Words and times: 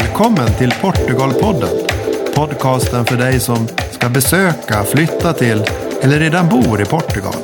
Välkommen 0.00 0.48
till 0.58 0.74
Portugalpodden. 0.80 1.68
Podcasten 2.34 3.04
för 3.04 3.16
dig 3.16 3.40
som 3.40 3.68
ska 3.90 4.08
besöka, 4.08 4.84
flytta 4.84 5.32
till 5.32 5.64
eller 6.02 6.18
redan 6.18 6.48
bor 6.48 6.82
i 6.82 6.84
Portugal. 6.84 7.34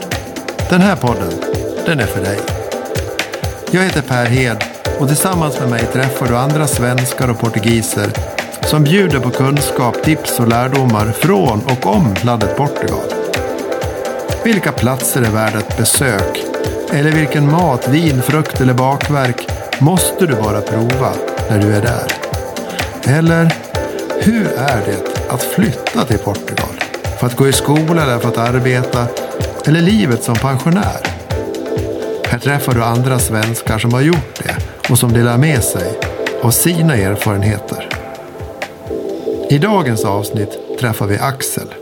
Den 0.70 0.80
här 0.80 0.96
podden, 0.96 1.32
den 1.86 2.00
är 2.00 2.07
för 2.07 2.22
dig. 2.22 2.38
Jag 3.70 3.82
heter 3.82 4.02
Per 4.02 4.26
Hed 4.26 4.64
och 5.00 5.08
tillsammans 5.08 5.61
med 5.61 5.70
mig 5.70 5.80
träffar 5.93 6.26
du 6.26 6.36
andra 6.36 6.66
svenskar 6.66 7.30
och 7.30 7.40
portugiser 7.40 8.11
som 8.62 8.84
bjuder 8.84 9.21
på 9.21 9.30
kunskap, 9.30 10.03
tips 10.03 10.40
och 10.40 10.48
lärdomar 10.48 11.12
från 11.12 11.61
och 11.64 11.86
om 11.86 12.14
landet 12.25 12.57
Portugal. 12.57 13.12
Vilka 14.44 14.72
platser 14.72 15.22
är 15.22 15.30
värda 15.30 15.58
ett 15.58 15.76
besök? 15.76 16.44
Eller 16.90 17.12
vilken 17.12 17.50
mat, 17.50 17.89
vin, 17.89 18.22
frukt 18.22 18.61
eller 18.61 18.75
bakverk 18.75 19.48
måste 19.79 20.26
du 20.26 20.34
bara 20.34 20.61
prova 20.61 21.12
när 21.50 21.58
du 21.58 21.75
är 21.75 21.82
där? 21.82 22.21
Eller 23.04 23.54
hur 24.20 24.46
är 24.46 24.82
det 24.86 25.32
att 25.32 25.43
flytta 25.43 26.04
till 26.04 26.18
Portugal? 26.18 26.74
För 27.20 27.26
att 27.26 27.36
gå 27.36 27.48
i 27.48 27.52
skola 27.52 28.02
eller 28.02 28.18
för 28.18 28.29
att 28.29 28.38
arbeta? 28.38 29.06
Eller 29.66 29.80
livet 29.80 30.22
som 30.22 30.34
pensionär? 30.34 31.00
Här 32.27 32.38
träffar 32.38 32.74
du 32.74 32.83
andra 32.83 33.19
svenskar 33.19 33.78
som 33.78 33.92
har 33.92 34.00
gjort 34.00 34.42
det 34.42 34.56
och 34.91 34.98
som 34.98 35.12
delar 35.12 35.38
med 35.38 35.64
sig 35.64 35.98
av 36.42 36.50
sina 36.50 36.96
erfarenheter. 36.96 37.88
I 39.50 39.58
dagens 39.58 40.05
avsnitt 40.05 40.58
träffar 40.80 41.06
vi 41.06 41.19
Axel. 41.19 41.74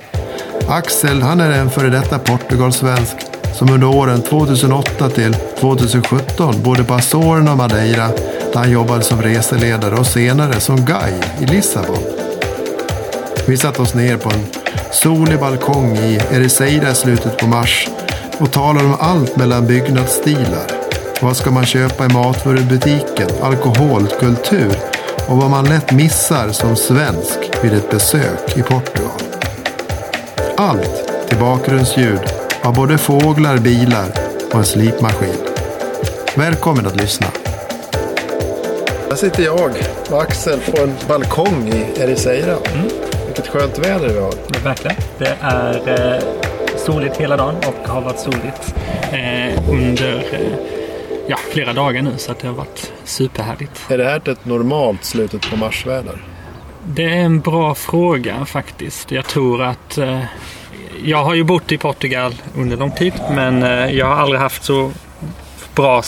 Axel 0.69 1.23
han 1.23 1.41
är 1.41 1.50
en 1.50 1.70
före 1.70 1.89
detta 1.89 2.19
Portugalsvensk 2.19 3.16
som 3.55 3.70
under 3.70 3.89
åren 3.89 4.23
2008 4.23 5.08
till 5.08 5.34
2017 5.34 6.62
bodde 6.62 6.84
på 6.84 6.95
Azorerna 6.95 7.50
och 7.50 7.56
Madeira 7.56 8.08
där 8.53 8.61
han 8.61 8.70
jobbade 8.70 9.03
som 9.03 9.23
reseledare 9.23 9.95
och 9.95 10.06
senare 10.06 10.61
som 10.61 10.77
guide 10.77 11.25
i 11.41 11.47
Lissabon. 11.47 12.03
Vi 13.47 13.57
satte 13.57 13.83
oss 13.83 13.95
ner 13.95 14.17
på 14.17 14.31
en 14.31 14.47
solig 14.92 15.41
balkong 15.41 15.97
i 15.97 16.20
Ericeira 16.33 16.91
i 16.91 16.95
slutet 16.95 17.39
på 17.39 17.47
mars 17.47 17.89
och 18.39 18.53
talade 18.53 18.87
om 18.87 18.97
allt 19.01 19.37
mellan 19.37 19.67
byggnadsstilar. 19.67 20.67
Vad 21.20 21.37
ska 21.37 21.51
man 21.51 21.67
köpa 21.67 22.05
i 22.05 22.09
matvarubutiken, 22.09 23.29
alkohol, 23.42 24.07
kultur 24.20 24.73
och 25.29 25.37
vad 25.37 25.51
man 25.51 25.64
lätt 25.64 25.92
missar 25.92 26.48
som 26.53 26.77
svensk 26.77 27.39
vid 27.62 27.73
ett 27.73 27.91
besök 27.91 28.57
i 28.57 28.62
Portugal. 28.62 29.20
Allt 30.57 31.29
till 31.29 31.39
bakgrundsljud 31.39 32.20
av 32.62 32.75
både 32.75 32.98
fåglar, 32.98 33.59
bilar 33.59 34.12
och 34.53 34.59
en 34.59 34.64
slipmaskin. 34.64 35.37
Välkommen 36.37 36.87
att 36.87 36.97
lyssna. 36.97 37.27
Här 39.11 39.16
sitter 39.16 39.42
jag 39.42 39.70
och 40.11 40.22
Axel 40.22 40.61
på 40.61 40.83
en 40.83 40.94
balkong 41.08 41.69
i 41.69 42.00
Ericeira. 42.00 42.56
Mm. 42.75 42.89
Vilket 43.27 43.48
skönt 43.48 43.78
väder 43.78 44.08
vi 44.08 44.20
har. 44.20 44.34
Ja, 44.52 44.58
verkligen. 44.64 44.97
Det 45.19 45.36
är 45.41 46.17
eh, 46.17 46.22
soligt 46.77 47.17
hela 47.17 47.36
dagen 47.36 47.55
och 47.56 47.89
har 47.89 48.00
varit 48.00 48.19
soligt 48.19 48.75
eh, 49.12 49.70
under 49.70 50.17
eh, 50.33 50.58
ja, 51.27 51.36
flera 51.52 51.72
dagar 51.72 52.02
nu 52.02 52.11
så 52.17 52.33
att 52.33 52.39
det 52.39 52.47
har 52.47 52.55
varit 52.55 52.92
superhärligt. 53.05 53.91
Är 53.91 53.98
det 53.98 54.05
här 54.05 54.28
ett 54.28 54.44
normalt 54.44 55.05
slutet 55.05 55.50
på 55.50 55.56
marsväder? 55.56 56.24
Det 56.86 57.05
är 57.05 57.20
en 57.20 57.41
bra 57.41 57.74
fråga 57.74 58.45
faktiskt. 58.45 59.11
Jag 59.11 59.27
tror 59.27 59.62
att 59.62 59.98
eh, 59.98 60.20
jag 61.05 61.24
har 61.24 61.34
ju 61.34 61.45
bott 61.45 61.72
i 61.72 61.78
Portugal 61.78 62.34
under 62.56 62.77
lång 62.77 62.91
tid 62.91 63.12
men 63.30 63.62
eh, 63.62 63.95
jag 63.98 64.06
har 64.06 64.14
aldrig 64.14 64.41
haft 64.41 64.64
så 64.64 64.92
bra 65.74 66.02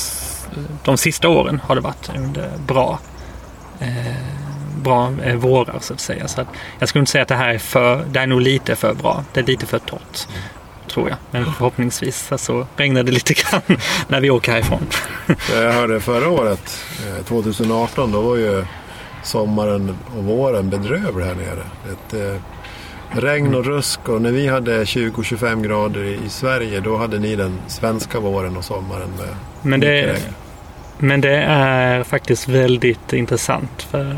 de 0.84 0.96
sista 0.96 1.28
åren 1.28 1.60
har 1.64 1.74
det 1.74 1.80
varit 1.80 2.10
under 2.16 2.50
bra 2.66 2.98
eh, 3.80 3.88
bra 4.82 5.12
eh, 5.24 5.36
vårar 5.36 5.78
så 5.80 5.94
att 5.94 6.00
säga. 6.00 6.28
Så 6.28 6.40
att 6.40 6.48
jag 6.78 6.88
skulle 6.88 7.00
inte 7.00 7.12
säga 7.12 7.22
att 7.22 7.28
det 7.28 7.34
här 7.34 7.48
är 7.48 7.58
för, 7.58 8.04
det 8.10 8.20
är 8.20 8.26
nog 8.26 8.40
lite 8.40 8.76
för 8.76 8.94
bra. 8.94 9.24
Det 9.32 9.40
är 9.40 9.44
lite 9.44 9.66
för 9.66 9.78
torrt. 9.78 10.28
Tror 10.90 11.08
jag. 11.08 11.18
Men 11.30 11.44
förhoppningsvis 11.44 12.32
så 12.36 12.66
regnar 12.76 13.02
det 13.02 13.12
lite 13.12 13.34
grann 13.34 13.62
när 14.08 14.20
vi 14.20 14.30
åker 14.30 14.52
härifrån. 14.52 14.86
jag 15.52 15.72
hörde 15.72 16.00
förra 16.00 16.28
året, 16.28 16.84
2018, 17.24 18.12
då 18.12 18.20
var 18.20 18.36
ju 18.36 18.64
sommaren 19.22 19.96
och 20.16 20.24
våren 20.24 20.70
bedrövlig 20.70 21.24
här 21.24 21.34
nere. 21.34 21.62
Ett, 21.92 22.40
regn 23.14 23.54
och 23.54 23.64
rusk 23.64 24.08
och 24.08 24.22
när 24.22 24.32
vi 24.32 24.48
hade 24.48 24.84
20-25 24.84 25.62
grader 25.62 26.04
i 26.04 26.28
Sverige 26.28 26.80
då 26.80 26.96
hade 26.96 27.18
ni 27.18 27.36
den 27.36 27.58
svenska 27.66 28.20
våren 28.20 28.56
och 28.56 28.64
sommaren 28.64 29.10
med 29.10 29.28
men 29.62 29.80
det, 29.80 30.18
men 31.02 31.20
det 31.20 31.36
är 31.46 32.02
faktiskt 32.02 32.48
väldigt 32.48 33.12
intressant. 33.12 33.82
För, 33.90 34.16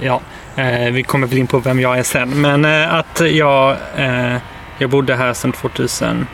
ja, 0.00 0.20
eh, 0.56 0.92
vi 0.92 1.02
kommer 1.02 1.26
väl 1.26 1.38
in 1.38 1.46
på 1.46 1.58
vem 1.58 1.80
jag 1.80 1.98
är 1.98 2.02
sen. 2.02 2.40
Men 2.40 2.64
eh, 2.64 2.94
att 2.94 3.20
jag, 3.20 3.76
eh, 3.96 4.36
jag 4.78 4.90
bodde 4.90 5.16
här 5.16 5.32
sedan 5.32 5.52
2008 5.52 6.26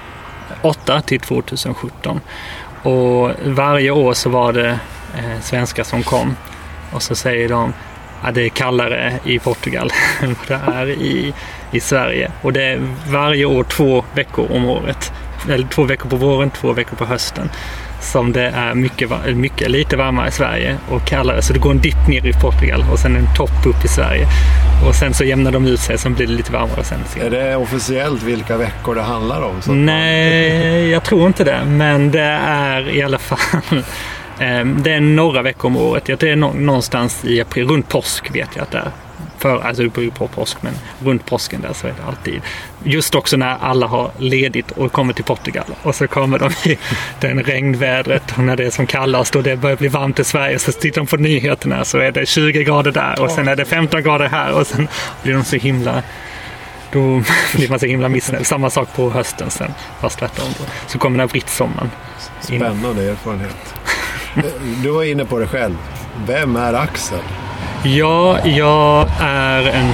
till 1.06 1.20
2017. 1.20 2.20
Och 2.82 3.30
varje 3.44 3.90
år 3.90 4.12
så 4.12 4.30
var 4.30 4.52
det 4.52 4.78
eh, 5.18 5.40
svenskar 5.40 5.84
som 5.84 6.02
kom. 6.02 6.36
Och 6.92 7.02
så 7.02 7.14
säger 7.14 7.48
de 7.48 7.72
att 8.22 8.34
det 8.34 8.42
är 8.42 8.48
kallare 8.48 9.18
i 9.24 9.38
Portugal 9.38 9.90
än 10.22 10.36
vad 10.48 10.48
det 10.48 10.72
är 10.72 10.88
i, 10.88 11.34
i 11.70 11.80
Sverige. 11.80 12.30
Och 12.42 12.52
det 12.52 12.64
är 12.64 12.80
varje 13.08 13.44
år 13.44 13.64
två 13.64 14.04
veckor 14.14 14.52
om 14.52 14.64
året. 14.64 15.12
Eller 15.48 15.66
två 15.66 15.84
veckor 15.84 16.08
på 16.08 16.16
våren, 16.16 16.50
två 16.50 16.72
veckor 16.72 16.96
på 16.96 17.04
hösten 17.04 17.50
som 18.02 18.32
det 18.32 18.46
är 18.46 18.74
mycket, 18.74 19.10
mycket, 19.36 19.70
lite 19.70 19.96
varmare 19.96 20.28
i 20.28 20.30
Sverige 20.30 20.76
och 20.90 21.04
kallare. 21.04 21.42
Så 21.42 21.52
det 21.52 21.58
går 21.58 21.70
en 21.70 21.80
dipp 21.80 22.08
ner 22.08 22.26
i 22.26 22.32
Portugal 22.32 22.84
och 22.92 22.98
sen 22.98 23.16
en 23.16 23.34
topp 23.36 23.66
upp 23.66 23.84
i 23.84 23.88
Sverige. 23.88 24.26
Och 24.88 24.94
sen 24.94 25.14
så 25.14 25.24
jämnar 25.24 25.52
de 25.52 25.66
ut 25.66 25.80
sig, 25.80 25.98
så 25.98 26.10
blir 26.10 26.26
det 26.26 26.32
lite 26.32 26.52
varmare 26.52 26.84
sen. 26.84 26.98
Är 27.20 27.30
det 27.30 27.56
officiellt 27.56 28.22
vilka 28.22 28.56
veckor 28.56 28.94
det 28.94 29.02
handlar 29.02 29.42
om? 29.42 29.84
Nej, 29.84 30.88
jag 30.88 31.04
tror 31.04 31.26
inte 31.26 31.44
det. 31.44 31.64
Men 31.66 32.10
det 32.10 32.38
är 32.46 32.96
i 32.96 33.02
alla 33.02 33.18
fall 33.18 33.38
ehm, 34.38 34.82
det 34.82 34.92
är 34.92 35.00
några 35.00 35.42
veckor 35.42 35.66
om 35.66 35.76
året. 35.76 36.04
Det 36.04 36.22
är 36.22 36.36
någonstans 36.36 37.24
i 37.24 37.40
april, 37.40 37.68
runt 37.68 37.88
påsk 37.88 38.34
vet 38.34 38.48
jag 38.54 38.62
att 38.62 38.70
det 38.70 38.78
är 38.78 38.90
för, 39.42 39.60
alltså 39.60 39.82
det 39.82 39.88
beror 39.88 40.10
på 40.10 40.28
påsk, 40.28 40.56
men 40.60 40.74
runt 41.04 41.26
påsken 41.26 41.60
där 41.60 41.72
så 41.72 41.86
är 41.86 41.90
det 41.92 42.04
alltid. 42.08 42.42
Just 42.84 43.14
också 43.14 43.36
när 43.36 43.56
alla 43.60 43.86
har 43.86 44.10
ledigt 44.18 44.70
och 44.70 44.92
kommer 44.92 45.12
till 45.12 45.24
Portugal 45.24 45.64
och 45.82 45.94
så 45.94 46.08
kommer 46.08 46.38
de 46.38 46.70
i 46.70 46.78
den 47.20 47.42
regnvädret 47.42 48.32
och 48.36 48.44
när 48.44 48.56
det 48.56 48.64
är 48.64 48.70
som 48.70 48.86
kallast 48.86 49.36
och 49.36 49.42
det 49.42 49.56
börjar 49.56 49.76
bli 49.76 49.88
varmt 49.88 50.18
i 50.18 50.24
Sverige 50.24 50.58
så 50.58 50.72
tittar 50.72 51.00
de 51.00 51.06
på 51.06 51.16
nyheterna 51.16 51.84
så 51.84 51.98
är 51.98 52.12
det 52.12 52.26
20 52.26 52.64
grader 52.64 52.92
där 52.92 53.20
och 53.20 53.30
sen 53.30 53.48
är 53.48 53.56
det 53.56 53.64
15 53.64 54.02
grader 54.02 54.28
här 54.28 54.52
och 54.52 54.66
sen 54.66 54.88
blir 55.22 55.34
de 55.34 55.44
så 55.44 55.56
himla 55.56 56.02
då 56.92 57.00
blir 57.56 57.68
man 57.68 57.78
så 57.78 57.86
himla 57.86 58.08
missnöjd. 58.08 58.46
Samma 58.46 58.70
sak 58.70 58.88
på 58.96 59.10
hösten 59.10 59.50
sen, 59.50 59.74
fast 60.00 60.18
tvärtom. 60.18 60.46
Så 60.86 60.98
kommer 60.98 61.18
den 61.18 61.28
här 61.28 61.32
brittsommaren. 61.32 61.90
Spännande 62.40 63.02
erfarenhet. 63.02 63.74
Du 64.82 64.90
var 64.90 65.04
inne 65.04 65.24
på 65.24 65.38
det 65.38 65.46
själv. 65.46 65.76
Vem 66.26 66.56
är 66.56 66.74
Axel? 66.74 67.18
Ja, 67.84 68.46
jag 68.46 69.08
är 69.20 69.66
en 69.68 69.92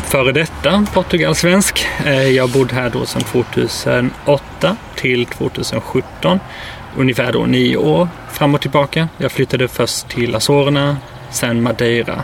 före 0.00 0.32
detta 0.32 0.86
portugalsvensk. 0.94 1.86
Eh, 2.06 2.28
jag 2.28 2.50
bodde 2.50 2.74
här 2.74 2.90
då 2.90 3.06
sedan 3.06 3.22
2008 3.22 4.76
till 4.94 5.26
2017. 5.26 6.40
Ungefär 6.96 7.32
då 7.32 7.46
nio 7.46 7.76
år 7.76 8.08
fram 8.30 8.54
och 8.54 8.60
tillbaka. 8.60 9.08
Jag 9.18 9.32
flyttade 9.32 9.68
först 9.68 10.08
till 10.08 10.34
Azorerna, 10.34 10.96
sen 11.30 11.62
Madeira 11.62 12.22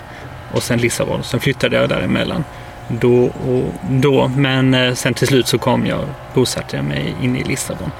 och 0.53 0.63
sen 0.63 0.79
Lissabon. 0.79 1.23
Sen 1.23 1.41
flyttade 1.41 1.77
jag 1.77 1.89
däremellan. 1.89 2.45
Då 2.89 3.25
och 3.25 3.75
då, 3.91 4.31
men 4.37 4.75
eh, 4.75 4.95
sen 4.95 5.15
till 5.15 5.27
slut 5.27 5.47
så 5.47 5.59
kom 5.59 5.87
jag, 5.87 6.05
bosatte 6.35 6.77
jag 6.77 6.85
mig 6.85 7.15
inne 7.23 7.39
i 7.39 7.45
Lissabon. 7.45 7.91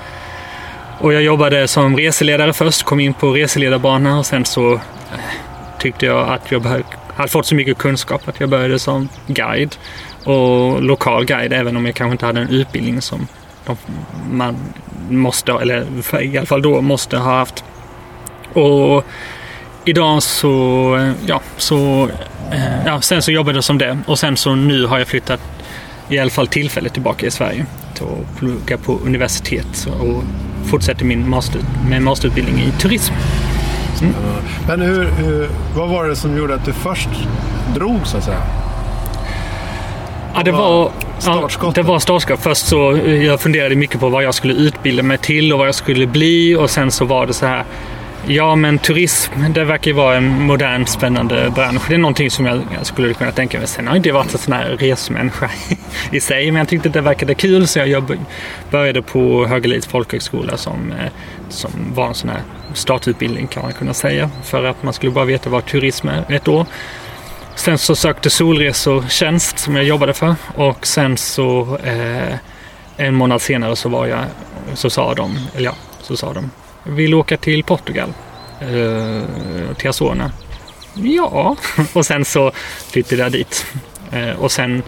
Och 0.99 1.13
jag 1.13 1.23
jobbade 1.23 1.69
som 1.69 1.97
reseledare 1.97 2.53
först, 2.53 2.83
kom 2.83 3.01
in 3.01 3.15
på 3.15 3.31
reseledarbanan 3.31 4.19
och 4.19 4.27
sen 4.27 4.45
så 4.45 4.73
eh, 4.75 4.81
tyckte 5.79 6.07
jag 6.07 6.29
att 6.29 6.51
jag 6.51 6.63
behövde 6.63 6.87
hade 7.17 7.29
fått 7.29 7.47
så 7.47 7.55
mycket 7.55 7.79
kunskap 7.79 8.29
att 8.29 8.41
jag 8.41 8.49
började 8.49 8.79
som 8.79 9.09
guide 9.27 9.77
och 10.25 10.83
lokal 10.83 11.25
guide 11.25 11.53
även 11.53 11.77
om 11.77 11.87
jag 11.87 11.95
kanske 11.95 12.13
inte 12.13 12.27
hade 12.27 12.41
en 12.41 12.51
utbildning 12.51 13.03
som 13.03 13.27
man 14.31 14.57
måste, 15.11 15.53
eller 15.53 15.87
i 16.23 16.39
alla 16.39 16.47
fall 16.47 16.63
då 16.63 16.81
måste 16.81 17.19
ha 17.19 17.39
haft. 17.39 17.65
Och 18.53 19.05
idag 19.85 20.23
så, 20.23 20.97
eh, 20.97 21.13
ja, 21.27 21.41
så, 21.57 22.09
eh, 22.53 22.87
ja, 22.87 23.01
sen 23.01 23.23
så 23.23 23.33
jobbade 23.33 23.57
jag 23.57 23.65
som 23.65 23.79
det 23.79 23.99
och 24.07 24.19
sen 24.19 24.37
så 24.37 24.55
nu 24.55 24.87
har 24.87 24.99
jag 24.99 25.09
flyttat 25.09 25.41
i 26.09 26.19
alla 26.19 26.31
fall 26.31 26.47
tillfälligt 26.47 26.93
tillbaka 26.93 27.27
i 27.27 27.31
Sverige 27.31 27.67
och 27.93 27.99
pluggar 27.99 28.27
plugga 28.39 28.79
på 28.79 28.99
universitet 29.05 29.89
och 30.01 30.23
fortsätter 30.67 31.05
min 31.05 31.31
master, 31.31 31.61
med 31.89 32.03
masterutbildning 32.03 32.59
i 32.59 32.71
turism. 32.81 33.15
Mm. 34.03 34.15
Men 34.67 34.81
hur, 34.81 35.05
hur, 35.05 35.49
vad 35.77 35.89
var 35.89 36.05
det 36.05 36.17
som 36.17 36.37
gjorde 36.37 36.55
att 36.55 36.65
du 36.65 36.73
först 36.73 37.09
drog 37.75 38.07
så 38.07 38.17
att 38.17 38.25
säga? 38.25 38.43
Ja, 40.35 40.43
det 40.43 40.53
var, 40.53 40.91
ja, 41.27 41.73
det 41.75 41.83
var 41.83 41.99
startskott. 41.99 42.41
Först 42.41 42.67
så 42.67 42.99
jag 43.23 43.41
funderade 43.41 43.77
mycket 43.77 44.01
på 44.01 44.09
vad 44.09 44.25
jag 44.25 44.35
skulle 44.35 44.55
utbilda 44.55 45.03
mig 45.03 45.19
till 45.19 45.53
och 45.53 45.59
vad 45.59 45.69
jag 45.69 45.75
skulle 45.75 46.07
bli 46.07 46.57
och 46.57 46.71
sen 46.71 46.91
så 46.91 47.05
var 47.05 47.27
det 47.27 47.33
så 47.33 47.47
här. 47.47 47.65
Ja, 48.29 48.57
men 48.57 48.79
turism, 48.79 49.33
det 49.55 49.65
verkar 49.65 49.91
ju 49.91 49.97
vara 49.97 50.17
en 50.17 50.43
modern 50.43 50.87
spännande 50.87 51.53
bransch. 51.55 51.83
Det 51.89 51.95
är 51.95 51.99
någonting 51.99 52.31
som 52.31 52.47
jag, 52.47 52.61
jag 52.77 52.87
skulle 52.87 53.15
kunna 53.15 53.33
tänka 53.33 53.59
mig. 53.59 53.67
Sen 53.67 53.87
har 53.87 53.95
jag 53.95 53.99
inte 53.99 54.13
varit 54.13 54.33
en 54.33 54.39
sån 54.39 54.53
här 54.53 54.77
resmänniska 54.79 55.51
i 56.11 56.21
sig, 56.21 56.51
men 56.51 56.59
jag 56.59 56.69
tyckte 56.69 56.89
det 56.89 57.01
verkade 57.01 57.35
kul 57.35 57.67
så 57.67 57.79
jag 57.79 58.19
började 58.71 59.03
på 59.03 59.47
Högalids 59.47 59.87
folkhögskola 59.87 60.57
som, 60.57 60.93
eh, 60.93 61.13
som 61.49 61.71
var 61.95 62.07
en 62.09 62.15
sån 62.15 62.31
här 62.31 62.43
startutbildning 62.75 63.47
kan 63.47 63.63
man 63.63 63.73
kunna 63.73 63.95
säga. 63.95 64.31
För 64.45 64.65
att 64.65 64.83
man 64.83 64.93
skulle 64.93 65.13
bara 65.13 65.25
veta 65.25 65.51
vad 65.51 65.67
turism 65.67 66.09
är 66.09 66.25
ett 66.29 66.49
år. 66.49 66.67
Sen 67.55 67.79
så 67.79 67.97
sökte 67.97 68.31
Solresor 68.31 69.05
tjänst 69.09 69.59
som 69.59 69.77
jag 69.77 69.85
jobbade 69.85 70.15
för 70.15 70.35
och 70.55 70.87
sen 70.87 71.17
så 71.17 71.79
eh, 71.85 72.35
en 72.97 73.15
månad 73.15 73.43
senare 73.43 73.77
så 73.77 73.89
var 73.89 74.07
jag, 74.07 74.25
så 74.75 74.91
sa 74.91 75.15
de, 75.15 75.39
eller 75.55 75.65
ja, 75.65 75.75
så 76.01 76.17
sa 76.17 76.33
de, 76.33 76.51
vill 76.85 77.15
åka 77.15 77.37
till 77.37 77.65
Portugal, 77.65 78.13
eh, 78.61 79.23
till 79.77 79.89
Azorerna. 79.89 80.33
Ja, 80.95 81.57
och 81.93 82.07
sen 82.07 82.25
så 82.25 82.53
flyttade 82.91 83.23
jag 83.23 83.33
dit. 83.33 83.67
Eh, 84.13 84.31
och 84.31 84.53
sen, 84.53 84.83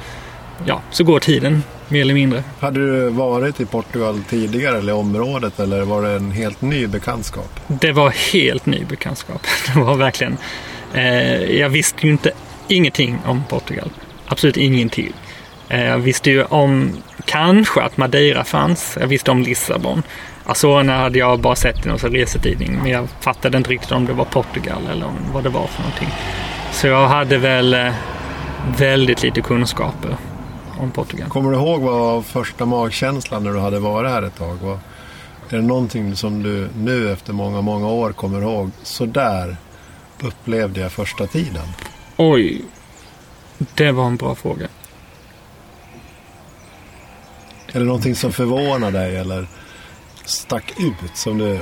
ja, 0.64 0.80
så 0.90 1.04
går 1.04 1.20
tiden 1.20 1.62
mer 1.88 2.00
eller 2.00 2.14
mindre. 2.14 2.44
Hade 2.60 2.80
du 2.80 3.10
varit 3.10 3.60
i 3.60 3.66
Portugal 3.66 4.20
tidigare 4.28 4.78
eller 4.78 4.92
området 4.92 5.60
eller 5.60 5.82
var 5.82 6.02
det 6.02 6.10
en 6.10 6.30
helt 6.30 6.62
ny 6.62 6.86
bekantskap? 6.86 7.60
Det 7.66 7.92
var 7.92 8.10
helt 8.32 8.66
ny 8.66 8.84
bekantskap. 8.84 9.42
Det 9.74 9.80
var 9.80 9.96
verkligen, 9.96 10.36
eh, 10.94 11.58
jag 11.58 11.68
visste 11.68 12.06
ju 12.06 12.12
inte 12.12 12.32
ingenting 12.68 13.18
om 13.24 13.42
Portugal. 13.48 13.90
Absolut 14.26 14.56
ingenting. 14.56 15.12
Eh, 15.68 15.84
jag 15.84 15.98
visste 15.98 16.30
ju 16.30 16.44
om 16.44 16.92
kanske 17.24 17.80
att 17.80 17.96
Madeira 17.96 18.44
fanns. 18.44 18.96
Jag 19.00 19.06
visste 19.06 19.30
om 19.30 19.42
Lissabon. 19.42 20.02
Azorerna 20.44 20.96
hade 20.96 21.18
jag 21.18 21.40
bara 21.40 21.56
sett 21.56 21.86
i 21.86 21.88
någon 21.88 21.98
resetidning, 21.98 22.78
men 22.82 22.90
jag 22.90 23.08
fattade 23.20 23.56
inte 23.58 23.70
riktigt 23.70 23.92
om 23.92 24.06
det 24.06 24.12
var 24.12 24.24
Portugal 24.24 24.82
eller 24.92 25.06
om 25.06 25.16
vad 25.32 25.42
det 25.42 25.48
var 25.50 25.66
för 25.66 25.82
någonting. 25.82 26.08
Så 26.72 26.86
jag 26.86 27.08
hade 27.08 27.38
väl 27.38 27.74
eh, 27.74 27.92
väldigt 28.78 29.22
lite 29.22 29.40
kunskaper 29.40 30.16
om 30.78 30.90
Portugal. 30.90 31.28
Kommer 31.28 31.50
du 31.50 31.56
ihåg 31.56 31.80
vad 31.80 32.24
första 32.24 32.66
magkänslan 32.66 33.44
när 33.44 33.52
du 33.52 33.58
hade 33.58 33.78
varit 33.78 34.10
här 34.10 34.22
ett 34.22 34.36
tag? 34.36 34.56
Var, 34.56 34.78
är 35.48 35.56
det 35.56 35.62
någonting 35.62 36.16
som 36.16 36.42
du 36.42 36.68
nu 36.76 37.12
efter 37.12 37.32
många, 37.32 37.60
många 37.60 37.88
år 37.88 38.12
kommer 38.12 38.42
ihåg? 38.42 38.70
Så 38.82 39.06
där 39.06 39.56
upplevde 40.22 40.80
jag 40.80 40.92
första 40.92 41.26
tiden. 41.26 41.68
Oj, 42.16 42.64
det 43.74 43.92
var 43.92 44.06
en 44.06 44.16
bra 44.16 44.34
fråga. 44.34 44.68
Är 47.72 47.78
det 47.78 47.86
någonting 47.86 48.14
som 48.14 48.32
förvånar 48.32 48.90
dig 48.90 49.16
eller 49.16 49.46
stack 50.24 50.72
ut 50.78 51.16
som 51.16 51.38
du 51.38 51.58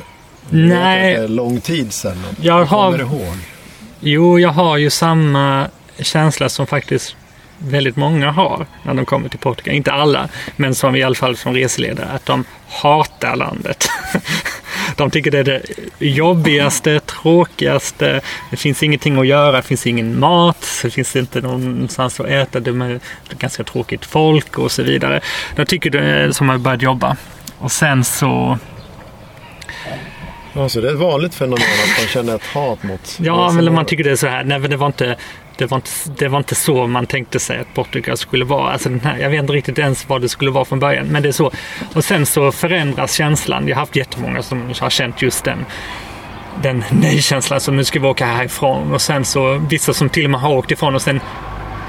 Nej. 0.51 1.11
vet 1.11 1.19
det 1.19 1.25
är 1.25 1.29
lång 1.29 1.61
tid 1.61 1.93
sedan? 1.93 2.25
Jag 2.41 2.65
har... 2.65 2.93
Kommer 2.93 3.01
ihåg? 3.01 3.37
Jo, 4.01 4.39
jag 4.39 4.51
har 4.51 4.77
ju 4.77 4.91
samma 4.91 5.69
känsla 5.99 6.49
som 6.49 6.67
faktiskt 6.67 7.17
väldigt 7.59 7.97
många 7.97 8.31
har 8.31 8.67
när 8.83 8.95
de 8.95 9.05
kommer 9.05 9.29
till 9.29 9.39
Portugal. 9.39 9.75
Inte 9.75 9.93
alla, 9.93 10.29
men 10.57 10.75
som 10.75 10.97
i 10.97 11.03
alla 11.03 11.15
fall 11.15 11.37
som 11.37 11.55
reseledare, 11.55 12.09
att 12.09 12.27
de 12.27 12.45
hatar 12.69 13.37
landet. 13.37 13.89
De 14.97 15.11
tycker 15.11 15.31
det 15.31 15.39
är 15.39 15.45
det 15.45 15.63
jobbigaste, 15.99 17.01
tråkigaste. 17.01 18.21
Det 18.51 18.57
finns 18.57 18.83
ingenting 18.83 19.19
att 19.19 19.27
göra, 19.27 19.57
det 19.57 19.63
finns 19.63 19.87
ingen 19.87 20.21
mat, 20.21 20.67
det 20.83 20.91
finns 20.91 21.17
inte 21.17 21.41
någonstans 21.41 22.21
att 22.21 22.27
äta, 22.27 22.61
det 22.61 22.71
är 22.71 23.01
ganska 23.39 23.65
tråkigt 23.65 24.05
folk 24.05 24.59
och 24.59 24.73
så 24.73 24.83
vidare. 24.83 25.21
De 25.57 25.65
tycker 25.67 25.91
det 25.91 26.01
är 26.01 26.31
som 26.31 26.51
att 26.51 26.61
börjat 26.61 26.83
jobba. 26.83 27.17
Och 27.59 27.73
sen 27.73 28.05
så 28.05 28.59
Alltså 30.55 30.81
det 30.81 30.89
är 30.89 30.93
ett 30.93 30.99
vanligt 30.99 31.35
fenomen 31.35 31.63
att 31.63 32.03
man 32.03 32.09
känner 32.09 32.35
ett 32.35 32.47
hat 32.47 32.83
mot 32.83 33.19
Ja, 33.21 33.53
men 33.53 33.75
man 33.75 33.85
tycker 33.87 34.05
det 34.05 34.11
är 34.11 34.17
så 34.17 34.27
här. 34.27 34.45
Nej, 34.45 34.59
det 34.59 34.77
var 34.77 34.87
inte 34.87 35.17
det 35.59 35.67
var, 35.67 35.77
inte, 35.77 35.91
det 36.19 36.29
var 36.29 36.39
inte 36.39 36.55
så 36.55 36.87
man 36.87 37.07
tänkte 37.07 37.39
sig 37.39 37.59
att 37.59 37.75
Portugal 37.75 38.17
skulle 38.17 38.45
vara. 38.45 38.73
Alltså 38.73 38.89
den 38.89 39.01
här, 39.01 39.19
jag 39.19 39.31
vet 39.31 39.41
inte 39.41 39.53
riktigt 39.53 39.79
ens 39.79 40.09
vad 40.09 40.21
det 40.21 40.29
skulle 40.29 40.51
vara 40.51 40.65
från 40.65 40.79
början, 40.79 41.07
men 41.07 41.23
det 41.23 41.29
är 41.29 41.33
så. 41.33 41.51
Och 41.95 42.05
sen 42.05 42.27
så 42.27 42.53
förändras 42.53 43.13
känslan. 43.13 43.69
Jag 43.69 43.77
har 43.77 43.81
haft 43.81 43.97
jättemånga 43.97 44.43
som 44.43 44.73
har 44.81 44.91
känt 44.91 45.23
just 45.23 45.45
den 45.45 45.65
den 46.63 46.85
nej-känslan 46.91 47.61
som 47.61 47.77
nu 47.77 47.85
ska 47.85 48.01
vi 48.01 48.07
åka 48.07 48.27
härifrån 48.27 48.93
och 48.93 49.03
sen 49.03 49.25
så 49.25 49.59
vissa 49.71 49.95
som 49.95 50.09
till 50.09 50.25
och 50.25 50.31
med 50.31 50.41
har 50.41 50.53
åkt 50.53 50.71
ifrån 50.71 50.95
och 50.95 51.03
sen 51.03 51.21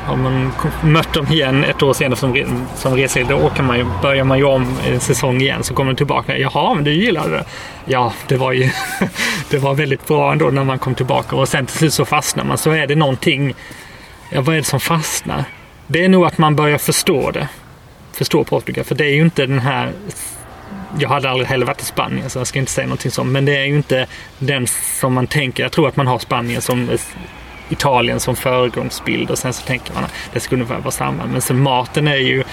har 0.08 0.16
man 0.16 0.52
mött 0.84 1.14
dem 1.14 1.28
igen 1.28 1.64
ett 1.64 1.84
år 1.84 1.94
senare 1.94 2.20
som, 2.20 2.46
som 2.76 2.96
reseledare, 2.96 3.42
då 3.42 3.50
kan 3.50 3.66
man 3.66 3.78
ju, 3.78 3.86
börjar 4.02 4.24
man 4.24 4.38
ju 4.38 4.44
om 4.44 4.78
en 4.88 5.00
säsong 5.00 5.42
igen. 5.42 5.64
Så 5.64 5.74
kommer 5.74 5.92
de 5.92 5.98
tillbaka. 5.98 6.38
Jaha, 6.38 6.74
men 6.74 6.84
du 6.84 6.94
gillade 6.94 7.32
det? 7.32 7.46
Ja, 7.86 8.14
det 8.28 8.38
var 8.38 8.52
ju 8.52 8.70
det 9.50 9.58
var 9.58 9.74
väldigt 9.74 10.08
bra 10.08 10.32
ändå 10.32 10.50
när 10.50 10.64
man 10.64 10.80
kom 10.80 10.96
tillbaka. 10.96 11.36
Och 11.36 11.50
sen 11.50 11.66
till 11.66 11.78
slut 11.78 11.94
så 11.94 12.06
fastnar 12.06 12.44
man. 12.44 12.58
Så 12.58 12.72
är 12.72 12.88
det 12.88 12.96
någonting. 12.96 13.56
Ja, 14.30 14.42
vad 14.42 14.56
är 14.56 14.60
det 14.60 14.66
som 14.68 14.80
fastnar? 14.80 15.44
Det 15.88 16.06
är 16.06 16.10
nog 16.10 16.26
att 16.26 16.38
man 16.38 16.56
börjar 16.56 16.78
förstå 16.78 17.32
det. 17.32 17.48
Förstå 18.14 18.44
Portugal. 18.44 18.86
För 18.86 18.96
det 18.96 19.06
är 19.06 19.16
ju 19.16 19.22
inte 19.22 19.46
den 19.46 19.60
här 19.60 19.92
jag 21.00 21.10
hade 21.10 21.30
aldrig 21.30 21.48
heller 21.48 21.66
varit 21.66 21.82
i 21.82 21.86
Spanien 21.86 22.30
så 22.30 22.40
jag 22.40 22.48
ska 22.48 22.60
inte 22.60 22.72
säga 22.72 22.88
någonting 22.88 23.12
sånt. 23.12 23.32
Men 23.32 23.46
det 23.46 23.58
är 23.58 23.66
ju 23.66 23.76
inte 23.76 24.08
den 24.40 24.68
som 25.00 25.14
man 25.14 25.28
tänker. 25.28 25.64
Jag 25.64 25.72
tror 25.72 25.88
att 25.88 25.96
man 25.96 26.08
har 26.08 26.20
Spanien 26.20 26.62
som 26.62 26.90
Italien 27.70 28.20
som 28.20 28.36
föregångsbild 28.36 29.32
och 29.32 29.38
sen 29.38 29.54
så 29.54 29.66
tänker 29.66 29.94
man 29.94 30.04
att 30.04 30.14
det 30.34 30.40
skulle 30.40 30.64
vara 30.64 30.92
samma. 30.92 31.26
Men 31.26 31.42
sen 31.42 31.60
maten 31.60 32.08
är 32.08 32.16
ju 32.16 32.44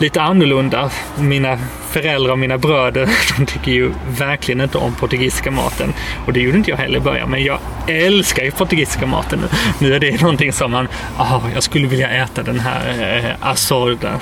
lite 0.00 0.22
annorlunda. 0.22 0.90
Mina 1.18 1.58
föräldrar 1.88 2.32
och 2.32 2.38
mina 2.38 2.58
bröder, 2.58 3.08
de 3.38 3.46
tycker 3.46 3.72
ju 3.72 3.92
verkligen 4.08 4.60
inte 4.60 4.78
om 4.78 4.94
portugisiska 4.94 5.50
maten. 5.50 5.92
Och 6.26 6.32
det 6.32 6.40
gjorde 6.40 6.56
inte 6.56 6.70
jag 6.70 6.78
heller 6.78 6.98
i 6.98 7.00
början, 7.00 7.30
men 7.30 7.44
jag 7.44 7.58
älskar 7.86 8.42
ju 8.44 8.50
portugisiska 8.50 9.06
maten 9.06 9.38
nu. 9.40 9.48
Nu 9.78 9.94
är 9.94 10.00
det 10.00 10.22
någonting 10.22 10.52
som 10.52 10.70
man, 10.70 10.88
ah, 11.16 11.40
jag 11.54 11.62
skulle 11.62 11.86
vilja 11.86 12.10
äta 12.10 12.42
den 12.42 12.60
här 12.60 13.16
eh, 13.16 13.48
asorda. 13.48 14.20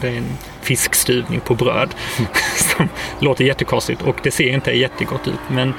Det 0.00 0.08
är 0.08 0.16
en 0.16 0.38
fiskstuvning 0.62 1.40
på 1.40 1.54
bröd. 1.54 1.94
Som 2.56 2.88
låter 3.18 3.44
jättekonstigt 3.44 4.02
och 4.02 4.16
det 4.22 4.30
ser 4.30 4.52
inte 4.52 4.70
jättegott 4.70 5.28
ut. 5.28 5.40
Men 5.48 5.74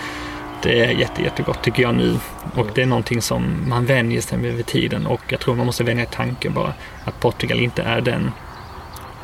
det 0.63 0.79
är 0.79 0.91
jätte, 0.91 1.21
jättegott 1.21 1.63
tycker 1.63 1.83
jag 1.83 1.95
nu. 1.95 2.17
Och 2.55 2.67
det 2.75 2.81
är 2.81 2.85
någonting 2.85 3.21
som 3.21 3.69
man 3.69 3.85
vänjer 3.85 4.21
sig 4.21 4.37
med 4.37 4.51
över 4.51 4.63
tiden 4.63 5.07
och 5.07 5.21
jag 5.27 5.39
tror 5.39 5.55
man 5.55 5.65
måste 5.65 5.83
vänja 5.83 6.05
tanken 6.05 6.53
bara. 6.53 6.73
Att 7.05 7.19
Portugal 7.19 7.59
inte 7.59 7.81
är 7.81 8.01
den 8.01 8.31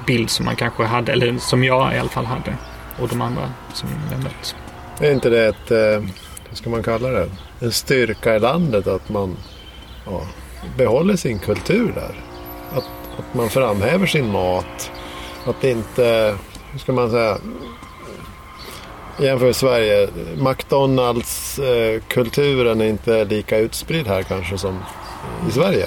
bild 0.08 0.30
som 0.30 0.46
man 0.46 0.56
kanske 0.56 0.84
hade, 0.84 1.12
eller 1.12 1.38
som 1.38 1.64
jag 1.64 1.96
i 1.96 1.98
alla 1.98 2.10
fall 2.10 2.26
hade. 2.26 2.58
Och 3.02 3.08
de 3.08 3.22
andra 3.22 3.50
som 3.74 3.90
jag 4.12 4.24
mött. 4.24 4.56
Är 5.00 5.12
inte 5.12 5.30
det 5.30 5.46
ett, 5.46 5.72
eh, 5.72 6.10
hur 6.50 6.56
ska 6.56 6.70
man 6.70 6.84
kalla 6.84 7.10
det, 7.10 7.30
en 7.60 7.72
styrka 7.72 8.36
i 8.36 8.40
landet 8.40 8.88
att 8.88 9.10
man 9.10 9.38
ja, 10.06 10.22
behåller 10.78 11.16
sin 11.16 11.40
kultur 11.40 11.92
där? 11.96 12.16
Att, 12.78 12.90
att 13.20 13.34
man 13.34 13.50
framhäver 13.50 14.08
sin 14.08 14.32
mat. 14.32 14.92
Att 15.46 15.62
det 15.62 15.72
inte, 15.72 16.38
hur 16.72 16.80
ska 16.80 16.92
man 16.92 17.12
säga, 17.12 17.38
jämför 19.20 19.46
med 19.46 19.56
Sverige. 19.56 20.08
McDonalds-kulturen 20.38 22.82
är 22.82 22.86
inte 22.86 23.26
lika 23.26 23.58
utspridd 23.58 24.08
här 24.08 24.24
kanske 24.24 24.58
som 24.58 24.80
i 25.50 25.52
Sverige. 25.52 25.86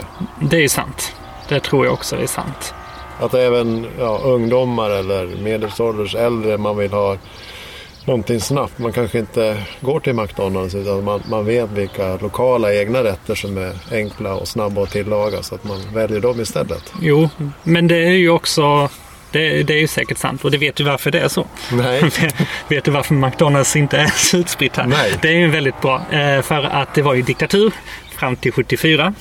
Det 0.51 0.65
är 0.65 0.69
sant. 0.69 1.13
Det 1.49 1.61
tror 1.61 1.85
jag 1.85 1.95
också 1.95 2.17
är 2.17 2.27
sant. 2.27 2.75
Att 3.21 3.35
även 3.35 3.87
ja, 3.99 4.21
ungdomar 4.25 4.91
eller 4.91 5.27
medelålders 5.27 6.15
äldre, 6.15 6.59
man 6.59 6.77
vill 6.77 6.93
ha 6.93 7.17
någonting 8.05 8.41
snabbt. 8.41 8.79
Man 8.79 8.93
kanske 8.93 9.19
inte 9.19 9.63
går 9.81 10.01
till 10.01 10.15
McDonalds 10.15 10.75
utan 10.75 11.05
man, 11.05 11.23
man 11.31 11.47
vet 11.47 11.71
vilka 11.71 12.17
lokala 12.17 12.75
egna 12.75 13.05
rätter 13.05 13.35
som 13.35 13.59
är 13.59 13.73
enkla 13.93 14.35
och 14.35 14.49
snabba 14.49 14.83
att 14.83 14.91
tillaga 14.91 15.43
så 15.43 15.55
att 15.55 15.65
man 15.65 15.81
väljer 15.95 16.21
dem 16.21 16.41
istället. 16.41 16.93
Jo, 17.01 17.29
men 17.63 17.87
det 17.87 17.97
är 17.97 18.13
ju 18.13 18.31
också 18.31 18.89
det, 19.31 19.63
det, 19.63 19.75
är 19.75 19.81
ju 19.81 19.87
säkert 19.87 20.19
sant 20.19 20.45
och 20.45 20.51
det 20.51 20.59
vet 20.59 20.77
du 20.77 20.85
varför 20.85 21.11
det 21.11 21.21
är 21.21 21.29
så. 21.29 21.47
Nej. 21.73 22.03
vet 22.69 22.85
du 22.85 22.91
varför 22.91 23.15
McDonalds 23.15 23.77
inte 23.77 23.99
är 23.99 24.07
så 24.07 24.37
utspritt 24.37 24.77
här? 24.77 24.87
Nej. 24.87 25.15
Det 25.23 25.29
är 25.29 25.33
ju 25.33 25.49
väldigt 25.49 25.81
bra. 25.81 26.03
Eh, 26.11 26.43
för 26.43 26.65
att 26.65 26.95
det 26.95 27.03
var 27.03 27.15
ju 27.15 27.23
diktatur 27.23 27.73
fram 28.17 28.37
till 28.37 28.53
74. 28.53 29.15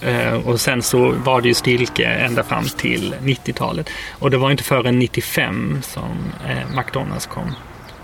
Eh, 0.00 0.34
och 0.34 0.60
sen 0.60 0.82
så 0.82 1.10
var 1.10 1.40
det 1.40 1.48
ju 1.48 1.54
stilke 1.54 2.04
ända 2.04 2.42
fram 2.42 2.64
till 2.64 3.14
90-talet. 3.22 3.90
Och 4.18 4.30
det 4.30 4.36
var 4.36 4.50
inte 4.50 4.64
förrän 4.64 4.98
95 4.98 5.78
som 5.82 6.32
eh, 6.48 6.76
McDonalds 6.78 7.26
kom 7.26 7.54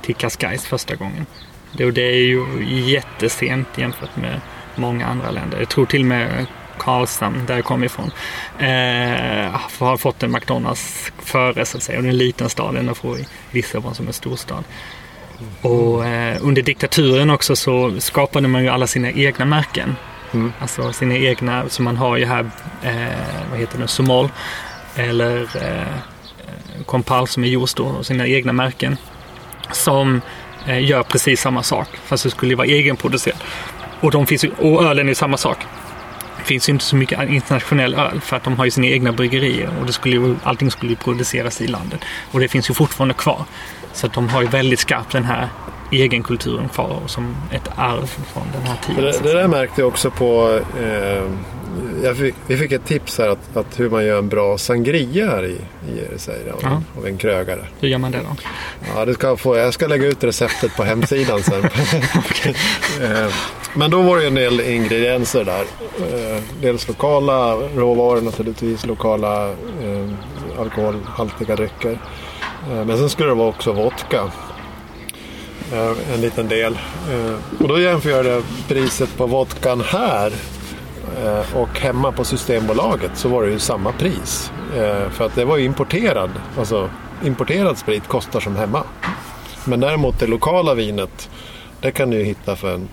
till 0.02 0.14
Cascais 0.14 0.66
första 0.66 0.94
gången. 0.94 1.26
Det, 1.72 1.90
det 1.90 2.02
är 2.02 2.22
ju 2.22 2.44
jättesent 2.86 3.68
jämfört 3.76 4.16
med 4.16 4.40
många 4.76 5.06
andra 5.06 5.30
länder. 5.30 5.58
Jag 5.58 5.68
tror 5.68 5.86
till 5.86 6.00
och 6.00 6.06
med 6.06 6.46
Karlshamn, 6.80 7.46
där 7.46 7.54
jag 7.54 7.64
kommer 7.64 7.86
ifrån, 7.86 8.10
eh, 8.58 9.60
har 9.78 9.96
fått 9.96 10.22
en 10.22 10.32
McDonalds 10.32 11.12
före 11.18 11.64
så 11.64 11.76
att 11.76 11.82
säga. 11.82 11.98
Och 11.98 12.02
det 12.02 12.08
är 12.08 12.12
en 12.12 12.18
liten 12.18 12.48
stad 12.48 12.76
ända 12.76 12.94
får 12.94 13.18
Lissabon 13.50 13.94
som 13.94 14.06
en 14.06 14.12
storstad. 14.12 14.64
Och 15.62 16.06
eh, 16.06 16.36
under 16.40 16.62
diktaturen 16.62 17.30
också 17.30 17.56
så 17.56 18.00
skapade 18.00 18.48
man 18.48 18.62
ju 18.62 18.68
alla 18.68 18.86
sina 18.86 19.10
egna 19.10 19.44
märken. 19.44 19.96
Mm. 20.32 20.52
Alltså 20.60 20.92
sina 20.92 21.16
egna, 21.16 21.68
som 21.68 21.84
man 21.84 21.96
har 21.96 22.16
ju 22.16 22.24
här, 22.24 22.50
eh, 22.82 23.50
vad 23.50 23.58
heter 23.58 23.78
det, 23.78 23.88
Somol 23.88 24.28
eller 24.94 25.40
eh, 25.42 26.84
Compal 26.86 27.28
som 27.28 27.44
är 27.44 27.48
just 27.48 27.76
då, 27.76 28.02
sina 28.02 28.26
egna 28.26 28.52
märken. 28.52 28.96
Som 29.72 30.20
eh, 30.66 30.84
gör 30.84 31.02
precis 31.02 31.40
samma 31.40 31.62
sak. 31.62 31.88
Fast 32.04 32.24
det 32.24 32.30
skulle 32.30 32.54
vara 32.54 32.66
egenproducerat. 32.66 33.42
Och, 34.00 34.10
de 34.10 34.26
finns 34.26 34.44
ju, 34.44 34.50
och 34.58 34.84
ölen 34.84 35.08
är 35.08 35.14
samma 35.14 35.36
sak. 35.36 35.58
Det 36.50 36.54
finns 36.54 36.68
ju 36.68 36.72
inte 36.72 36.84
så 36.84 36.96
mycket 36.96 37.28
internationell 37.28 37.94
öl 37.94 38.20
för 38.20 38.36
att 38.36 38.44
de 38.44 38.56
har 38.56 38.64
ju 38.64 38.70
sina 38.70 38.86
egna 38.86 39.12
bryggerier 39.12 39.70
och 39.80 39.86
det 39.86 39.92
skulle 39.92 40.16
ju, 40.16 40.36
allting 40.42 40.70
skulle 40.70 40.92
ju 40.92 40.96
produceras 40.96 41.60
i 41.60 41.66
landet. 41.66 42.00
Och 42.32 42.40
det 42.40 42.48
finns 42.48 42.70
ju 42.70 42.74
fortfarande 42.74 43.14
kvar. 43.14 43.44
Så 43.92 44.06
att 44.06 44.12
de 44.12 44.28
har 44.28 44.42
ju 44.42 44.48
väldigt 44.48 44.78
skarpt 44.78 45.12
den 45.12 45.24
här 45.24 45.48
egenkulturen 45.90 46.68
kvar 46.68 47.02
som 47.06 47.36
ett 47.50 47.68
arv 47.76 48.06
från 48.06 48.42
den 48.52 48.62
här 48.62 48.76
tiden. 48.86 49.04
Det, 49.04 49.22
det 49.22 49.32
där 49.32 49.48
märkte 49.48 49.80
jag 49.80 49.88
också 49.88 50.10
på 50.10 50.60
eh, 50.80 51.22
fick, 52.16 52.34
vi 52.46 52.56
fick 52.56 52.72
ett 52.72 52.84
tips 52.84 53.18
här 53.18 53.28
att, 53.28 53.56
att, 53.56 53.80
hur 53.80 53.90
man 53.90 54.04
gör 54.04 54.18
en 54.18 54.28
bra 54.28 54.58
sangria 54.58 55.26
här 55.26 55.44
i, 55.44 55.56
i 55.92 55.98
Ericeira 56.10 56.52
av, 56.52 56.82
av 56.98 57.06
en 57.06 57.16
krögare. 57.16 57.60
Hur 57.80 57.88
gör 57.88 57.98
man 57.98 58.12
det 58.12 58.18
då? 58.18 58.36
Ja, 58.94 59.04
du 59.04 59.14
ska 59.14 59.36
få, 59.36 59.56
jag 59.56 59.74
ska 59.74 59.86
lägga 59.86 60.06
ut 60.06 60.24
receptet 60.24 60.76
på 60.76 60.82
hemsidan 60.82 61.42
sen. 61.42 61.62
Eh, 63.02 63.32
men 63.74 63.90
då 63.90 64.02
var 64.02 64.18
det 64.18 64.26
en 64.26 64.34
del 64.34 64.60
ingredienser 64.60 65.44
där. 65.44 65.60
Eh, 65.60 66.42
dels 66.60 66.88
lokala 66.88 67.54
råvaror 67.54 68.20
naturligtvis, 68.20 68.86
lokala 68.86 69.48
eh, 69.48 70.10
alkoholhaltiga 70.58 71.56
drycker. 71.56 71.98
Eh, 72.70 72.84
men 72.84 72.98
sen 72.98 73.10
skulle 73.10 73.28
det 73.28 73.34
vara 73.34 73.48
också 73.48 73.72
vodka. 73.72 74.30
En 76.14 76.20
liten 76.20 76.48
del. 76.48 76.78
Och 77.58 77.68
då 77.68 77.80
jämför 77.80 78.24
jag 78.24 78.42
priset 78.68 79.16
på 79.16 79.26
vodkan 79.26 79.80
här 79.80 80.32
och 81.54 81.80
hemma 81.80 82.12
på 82.12 82.24
Systembolaget 82.24 83.10
så 83.14 83.28
var 83.28 83.42
det 83.42 83.50
ju 83.50 83.58
samma 83.58 83.92
pris. 83.92 84.52
Eh, 84.76 85.10
för 85.10 85.26
att 85.26 85.34
det 85.34 85.44
var 85.44 85.56
ju 85.56 85.64
importerad. 85.64 86.30
Alltså 86.58 86.90
importerad 87.24 87.78
sprit 87.78 88.08
kostar 88.08 88.40
som 88.40 88.56
hemma. 88.56 88.82
Men 89.64 89.80
däremot 89.80 90.18
det 90.18 90.26
lokala 90.26 90.74
vinet. 90.74 91.30
Det 91.80 91.90
kan 91.90 92.10
du 92.10 92.18
ju 92.18 92.24
hitta 92.24 92.56
för 92.56 92.74
en, 92.74 92.88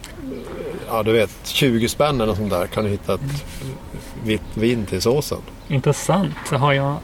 ja 0.90 1.04
du 1.04 1.12
vet 1.12 1.32
20 1.44 1.90
spänn 1.90 2.22
eller 2.22 2.34
sånt 2.34 2.50
där. 2.50 2.68
Kan 2.68 2.84
du 2.84 2.90
hitta 2.90 3.14
ett 3.14 3.46
vitt 4.24 4.58
vin 4.58 4.86
till 4.86 5.02
såsen. 5.02 5.40
Intressant. 5.68 6.36
Det 6.50 6.58
har 6.58 6.74
jag 6.74 6.96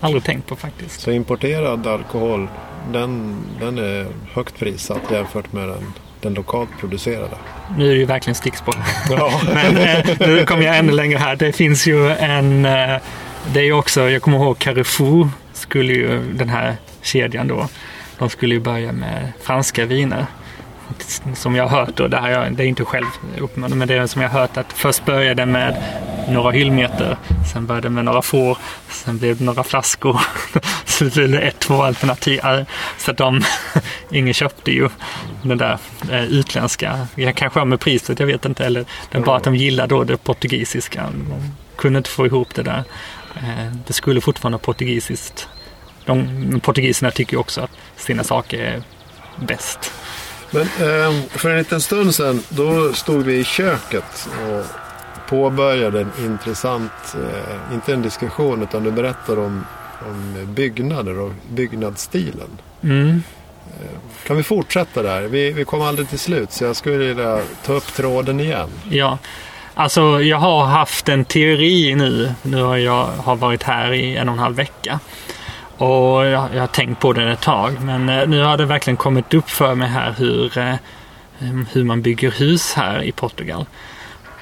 aldrig 0.00 0.24
tänkt 0.24 0.48
på 0.48 0.56
faktiskt. 0.56 1.00
Så 1.00 1.10
importerad 1.10 1.86
alkohol 1.86 2.48
den, 2.92 3.36
den 3.60 3.78
är 3.78 4.06
högt 4.32 4.58
prissatt 4.58 5.10
jämfört 5.10 5.52
med 5.52 5.68
den 5.68 5.92
den 6.24 6.34
lokalt 6.34 6.70
producerade. 6.80 7.36
Nu 7.78 7.86
är 7.86 7.90
det 7.90 7.98
ju 7.98 8.04
verkligen 8.04 8.34
stickspår. 8.34 8.74
Ja. 9.10 9.40
Men 9.54 9.76
eh, 9.76 10.04
nu 10.20 10.46
kommer 10.46 10.62
jag 10.62 10.78
ännu 10.78 10.92
längre 10.92 11.18
här. 11.18 11.36
Det 11.36 11.52
finns 11.52 11.86
ju 11.86 12.10
en... 12.10 12.64
Eh, 12.64 12.96
det 13.52 13.60
är 13.60 13.64
ju 13.64 13.72
också, 13.72 14.10
jag 14.10 14.22
kommer 14.22 14.38
ihåg 14.38 14.58
Carrefour 14.58 15.28
skulle 15.52 15.92
ju, 15.92 16.32
den 16.32 16.48
här 16.48 16.76
kedjan 17.02 17.48
då, 17.48 17.68
de 18.18 18.30
skulle 18.30 18.54
ju 18.54 18.60
börja 18.60 18.92
med 18.92 19.32
franska 19.40 19.84
viner. 19.84 20.26
Som 21.34 21.56
jag 21.56 21.68
har 21.68 21.78
hört, 21.78 22.00
och 22.00 22.10
det, 22.10 22.16
här, 22.16 22.50
det 22.50 22.64
är 22.64 22.66
inte 22.66 22.84
själv 22.84 23.06
uppmanad, 23.38 23.78
men 23.78 23.88
det 23.88 23.94
är 23.94 24.06
som 24.06 24.22
jag 24.22 24.28
har 24.28 24.40
hört 24.40 24.56
att 24.56 24.72
först 24.72 25.04
började 25.04 25.46
med 25.46 25.82
några 26.28 26.50
hyllmeter, 26.50 27.16
sen 27.52 27.66
började 27.66 27.88
det 27.88 27.92
med 27.92 28.04
några 28.04 28.22
får, 28.22 28.58
sen 28.88 29.18
blev 29.18 29.36
det 29.36 29.44
några 29.44 29.64
flaskor, 29.64 30.20
så 30.84 31.04
blev 31.04 31.30
det 31.30 31.38
ett, 31.38 31.58
två 31.58 31.82
alternativ. 31.82 32.40
Äh, 32.44 32.60
så 32.98 33.12
de, 33.12 33.42
ingen 34.10 34.34
köpte 34.34 34.70
ju 34.70 34.88
den 35.42 35.58
där 35.58 35.78
äh, 36.10 36.24
utländska, 36.24 37.08
jag 37.14 37.36
kanske 37.36 37.58
har 37.58 37.66
med 37.66 37.80
priset, 37.80 38.20
jag 38.20 38.26
vet 38.26 38.44
inte, 38.44 38.64
eller 38.64 38.84
det 39.10 39.20
bara 39.20 39.36
att 39.36 39.44
de 39.44 39.56
gillade 39.56 39.94
då 39.94 40.04
det 40.04 40.16
portugisiska. 40.16 41.02
De 41.02 41.52
kunde 41.76 41.96
inte 41.96 42.10
få 42.10 42.26
ihop 42.26 42.54
det 42.54 42.62
där. 42.62 42.84
Äh, 43.36 43.72
det 43.86 43.92
skulle 43.92 44.20
fortfarande 44.20 44.56
vara 44.56 44.64
portugisiskt. 44.64 45.48
De, 46.04 46.60
portugiserna 46.62 47.10
tycker 47.10 47.32
ju 47.32 47.38
också 47.38 47.60
att 47.60 47.70
sina 47.96 48.24
saker 48.24 48.58
är 48.58 48.82
bäst. 49.36 49.92
Men 50.50 50.62
ehm, 50.62 51.22
för 51.28 51.50
en 51.50 51.58
liten 51.58 51.80
stund 51.80 52.14
sedan, 52.14 52.42
då 52.48 52.92
stod 52.92 53.24
vi 53.24 53.38
i 53.38 53.44
köket 53.44 54.28
och 54.42 54.83
påbörjade 55.28 56.00
en 56.00 56.12
intressant, 56.24 56.92
eh, 57.14 57.74
inte 57.74 57.94
en 57.94 58.02
diskussion, 58.02 58.62
utan 58.62 58.84
du 58.84 58.90
berättar 58.90 59.38
om, 59.38 59.64
om 60.08 60.46
byggnader 60.54 61.18
och 61.18 61.32
byggnadsstilen. 61.48 62.48
Mm. 62.82 63.22
Kan 64.26 64.36
vi 64.36 64.42
fortsätta 64.42 65.02
där? 65.02 65.22
Vi, 65.22 65.52
vi 65.52 65.64
kom 65.64 65.82
aldrig 65.82 66.08
till 66.08 66.18
slut 66.18 66.52
så 66.52 66.64
jag 66.64 66.76
skulle 66.76 66.96
vilja 66.96 67.40
ta 67.64 67.72
upp 67.72 67.86
tråden 67.86 68.40
igen. 68.40 68.68
Ja, 68.90 69.18
alltså 69.74 70.22
jag 70.22 70.38
har 70.38 70.64
haft 70.64 71.08
en 71.08 71.24
teori 71.24 71.94
nu. 71.94 72.34
Nu 72.42 72.62
har 72.62 72.76
jag 72.76 73.04
har 73.06 73.36
varit 73.36 73.62
här 73.62 73.92
i 73.92 74.16
en 74.16 74.28
och 74.28 74.34
en 74.34 74.38
halv 74.38 74.56
vecka. 74.56 75.00
Och 75.76 76.26
jag, 76.26 76.48
jag 76.54 76.60
har 76.60 76.66
tänkt 76.66 77.00
på 77.00 77.12
det 77.12 77.32
ett 77.32 77.40
tag. 77.40 77.76
Men 77.80 78.08
eh, 78.08 78.28
nu 78.28 78.42
har 78.42 78.56
det 78.56 78.64
verkligen 78.64 78.96
kommit 78.96 79.34
upp 79.34 79.50
för 79.50 79.74
mig 79.74 79.88
här 79.88 80.14
hur, 80.18 80.58
eh, 80.58 80.74
hur 81.72 81.84
man 81.84 82.02
bygger 82.02 82.30
hus 82.30 82.72
här 82.74 83.02
i 83.02 83.12
Portugal. 83.12 83.66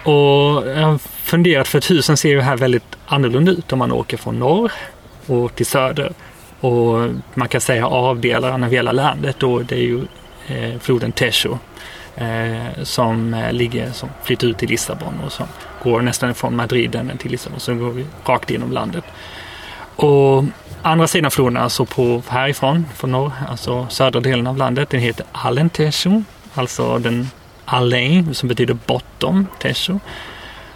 Och 0.05 0.69
jag 0.69 0.87
har 0.87 0.99
funderat 0.99 1.69
för 1.69 1.79
att 1.79 1.91
husen 1.91 2.17
ser 2.17 2.29
ju 2.29 2.41
här 2.41 2.57
väldigt 2.57 2.97
annorlunda 3.07 3.53
ut 3.53 3.73
om 3.73 3.79
man 3.79 3.93
åker 3.93 4.17
från 4.17 4.39
norr 4.39 4.73
och 5.27 5.55
till 5.55 5.67
söder. 5.67 6.13
Och 6.61 7.09
man 7.35 7.49
kan 7.49 7.61
säga 7.61 7.87
avdelaren 7.87 8.65
av 8.65 8.71
hela 8.71 8.93
landet 8.93 9.43
och 9.43 9.65
det 9.65 9.75
är 9.75 9.83
ju 9.83 10.03
eh, 10.47 10.79
floden 10.81 11.13
Tesho 11.13 11.59
eh, 12.17 12.83
som 12.83 13.35
eh, 13.35 13.53
ligger, 13.53 13.93
som 13.93 14.09
flyttar 14.23 14.47
ut 14.47 14.59
till 14.59 14.69
Lissabon 14.69 15.21
och 15.27 15.33
som 15.33 15.47
går 15.83 16.03
nästan 16.03 16.35
från 16.35 16.57
Madrid 16.57 17.17
till 17.19 17.31
Lissabon, 17.31 17.61
så 17.61 17.75
går 17.75 17.91
vi 17.91 18.07
rakt 18.25 18.51
genom 18.51 18.73
landet. 18.73 19.05
Och 19.97 20.45
andra 20.83 21.07
sidan 21.07 21.31
floden, 21.31 21.57
alltså 21.57 21.85
på, 21.85 22.23
härifrån, 22.29 22.87
från 22.95 23.13
norr, 23.13 23.33
alltså 23.49 23.87
södra 23.91 24.21
delen 24.21 24.47
av 24.47 24.57
landet, 24.57 24.91
den 24.91 25.01
heter 25.01 25.27
Alentejo, 25.33 26.25
alltså 26.55 26.99
den 26.99 27.31
Alain, 27.65 28.35
som 28.35 28.49
betyder 28.49 28.75
'bottom', 28.87 29.47
Tejo. 29.59 30.01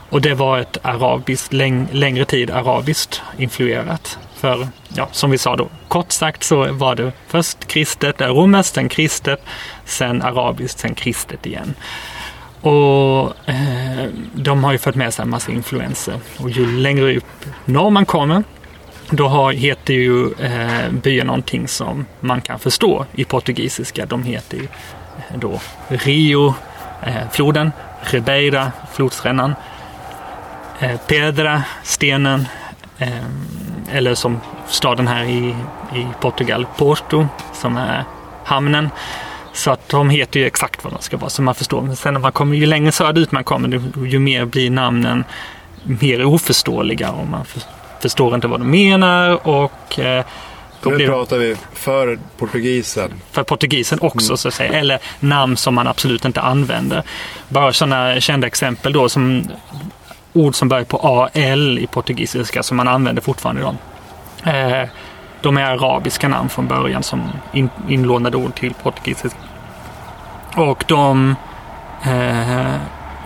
Och 0.08 0.20
det 0.20 0.34
var 0.34 0.58
ett 0.58 0.78
arabiskt, 0.82 1.52
läng 1.52 1.88
längre 1.92 2.24
tid 2.24 2.50
arabiskt 2.50 3.22
influerat. 3.38 4.18
För, 4.34 4.68
ja, 4.88 5.08
som 5.12 5.30
vi 5.30 5.38
sa 5.38 5.56
då, 5.56 5.68
kort 5.88 6.12
sagt 6.12 6.42
så 6.42 6.72
var 6.72 6.94
det 6.94 7.12
först 7.26 7.66
kristet, 7.66 8.20
romerskt, 8.20 8.74
sen 8.74 8.88
kristet, 8.88 9.42
sen 9.84 10.22
arabiskt, 10.22 10.78
sen 10.78 10.94
kristet 10.94 11.46
igen. 11.46 11.74
Och 12.60 13.48
eh, 13.48 14.08
de 14.34 14.64
har 14.64 14.72
ju 14.72 14.78
fått 14.78 14.94
med 14.94 15.14
sig 15.14 15.22
en 15.22 15.30
massa 15.30 15.52
influenser. 15.52 16.20
Och 16.38 16.50
ju 16.50 16.80
längre 16.80 17.16
upp 17.16 17.46
norr 17.64 17.90
man 17.90 18.06
kommer, 18.06 18.44
då 19.10 19.28
har, 19.28 19.52
heter 19.52 19.94
ju 19.94 20.32
eh, 20.32 20.90
byen 20.90 21.26
någonting 21.26 21.68
som 21.68 22.06
man 22.20 22.40
kan 22.40 22.58
förstå 22.58 23.06
i 23.14 23.24
portugisiska. 23.24 24.06
De 24.06 24.22
heter 24.22 24.56
ju 24.56 24.64
eh, 24.64 25.38
då 25.38 25.60
Rio, 25.88 26.54
Eh, 27.02 27.28
floden, 27.32 27.72
Ribeira, 28.00 28.72
flodsrännan, 28.92 29.54
eh, 30.78 30.96
Pedra, 30.96 31.62
stenen, 31.82 32.48
eh, 32.98 33.08
eller 33.92 34.14
som 34.14 34.40
staden 34.66 35.08
här 35.08 35.24
i, 35.24 35.54
i 35.94 36.06
Portugal, 36.20 36.66
Porto, 36.76 37.26
som 37.52 37.76
är 37.76 38.04
hamnen. 38.44 38.90
Så 39.52 39.70
att 39.70 39.88
de 39.88 40.10
heter 40.10 40.40
ju 40.40 40.46
exakt 40.46 40.84
vad 40.84 40.92
de 40.92 41.02
ska 41.02 41.16
vara, 41.16 41.30
så 41.30 41.42
man 41.42 41.54
förstår. 41.54 41.82
Men 41.82 41.96
sen 41.96 42.14
när 42.14 42.20
man 42.20 42.32
kommer, 42.32 42.56
ju 42.56 42.66
längre 42.66 42.92
söderut 42.92 43.32
man 43.32 43.44
kommer, 43.44 43.82
ju 44.06 44.18
mer 44.18 44.44
blir 44.44 44.70
namnen 44.70 45.24
mer 45.86 46.24
oförståeliga 46.24 47.10
och 47.10 47.26
man 47.26 47.44
förstår 48.00 48.34
inte 48.34 48.46
vad 48.48 48.60
de 48.60 48.70
menar 48.70 49.48
och 49.48 49.98
eh, 49.98 50.24
då 50.90 50.96
nu 50.98 51.06
pratar 51.06 51.38
vi 51.38 51.56
för 51.72 52.18
portugisen. 52.38 53.12
För 53.30 53.42
portugisen 53.42 53.98
också 54.02 54.28
mm. 54.28 54.36
så 54.36 54.48
att 54.48 54.54
säga. 54.54 54.72
Eller 54.72 54.98
namn 55.20 55.56
som 55.56 55.74
man 55.74 55.86
absolut 55.86 56.24
inte 56.24 56.40
använder. 56.40 57.02
Bara 57.48 57.72
sådana 57.72 58.20
kända 58.20 58.46
exempel 58.46 58.92
då 58.92 59.08
som 59.08 59.48
ord 60.32 60.54
som 60.54 60.68
börjar 60.68 60.84
på 60.84 60.98
AL 60.98 61.78
i 61.78 61.86
portugisiska 61.86 62.62
som 62.62 62.76
man 62.76 62.88
använder 62.88 63.22
fortfarande 63.22 63.60
idag. 63.60 63.76
Eh, 64.44 64.88
de 65.42 65.56
är 65.56 65.62
arabiska 65.62 66.28
namn 66.28 66.48
från 66.48 66.66
början 66.66 67.02
som 67.02 67.28
in, 67.52 67.70
inlånade 67.88 68.36
ord 68.36 68.54
till 68.54 68.74
portugisiska. 68.74 69.38
Och 70.56 70.84
de, 70.88 71.34
eh, 72.02 72.74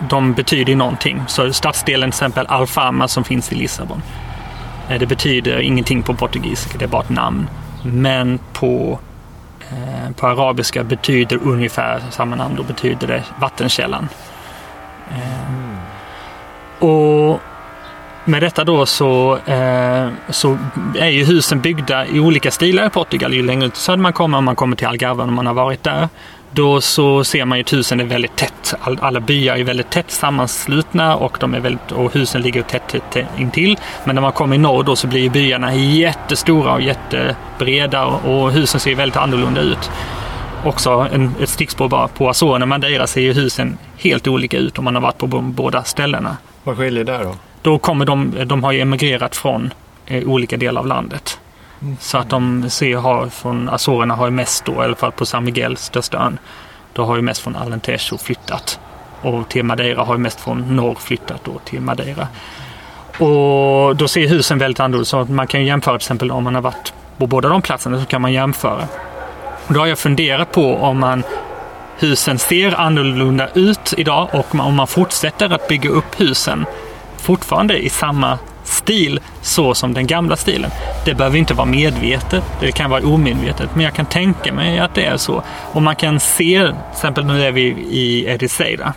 de 0.09 0.33
betyder 0.33 0.75
någonting. 0.75 1.23
Så 1.27 1.53
stadsdelen 1.53 2.11
till 2.11 2.15
exempel 2.15 2.45
Alfama 2.47 3.07
som 3.07 3.23
finns 3.23 3.51
i 3.51 3.55
Lissabon. 3.55 4.01
Eh, 4.91 4.99
det 4.99 5.05
betyder 5.05 5.59
ingenting 5.59 6.03
på 6.03 6.13
portugisiska, 6.13 6.77
det 6.77 6.85
är 6.85 6.89
bara 6.89 7.01
ett 7.01 7.09
namn. 7.09 7.47
Men 7.83 8.39
på, 8.53 8.99
eh, 9.69 10.11
på 10.15 10.27
arabiska 10.27 10.83
betyder 10.83 11.39
ungefär 11.43 12.01
samma 12.09 12.35
namn. 12.35 12.55
Då 12.55 12.63
betyder 12.63 13.07
det 13.07 13.23
vattenkällan. 13.39 14.09
Mm. 15.09 15.77
Och 16.91 17.39
med 18.25 18.43
detta 18.43 18.63
då 18.63 18.85
så, 18.85 19.37
eh, 19.37 20.09
så 20.29 20.57
är 20.99 21.07
ju 21.07 21.25
husen 21.25 21.61
byggda 21.61 22.05
i 22.05 22.19
olika 22.19 22.51
stilar 22.51 22.87
i 22.87 22.89
Portugal. 22.89 23.33
Ju 23.33 23.43
längre 23.43 23.67
ut 23.67 23.75
söder 23.75 23.97
man 23.97 24.13
kommer, 24.13 24.37
om 24.37 24.45
man 24.45 24.55
kommer 24.55 24.75
till 24.75 24.87
Algarve 24.87 25.23
om 25.23 25.33
man 25.33 25.47
har 25.47 25.53
varit 25.53 25.83
där, 25.83 26.09
då 26.53 26.81
så 26.81 27.23
ser 27.23 27.45
man 27.45 27.57
ju 27.57 27.61
att 27.61 27.73
husen 27.73 27.99
är 27.99 28.03
väldigt 28.03 28.35
tätt. 28.35 28.73
All, 28.81 28.97
alla 29.01 29.19
byar 29.19 29.55
är 29.55 29.63
väldigt 29.63 29.89
tätt 29.89 30.11
sammanslutna 30.11 31.15
och, 31.15 31.37
de 31.39 31.53
är 31.53 31.59
väldigt, 31.59 31.91
och 31.91 32.13
husen 32.13 32.41
ligger 32.41 32.61
tätt, 32.61 32.87
tätt 32.87 33.25
intill. 33.37 33.77
Men 34.03 34.15
när 34.15 34.21
man 34.21 34.31
kommer 34.31 34.55
i 34.55 34.59
norr 34.59 34.83
då 34.83 34.95
så 34.95 35.07
blir 35.07 35.29
byarna 35.29 35.75
jättestora 35.75 36.73
och 36.73 36.81
jättebreda 36.81 38.05
och 38.05 38.51
husen 38.51 38.79
ser 38.79 38.95
väldigt 38.95 39.17
annorlunda 39.17 39.61
ut. 39.61 39.91
också 40.65 41.07
en, 41.13 41.35
ett 41.41 41.49
stickspår 41.49 41.89
bara. 41.89 42.07
På 42.07 42.29
Azorerna 42.29 42.63
och 42.63 42.69
Madeira 42.69 43.07
ser 43.07 43.21
ju 43.21 43.33
husen 43.33 43.77
helt 43.97 44.27
olika 44.27 44.57
ut 44.57 44.77
om 44.77 44.83
man 44.83 44.95
har 44.95 45.01
varit 45.01 45.17
på 45.17 45.27
båda 45.27 45.83
ställena. 45.83 46.37
Vad 46.63 46.77
skiljer 46.77 47.03
där 47.03 47.23
då? 47.23 47.35
Då 47.61 47.77
kommer 47.77 48.05
de, 48.05 48.33
de 48.45 48.63
har 48.63 48.71
ju 48.71 48.81
emigrerat 48.81 49.35
från 49.35 49.73
eh, 50.05 50.23
olika 50.27 50.57
delar 50.57 50.81
av 50.81 50.87
landet. 50.87 51.39
Så 51.99 52.17
att 52.17 52.29
de 52.29 52.69
ser, 52.69 52.97
har, 52.97 53.27
från 53.27 53.69
Azorerna 53.69 54.15
har 54.15 54.25
ju 54.25 54.31
mest 54.31 54.65
då, 54.65 54.73
i 54.73 54.77
alla 54.77 54.95
fall 54.95 55.11
på 55.11 55.25
San 55.25 55.43
Miguel, 55.43 55.77
största 55.77 56.17
ön, 56.17 56.39
då 56.93 57.05
har 57.05 57.15
ju 57.15 57.21
mest 57.21 57.41
från 57.41 57.55
Alentejo 57.55 58.17
flyttat. 58.17 58.79
Och 59.21 59.49
till 59.49 59.63
Madeira 59.63 60.03
har 60.03 60.13
ju 60.13 60.19
mest 60.19 60.41
från 60.41 60.75
norr 60.75 60.95
flyttat 60.95 61.41
då 61.43 61.59
till 61.65 61.81
Madeira. 61.81 62.27
Och 63.17 63.95
då 63.95 64.07
ser 64.07 64.27
husen 64.27 64.57
väldigt 64.57 64.79
annorlunda 64.79 65.05
så 65.05 65.25
man 65.25 65.47
kan 65.47 65.65
jämföra 65.65 65.97
till 65.97 66.03
exempel 66.03 66.31
om 66.31 66.43
man 66.43 66.55
har 66.55 66.61
varit 66.61 66.93
på 67.17 67.27
båda 67.27 67.49
de 67.49 67.61
platserna 67.61 67.99
så 67.99 68.05
kan 68.05 68.21
man 68.21 68.33
jämföra. 68.33 68.87
Och 69.67 69.73
Då 69.73 69.79
har 69.79 69.87
jag 69.87 69.99
funderat 69.99 70.51
på 70.51 70.75
om 70.75 70.99
man 70.99 71.23
husen 71.97 72.39
ser 72.39 72.79
annorlunda 72.79 73.49
ut 73.53 73.93
idag 73.97 74.29
och 74.33 74.55
om 74.55 74.75
man 74.75 74.87
fortsätter 74.87 75.53
att 75.53 75.67
bygga 75.67 75.89
upp 75.89 76.21
husen 76.21 76.65
fortfarande 77.17 77.77
i 77.77 77.89
samma 77.89 78.39
stil 78.71 79.19
så 79.41 79.73
som 79.73 79.93
den 79.93 80.07
gamla 80.07 80.35
stilen. 80.35 80.71
Det 81.05 81.13
behöver 81.13 81.37
inte 81.37 81.53
vara 81.53 81.65
medvetet, 81.65 82.43
det 82.59 82.71
kan 82.71 82.89
vara 82.89 83.05
omedvetet, 83.05 83.69
men 83.75 83.85
jag 83.85 83.93
kan 83.93 84.05
tänka 84.05 84.53
mig 84.53 84.79
att 84.79 84.95
det 84.95 85.05
är 85.05 85.17
så. 85.17 85.43
Och 85.73 85.81
man 85.81 85.95
kan 85.95 86.19
se, 86.19 86.59
till 86.59 86.73
exempel 86.91 87.25
nu 87.25 87.43
är 87.43 87.51
vi 87.51 87.61
i 87.89 88.25
Ericeira. 88.25 88.93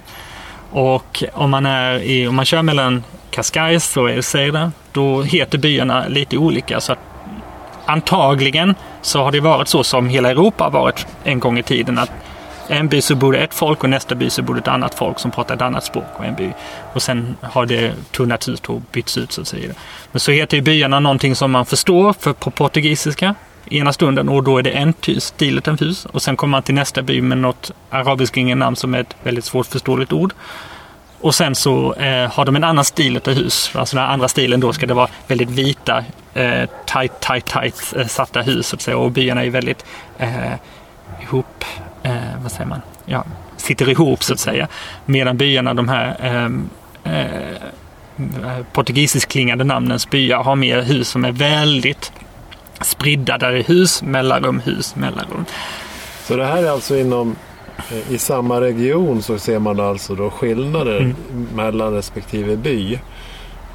Och 0.70 1.24
om 1.32 1.50
man, 1.50 1.66
är 1.66 1.98
i, 1.98 2.26
om 2.26 2.34
man 2.34 2.44
kör 2.44 2.62
mellan 2.62 3.04
Cascais 3.30 3.96
och 3.96 4.10
Ericeira, 4.10 4.72
då 4.92 5.22
heter 5.22 5.58
byarna 5.58 6.08
lite 6.08 6.36
olika. 6.36 6.80
Så 6.80 6.92
att 6.92 6.98
antagligen 7.86 8.74
så 9.02 9.22
har 9.22 9.32
det 9.32 9.40
varit 9.40 9.68
så 9.68 9.84
som 9.84 10.08
hela 10.08 10.30
Europa 10.30 10.64
har 10.64 10.70
varit 10.70 11.06
en 11.24 11.40
gång 11.40 11.58
i 11.58 11.62
tiden. 11.62 11.98
att 11.98 12.10
en 12.68 12.88
by 12.88 13.00
så 13.00 13.14
bor 13.14 13.32
det 13.32 13.38
ett 13.38 13.54
folk 13.54 13.84
och 13.84 13.90
nästa 13.90 14.14
by 14.14 14.30
så 14.30 14.42
bor 14.42 14.54
det 14.54 14.60
ett 14.60 14.68
annat 14.68 14.94
folk 14.94 15.18
som 15.18 15.30
pratar 15.30 15.54
ett 15.54 15.62
annat 15.62 15.84
språk. 15.84 16.04
Och, 16.16 16.24
en 16.24 16.34
by. 16.34 16.52
och 16.92 17.02
sen 17.02 17.36
har 17.42 17.66
det 17.66 17.94
tunnats 18.10 18.48
ut 18.48 18.66
och 18.66 18.80
bytts 18.92 19.18
ut 19.18 19.32
så 19.32 19.40
att 19.40 19.48
säga. 19.48 19.74
Men 20.12 20.20
så 20.20 20.30
heter 20.30 20.56
ju 20.56 20.62
byarna 20.62 21.00
någonting 21.00 21.36
som 21.36 21.50
man 21.50 21.66
förstår 21.66 22.12
för 22.12 22.32
på 22.32 22.50
portugisiska 22.50 23.34
ena 23.70 23.92
stunden 23.92 24.28
och 24.28 24.42
då 24.42 24.58
är 24.58 24.62
det 24.62 24.70
en 24.70 24.94
stil 25.18 25.60
en 25.64 25.78
hus. 25.78 26.06
Och 26.06 26.22
sen 26.22 26.36
kommer 26.36 26.50
man 26.50 26.62
till 26.62 26.74
nästa 26.74 27.02
by 27.02 27.20
med 27.20 27.38
något 27.38 27.70
arabiskt 27.90 28.36
ingen 28.36 28.58
namn 28.58 28.76
som 28.76 28.94
är 28.94 29.00
ett 29.00 29.16
väldigt 29.22 29.44
svårförståeligt 29.44 30.12
ord. 30.12 30.32
Och 31.20 31.34
sen 31.34 31.54
så 31.54 31.94
eh, 31.94 32.32
har 32.32 32.44
de 32.44 32.56
en 32.56 32.64
annan 32.64 32.84
stil 32.84 33.20
av 33.26 33.34
hus. 33.34 33.70
Alltså 33.74 33.96
den 33.96 34.04
andra 34.04 34.28
stilen 34.28 34.60
då 34.60 34.72
ska 34.72 34.86
det 34.86 34.94
vara 34.94 35.08
väldigt 35.26 35.50
vita, 35.50 36.04
eh, 36.34 36.68
tight, 36.86 37.20
tight, 37.20 37.46
tight 37.46 37.94
eh, 37.96 38.06
satta 38.06 38.42
hus 38.42 38.66
så 38.66 38.76
att 38.76 38.82
säga. 38.82 38.98
Och 38.98 39.10
byarna 39.10 39.44
är 39.44 39.50
väldigt 39.50 39.84
eh, 40.18 40.52
ihop, 41.22 41.64
eh, 42.04 42.42
vad 42.42 42.52
säger 42.52 42.66
man, 42.66 42.80
ja, 43.06 43.24
sitter 43.56 43.88
ihop 43.88 44.22
så 44.22 44.32
att 44.32 44.40
säga. 44.40 44.68
Medan 45.06 45.36
byarna, 45.36 45.74
de 45.74 45.88
här 45.88 46.16
eh, 46.20 47.14
eh, 47.14 48.64
portugisisk 48.72 49.28
klingande 49.28 49.64
namnens 49.64 50.10
byar 50.10 50.42
har 50.42 50.56
mer 50.56 50.82
hus 50.82 51.08
som 51.08 51.24
är 51.24 51.32
väldigt 51.32 52.12
spridda. 52.80 53.38
Där 53.38 53.52
det 53.52 53.58
är 53.58 53.64
hus, 53.64 54.02
mellanrum, 54.02 54.60
hus, 54.60 54.96
mellanrum. 54.96 55.44
Så 56.24 56.36
det 56.36 56.46
här 56.46 56.62
är 56.62 56.70
alltså 56.70 56.96
inom 56.96 57.36
Eh, 57.76 58.12
I 58.12 58.18
samma 58.18 58.60
region 58.60 59.22
så 59.22 59.38
ser 59.38 59.58
man 59.58 59.80
alltså 59.80 60.14
då 60.14 60.30
skillnader 60.30 61.00
mm. 61.00 61.16
mellan 61.54 61.92
respektive 61.92 62.56
by. 62.56 62.98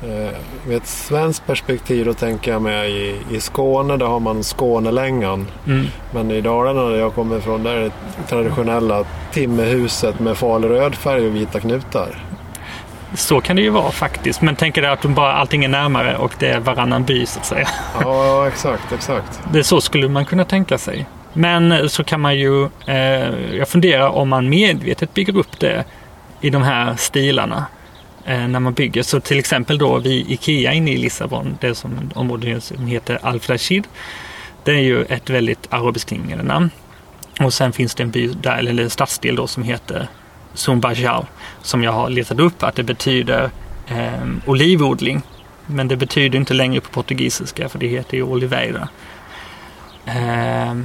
Eh, 0.03 0.71
I 0.71 0.75
ett 0.75 0.87
svenskt 0.87 1.47
perspektiv 1.47 2.05
då 2.05 2.13
tänker 2.13 2.51
jag 2.51 2.61
mig 2.61 2.91
i, 2.91 3.35
i 3.35 3.39
Skåne, 3.39 3.97
där 3.97 4.05
har 4.05 4.19
man 4.19 4.43
Skånelängan. 4.43 5.47
Mm. 5.67 5.87
Men 6.13 6.31
i 6.31 6.41
Dalarna 6.41 6.83
där 6.83 6.97
jag 6.97 7.15
kommer 7.15 7.37
ifrån, 7.37 7.63
där 7.63 7.73
är 7.73 7.83
det 7.83 7.91
traditionella 8.29 9.03
timmerhuset 9.31 10.19
med 10.19 10.37
falröd 10.37 10.95
färg 10.95 11.27
och 11.27 11.35
vita 11.35 11.59
knutar. 11.59 12.15
Så 13.13 13.41
kan 13.41 13.55
det 13.55 13.61
ju 13.61 13.69
vara 13.69 13.91
faktiskt. 13.91 14.41
Men 14.41 14.55
tänker 14.55 14.81
dig 14.81 14.91
att 14.91 15.03
bara 15.03 15.33
allting 15.33 15.63
är 15.63 15.67
närmare 15.67 16.17
och 16.17 16.33
det 16.39 16.47
är 16.47 16.59
varannan 16.59 17.03
by 17.03 17.25
så 17.25 17.39
att 17.39 17.45
säga. 17.45 17.67
Ja, 18.01 18.47
exakt, 18.47 18.91
exakt. 18.91 19.39
Det 19.51 19.59
är 19.59 19.63
så 19.63 19.81
skulle 19.81 20.09
man 20.09 20.25
kunna 20.25 20.45
tänka 20.45 20.77
sig. 20.77 21.05
Men 21.33 21.89
så 21.89 22.03
kan 22.03 22.21
man 22.21 22.37
ju, 22.37 22.63
eh, 22.85 23.55
jag 23.57 23.67
funderar 23.67 24.07
om 24.09 24.29
man 24.29 24.49
medvetet 24.49 25.13
bygger 25.13 25.37
upp 25.37 25.59
det 25.59 25.83
i 26.41 26.49
de 26.49 26.63
här 26.63 26.95
stilarna 26.95 27.57
eh, 27.57 27.78
Eh, 28.25 28.47
när 28.47 28.59
man 28.59 28.73
bygger. 28.73 29.03
Så 29.03 29.19
till 29.19 29.39
exempel 29.39 29.77
då 29.77 29.97
vid 29.97 30.31
Ikea 30.31 30.73
inne 30.73 30.91
i 30.91 30.97
Lissabon, 30.97 31.57
det 31.61 31.75
som 31.75 32.11
området 32.15 32.63
som 32.63 32.87
heter 32.87 33.19
Al-Flashid. 33.21 33.87
Det 34.63 34.71
är 34.71 34.81
ju 34.81 35.03
ett 35.03 35.29
väldigt 35.29 35.67
arabiskt 35.69 36.09
klingande 36.09 36.43
namn. 36.43 36.69
Och 37.39 37.53
sen 37.53 37.73
finns 37.73 37.95
det 37.95 38.03
en 38.03 38.11
by 38.11 38.27
där, 38.27 38.57
eller 38.57 38.83
en 38.83 38.89
stadsdel 38.89 39.35
då 39.35 39.47
som 39.47 39.63
heter 39.63 40.07
Zumbajal 40.53 41.25
som 41.61 41.83
jag 41.83 41.91
har 41.91 42.09
letat 42.09 42.39
upp 42.39 42.63
att 42.63 42.75
det 42.75 42.83
betyder 42.83 43.49
eh, 43.87 44.27
olivodling. 44.45 45.21
Men 45.65 45.87
det 45.87 45.95
betyder 45.95 46.39
inte 46.39 46.53
längre 46.53 46.81
på 46.81 46.89
portugisiska 46.89 47.69
för 47.69 47.79
det 47.79 47.87
heter 47.87 48.17
ju 48.17 48.23
Oliveira. 48.23 48.89
Eh, 50.05 50.75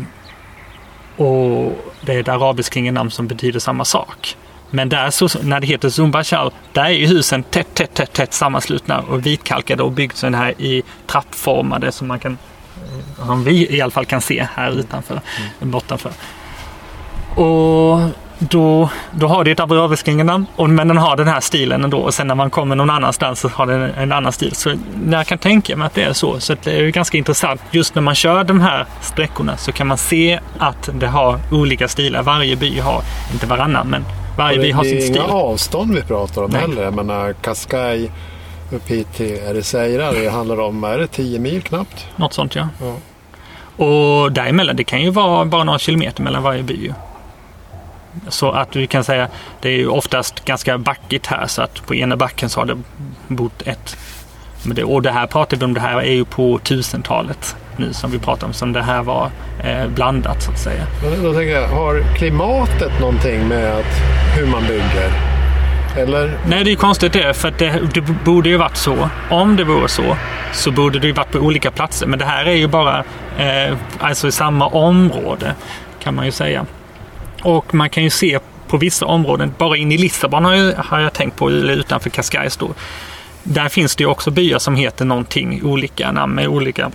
och 1.17 1.79
det 2.01 2.13
är 2.13 2.21
ett 2.21 2.29
arabiskt 2.29 2.73
klingande 2.73 3.01
namn 3.01 3.11
som 3.11 3.27
betyder 3.27 3.61
samma 3.61 3.85
sak. 3.85 4.37
Men 4.75 4.89
där 4.89 5.11
så, 5.11 5.29
när 5.43 5.61
det 5.61 5.67
heter 5.67 5.91
Zumbachal, 5.91 6.53
där 6.73 6.85
är 6.85 6.89
ju 6.89 7.07
husen 7.07 7.43
tätt, 7.43 7.75
tätt, 7.75 7.95
tätt, 7.95 8.13
tätt 8.13 8.33
sammanslutna 8.33 9.01
och 9.01 9.27
vitkalkade 9.27 9.83
och 9.83 9.93
byggt 9.93 10.17
så 10.17 10.31
här 10.31 10.55
i 10.61 10.83
trappformade 11.07 11.93
som 11.93 12.09
man 12.09 12.19
kan, 12.19 12.39
som 13.17 13.45
vi 13.45 13.77
i 13.77 13.81
alla 13.81 13.91
fall 13.91 14.05
kan 14.05 14.21
se 14.21 14.47
här 14.55 14.71
utanför, 14.71 15.21
mm. 15.61 15.71
bortanför. 15.71 16.13
Och 17.35 18.01
då, 18.39 18.91
då 19.11 19.27
har 19.27 19.45
det 19.45 19.51
ett 19.51 19.61
abrovisklingenamn, 19.61 20.47
men 20.57 20.89
den 20.89 20.97
har 20.97 21.17
den 21.17 21.29
här 21.29 21.41
stilen 21.41 21.85
ändå. 21.85 21.99
Och 21.99 22.15
sen 22.15 22.27
när 22.27 22.35
man 22.35 22.51
kommer 22.51 22.77
någon 22.77 22.91
annanstans 22.91 23.41
så 23.41 23.49
har 23.49 23.67
den 23.67 23.83
en 23.83 24.13
annan 24.13 24.33
stil. 24.33 24.55
Så 24.55 24.75
jag 25.11 25.27
kan 25.27 25.39
tänka 25.39 25.77
mig 25.77 25.87
att 25.87 25.95
det 25.95 26.03
är 26.03 26.13
så. 26.13 26.41
Så 26.41 26.57
det 26.63 26.79
är 26.79 26.89
ganska 26.89 27.19
intressant. 27.19 27.61
Just 27.71 27.95
när 27.95 28.03
man 28.03 28.15
kör 28.15 28.45
de 28.45 28.61
här 28.61 28.87
sträckorna 29.01 29.57
så 29.57 29.73
kan 29.73 29.87
man 29.87 29.99
se 29.99 30.41
att 30.59 30.91
det 30.95 31.07
har 31.07 31.39
olika 31.51 31.89
stilar. 31.89 32.23
Varje 32.23 32.57
by 32.57 32.81
har, 32.81 33.03
inte 33.33 33.47
varannan, 33.47 33.87
men 33.87 34.05
varje 34.37 34.59
by 34.59 34.71
har 34.71 34.85
sin 34.85 35.01
stil. 35.01 35.13
Det 35.13 35.19
är 35.19 35.25
inga 35.25 35.35
avstånd 35.35 35.95
vi 35.95 36.03
pratar 36.03 36.43
om 36.43 36.51
Nej. 36.51 36.61
heller. 36.61 36.83
Jag 36.83 36.95
menar 36.95 37.33
Cascais 37.33 38.11
upp 38.73 38.91
hit 38.91 39.13
till 39.15 39.37
Ericeira, 39.37 40.13
det 40.13 40.29
handlar 40.29 40.61
om, 40.61 40.85
är 40.85 40.99
det 40.99 41.07
10 41.07 41.39
mil 41.39 41.63
knappt? 41.63 42.07
Något 42.17 42.33
sånt 42.33 42.55
ja. 42.55 42.69
ja. 42.81 42.97
Och 43.85 44.33
däremellan, 44.33 44.77
det 44.77 44.85
kan 44.85 45.03
ju 45.03 45.11
vara 45.11 45.45
bara 45.45 45.65
några 45.65 45.79
kilometer 45.79 46.23
mellan 46.23 46.43
varje 46.43 46.63
by. 46.63 46.93
Så 48.29 48.51
att 48.51 48.77
vi 48.77 48.87
kan 48.87 49.05
säga, 49.05 49.29
det 49.61 49.69
är 49.69 49.77
ju 49.77 49.89
oftast 49.89 50.45
ganska 50.45 50.79
backigt 50.79 51.27
här 51.27 51.47
så 51.47 51.63
att 51.63 51.87
på 51.87 51.95
ena 51.95 52.17
backen 52.17 52.51
så 52.51 52.61
har 52.61 52.67
det 52.67 52.77
bott 53.29 53.63
ett. 53.63 53.97
Och 54.85 55.03
det 55.03 55.11
här 55.11 55.27
pratar 55.27 55.57
vi 55.57 55.65
om, 55.65 55.75
det 55.75 55.81
här 55.81 55.99
är 55.99 56.13
ju 56.13 56.25
på 56.25 56.59
1000-talet 56.59 57.57
nu 57.79 57.93
som 57.93 58.11
vi 58.11 58.19
pratar 58.19 58.47
om, 58.47 58.53
som 58.53 58.73
det 58.73 58.83
här 58.83 59.03
var 59.03 59.31
eh, 59.65 59.87
blandat 59.89 60.43
så 60.43 60.51
att 60.51 60.59
säga. 60.59 60.87
Då 61.23 61.33
tänker 61.33 61.61
jag, 61.61 61.69
har 61.69 62.17
klimatet 62.17 63.01
någonting 63.01 63.49
med 63.49 63.73
att, 63.73 64.01
hur 64.37 64.47
man 64.47 64.63
bygger? 64.63 65.11
Eller? 65.97 66.39
Nej, 66.47 66.65
det 66.65 66.73
är 66.73 66.77
konstigt 66.77 67.13
det, 67.13 67.35
för 67.35 67.55
det, 67.59 67.81
det 67.95 68.01
borde 68.01 68.49
ju 68.49 68.57
varit 68.57 68.77
så. 68.77 69.09
Om 69.31 69.57
det 69.57 69.65
vore 69.65 69.89
så, 69.89 70.17
så 70.53 70.71
borde 70.71 70.99
det 70.99 71.07
ju 71.07 71.13
varit 71.13 71.33
på 71.33 71.39
olika 71.39 71.71
platser. 71.71 72.07
Men 72.07 72.19
det 72.19 72.25
här 72.25 72.45
är 72.45 72.55
ju 72.55 72.67
bara 72.67 73.05
eh, 73.39 73.77
alltså 73.99 74.29
i 74.29 74.33
samma 74.33 74.67
område, 74.67 75.55
kan 76.03 76.15
man 76.15 76.25
ju 76.25 76.33
säga. 76.33 76.67
Och 77.43 77.75
man 77.75 77.91
kan 77.91 78.03
ju 78.03 78.11
se 78.11 78.39
på 78.69 78.77
vissa 78.77 79.07
områden, 79.07 79.55
bara 79.59 79.77
in 79.77 79.93
i 79.93 79.99
Lissabon 79.99 80.45
har 80.45 80.55
jag, 80.55 80.75
har 80.77 81.01
jag 81.01 81.13
tänkt 81.13 81.37
på, 81.37 81.49
eller 81.49 81.73
utanför 81.73 82.11
Cascais 82.11 82.57
då. 82.57 82.75
Där 83.43 83.69
finns 83.69 83.97
det 83.97 84.03
ju 84.03 84.09
också 84.11 84.31
byar 84.31 84.59
som 84.59 84.77
heter 84.77 85.05
någonting 85.05 85.65
olika 85.65 86.13
namn 86.13 86.35
med 86.35 86.49
olika 86.49 86.91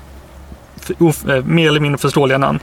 Eh, 0.89 1.43
mer 1.45 1.67
eller 1.67 1.79
mindre 1.79 1.97
förståeliga 1.97 2.37
namn. 2.37 2.59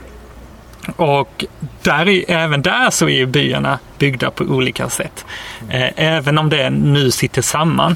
Och 0.95 1.45
där 1.81 2.09
är, 2.09 2.31
även 2.31 2.61
där 2.61 2.89
så 2.89 3.09
är 3.09 3.25
byarna 3.25 3.79
byggda 3.97 4.31
på 4.31 4.43
olika 4.43 4.89
sätt. 4.89 5.25
Eh, 5.69 5.89
även 5.95 6.37
om 6.37 6.49
det 6.49 6.69
nu 6.69 7.11
sitter 7.11 7.41
samman 7.41 7.95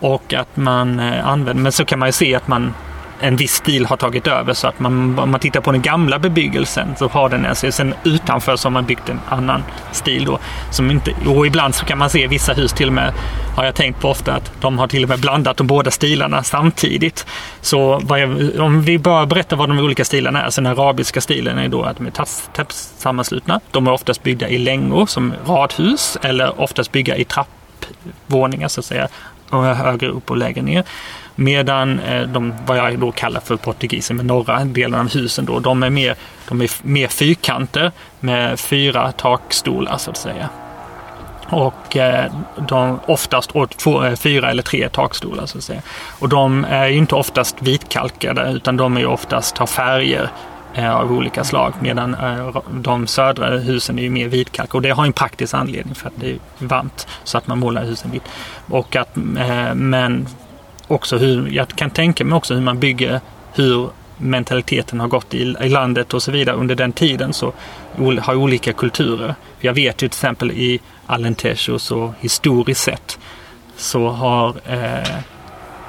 och 0.00 0.32
att 0.32 0.56
man 0.56 1.00
eh, 1.00 1.28
använder, 1.28 1.62
men 1.62 1.72
så 1.72 1.84
kan 1.84 1.98
man 1.98 2.08
ju 2.08 2.12
se 2.12 2.34
att 2.34 2.48
man 2.48 2.74
en 3.20 3.36
viss 3.36 3.52
stil 3.52 3.86
har 3.86 3.96
tagit 3.96 4.26
över. 4.26 4.54
Så 4.54 4.68
att 4.68 4.80
man, 4.80 5.18
om 5.18 5.30
man 5.30 5.40
tittar 5.40 5.60
på 5.60 5.72
den 5.72 5.82
gamla 5.82 6.18
bebyggelsen 6.18 6.94
så 6.98 7.08
har 7.08 7.28
den 7.28 7.44
en 7.44 7.56
Sen 7.56 7.94
utanför 8.04 8.56
så 8.56 8.68
har 8.68 8.70
man 8.72 8.84
byggt 8.84 9.08
en 9.08 9.20
annan 9.28 9.62
stil 9.92 10.24
då. 10.24 10.38
Som 10.70 10.90
inte, 10.90 11.14
och 11.26 11.46
ibland 11.46 11.74
så 11.74 11.84
kan 11.84 11.98
man 11.98 12.10
se 12.10 12.26
vissa 12.26 12.52
hus 12.52 12.72
till 12.72 12.88
och 12.88 12.92
med, 12.92 13.12
har 13.56 13.64
jag 13.64 13.74
tänkt 13.74 14.00
på 14.00 14.08
ofta, 14.08 14.32
att 14.32 14.52
de 14.60 14.78
har 14.78 14.86
till 14.86 15.02
och 15.02 15.08
med 15.08 15.20
blandat 15.20 15.56
de 15.56 15.66
båda 15.66 15.90
stilarna 15.90 16.42
samtidigt. 16.42 17.26
Så 17.60 18.02
jag, 18.08 18.60
om 18.60 18.82
vi 18.82 18.98
bara 18.98 19.26
berättar 19.26 19.56
vad 19.56 19.68
de 19.68 19.78
olika 19.78 20.04
stilarna 20.04 20.42
är. 20.42 20.50
Så 20.50 20.60
den 20.60 20.72
arabiska 20.72 21.20
stilen 21.20 21.58
är 21.58 21.68
då 21.68 21.82
att 21.82 21.96
de 21.96 22.06
är 22.06 22.10
taps, 22.10 22.92
sammanslutna. 22.98 23.60
De 23.70 23.86
är 23.86 23.92
oftast 23.92 24.22
byggda 24.22 24.48
i 24.48 24.58
längor 24.58 25.06
som 25.06 25.34
radhus 25.46 26.18
eller 26.22 26.60
oftast 26.60 26.92
byggda 26.92 27.16
i 27.16 27.24
trappvåningar 27.24 28.68
så 28.68 28.80
att 28.80 28.84
säga 28.84 29.08
och 29.50 29.64
högre 29.64 30.08
upp 30.08 30.30
och 30.30 30.36
lägre 30.36 30.62
ner. 30.62 30.84
Medan 31.38 32.00
eh, 32.00 32.22
de, 32.22 32.54
vad 32.66 32.78
jag 32.78 32.98
då 32.98 33.12
kallar 33.12 33.40
för 33.40 33.56
portugiser, 33.56 34.14
med 34.14 34.26
norra 34.26 34.64
delen 34.64 35.00
av 35.00 35.14
husen 35.14 35.44
då, 35.44 35.58
de 35.58 35.82
är 35.82 35.90
mer, 35.90 36.14
de 36.48 36.60
är 36.60 36.70
mer 36.82 37.08
fyrkanter 37.08 37.92
med 38.20 38.60
fyra 38.60 39.12
takstolar 39.12 39.96
så 39.96 40.10
att 40.10 40.16
säga. 40.16 40.48
Och 41.48 41.96
eh, 41.96 42.32
de 42.68 43.00
oftast 43.06 43.52
två, 43.76 44.04
eh, 44.04 44.14
fyra 44.14 44.50
eller 44.50 44.62
tre 44.62 44.88
takstolar 44.88 45.46
så 45.46 45.58
att 45.58 45.64
säga. 45.64 45.82
Och 46.18 46.28
de 46.28 46.64
är 46.64 46.86
ju 46.86 46.96
inte 46.96 47.14
oftast 47.14 47.62
vitkalkade 47.62 48.52
utan 48.52 48.76
de 48.76 48.96
är 48.96 49.00
ju 49.00 49.06
oftast 49.06 49.58
har 49.58 49.66
färger 49.66 50.28
av 50.76 51.12
olika 51.12 51.44
slag 51.44 51.72
medan 51.80 52.16
de 52.70 53.06
södra 53.06 53.58
husen 53.58 53.98
är 53.98 54.02
ju 54.02 54.10
mer 54.10 54.28
vitkalkade 54.28 54.76
och 54.76 54.82
det 54.82 54.90
har 54.90 55.06
en 55.06 55.12
praktisk 55.12 55.54
anledning 55.54 55.94
för 55.94 56.08
att 56.08 56.14
det 56.16 56.30
är 56.30 56.38
varmt 56.58 57.08
så 57.24 57.38
att 57.38 57.46
man 57.46 57.58
målar 57.58 57.84
husen 57.84 58.10
vitt. 58.10 58.22
Och 58.70 58.96
att, 58.96 59.16
men 59.74 60.26
också 60.88 61.16
hur, 61.16 61.48
jag 61.48 61.68
kan 61.68 61.90
tänka 61.90 62.24
mig 62.24 62.36
också 62.36 62.54
hur 62.54 62.60
man 62.60 62.78
bygger, 62.78 63.20
hur 63.54 63.90
mentaliteten 64.18 65.00
har 65.00 65.08
gått 65.08 65.34
i, 65.34 65.42
i 65.60 65.68
landet 65.68 66.14
och 66.14 66.22
så 66.22 66.32
vidare 66.32 66.56
under 66.56 66.74
den 66.74 66.92
tiden 66.92 67.32
så 67.32 67.52
har 68.20 68.34
olika 68.34 68.72
kulturer. 68.72 69.34
Jag 69.60 69.74
vet 69.74 70.02
ju 70.02 70.08
till 70.08 70.18
exempel 70.18 70.50
i 70.50 70.80
Alentejo 71.06 71.78
så 71.78 72.14
historiskt 72.20 72.80
sett 72.80 73.18
så 73.76 74.08
har, 74.08 74.54
eh, 74.66 75.16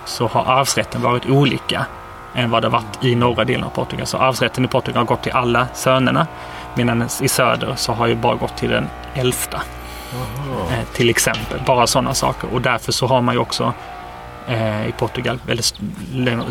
så 0.05 0.27
har 0.27 0.59
arvsrätten 0.59 1.01
varit 1.01 1.25
olika 1.25 1.85
än 2.35 2.49
vad 2.49 2.61
det 2.61 2.69
varit 2.69 3.03
i 3.03 3.15
norra 3.15 3.45
delen 3.45 3.63
av 3.63 3.69
Portugal. 3.69 4.07
Så 4.07 4.17
arvsrätten 4.17 4.65
i 4.65 4.67
Portugal 4.67 4.97
har 4.97 5.05
gått 5.05 5.23
till 5.23 5.31
alla 5.31 5.67
sönerna 5.73 6.27
medan 6.75 7.07
i 7.21 7.27
söder 7.27 7.73
så 7.75 7.93
har 7.93 8.07
ju 8.07 8.15
bara 8.15 8.35
gått 8.35 8.57
till 8.57 8.69
den 8.69 8.87
äldsta. 9.13 9.61
Eh, 10.71 10.87
till 10.93 11.09
exempel, 11.09 11.61
bara 11.65 11.87
sådana 11.87 12.13
saker. 12.13 12.53
Och 12.53 12.61
därför 12.61 12.91
så 12.91 13.07
har 13.07 13.21
man 13.21 13.35
ju 13.35 13.39
också 13.39 13.73
eh, 14.47 14.87
i 14.87 14.91
Portugal 14.91 15.39
väldigt 15.47 15.73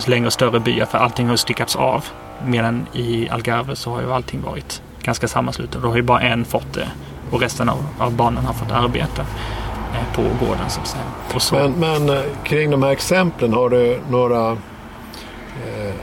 längre 0.06 0.26
och 0.26 0.32
större 0.32 0.60
byar 0.60 0.86
för 0.86 0.98
allting 0.98 1.28
har 1.28 1.36
styckats 1.36 1.76
av. 1.76 2.04
Medan 2.44 2.86
i 2.92 3.28
Algarve 3.28 3.76
så 3.76 3.94
har 3.94 4.00
ju 4.00 4.12
allting 4.12 4.42
varit 4.42 4.82
ganska 5.02 5.28
sammanslutet. 5.28 5.82
Då 5.82 5.88
har 5.88 5.96
ju 5.96 6.02
bara 6.02 6.20
en 6.20 6.44
fått 6.44 6.72
det 6.74 6.88
och 7.30 7.40
resten 7.40 7.68
av, 7.68 7.86
av 7.98 8.12
barnen 8.12 8.44
har 8.44 8.54
fått 8.54 8.72
arbeta 8.72 9.22
eh, 9.22 10.14
på 10.14 10.22
gården 10.22 10.70
så 10.70 10.80
att 10.80 10.86
säga. 10.86 11.04
Så... 11.38 11.54
Men, 11.54 11.72
men, 11.72 12.08
eh, 12.08 12.24
kring 12.44 12.70
de 12.70 12.82
här 12.82 12.90
exemplen, 12.90 13.52
har 13.52 13.70
du 13.70 14.00
några 14.10 14.50
eh, 14.50 15.94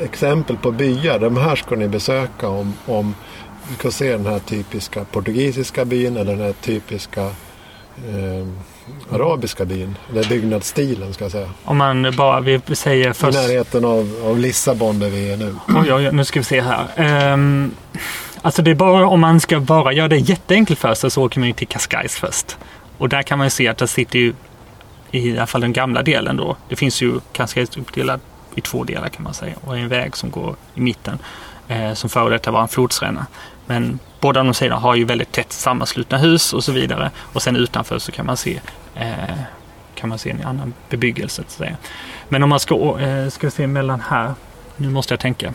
exempel 0.00 0.56
på 0.56 0.70
byar? 0.70 1.18
De 1.18 1.36
här 1.36 1.56
ska 1.56 1.76
ni 1.76 1.88
besöka 1.88 2.48
om, 2.48 2.74
om 2.86 3.14
vi 3.68 3.76
kan 3.76 3.92
se 3.92 4.12
den 4.12 4.26
här 4.26 4.38
typiska 4.38 5.04
portugisiska 5.04 5.84
byn 5.84 6.16
eller 6.16 6.36
den 6.36 6.44
här 6.44 6.52
typiska 6.52 7.22
eh, 7.96 8.46
arabiska 9.12 9.64
byn. 9.64 9.96
Eller 10.10 10.28
byggnadsstilen 10.28 11.14
ska 11.14 11.24
jag 11.24 11.32
säga. 11.32 11.50
Om 11.64 11.76
man 11.76 12.12
bara 12.16 12.40
vi 12.40 12.60
säger 12.74 13.12
först... 13.12 13.38
I 13.38 13.40
närheten 13.40 13.84
av, 13.84 14.22
av 14.24 14.38
Lissabon 14.38 14.98
där 14.98 15.10
vi 15.10 15.32
är 15.32 15.36
nu. 15.36 15.54
Oj, 15.68 15.92
oj, 15.92 16.12
nu 16.12 16.24
ska 16.24 16.40
vi 16.40 16.44
se 16.44 16.60
här. 16.60 17.32
Um, 17.32 17.74
alltså 18.42 18.62
det 18.62 18.70
är 18.70 18.74
bara 18.74 19.08
om 19.08 19.20
man 19.20 19.40
ska 19.40 19.60
bara 19.60 19.92
göra 19.92 20.08
det 20.08 20.16
jätteenkelt 20.16 20.78
för 20.78 20.94
sig 20.94 21.10
så 21.10 21.22
åker 21.22 21.40
man 21.40 21.48
ju 21.48 21.54
till 21.54 21.68
Cascais 21.68 22.16
först. 22.16 22.56
Och 22.98 23.08
där 23.08 23.22
kan 23.22 23.38
man 23.38 23.46
ju 23.46 23.50
se 23.50 23.68
att 23.68 23.78
det 23.78 23.88
sitter 23.88 24.18
ju 24.18 24.34
i 25.10 25.36
alla 25.36 25.46
fall 25.46 25.60
den 25.60 25.72
gamla 25.72 26.02
delen 26.02 26.36
då. 26.36 26.56
Det 26.68 26.76
finns 26.76 27.02
ju 27.02 27.20
Cascais 27.32 27.76
uppdelat 27.76 28.20
i 28.54 28.60
två 28.60 28.84
delar 28.84 29.08
kan 29.08 29.24
man 29.24 29.34
säga 29.34 29.54
och 29.64 29.78
en 29.78 29.88
väg 29.88 30.16
som 30.16 30.30
går 30.30 30.56
i 30.74 30.80
mitten 30.80 31.18
eh, 31.68 31.94
som 31.94 32.10
före 32.10 32.30
detta 32.30 32.50
var 32.50 32.62
en 32.62 32.68
flodsränna. 32.68 33.26
Men 33.66 33.98
båda 34.20 34.42
de 34.42 34.54
sidorna 34.54 34.80
har 34.80 34.94
ju 34.94 35.04
väldigt 35.04 35.32
tätt 35.32 35.52
sammanslutna 35.52 36.18
hus 36.18 36.52
och 36.52 36.64
så 36.64 36.72
vidare. 36.72 37.10
Och 37.32 37.42
sen 37.42 37.56
utanför 37.56 37.98
så 37.98 38.12
kan 38.12 38.26
man 38.26 38.36
se, 38.36 38.60
eh, 38.94 39.08
kan 39.94 40.08
man 40.08 40.18
se 40.18 40.30
en 40.30 40.44
annan 40.44 40.74
bebyggelse. 40.90 41.34
Så 41.34 41.42
att 41.42 41.50
säga. 41.50 41.76
Men 42.28 42.42
om 42.42 42.48
man 42.48 42.60
ska, 42.60 43.00
eh, 43.00 43.28
ska 43.28 43.50
se 43.50 43.66
mellan 43.66 44.00
här, 44.00 44.34
nu 44.76 44.90
måste 44.90 45.12
jag 45.12 45.20
tänka. 45.20 45.54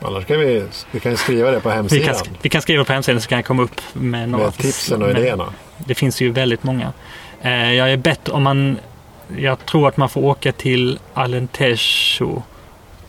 Annars 0.00 0.24
kan 0.24 0.40
vi, 0.40 0.66
vi 0.90 1.00
kan 1.00 1.16
skriva 1.16 1.50
det 1.50 1.60
på 1.60 1.70
hemsidan. 1.70 2.14
Vi 2.14 2.24
kan, 2.24 2.36
vi 2.42 2.48
kan 2.48 2.62
skriva 2.62 2.84
på 2.84 2.92
hemsidan 2.92 3.20
så 3.20 3.28
kan 3.28 3.38
jag 3.38 3.44
komma 3.44 3.62
upp 3.62 3.80
med 3.92 4.28
några 4.28 4.44
med 4.44 4.54
tipsen 4.54 5.02
och 5.02 5.10
idéerna. 5.10 5.52
Det 5.78 5.94
finns 5.94 6.20
ju 6.20 6.30
väldigt 6.30 6.62
många. 6.62 6.92
Eh, 7.42 7.72
jag 7.72 7.92
är 7.92 7.96
bättre 7.96 8.32
om 8.32 8.42
man, 8.42 8.78
jag 9.36 9.66
tror 9.66 9.88
att 9.88 9.96
man 9.96 10.08
får 10.08 10.20
åka 10.24 10.52
till 10.52 10.98
Alentejo 11.14 12.42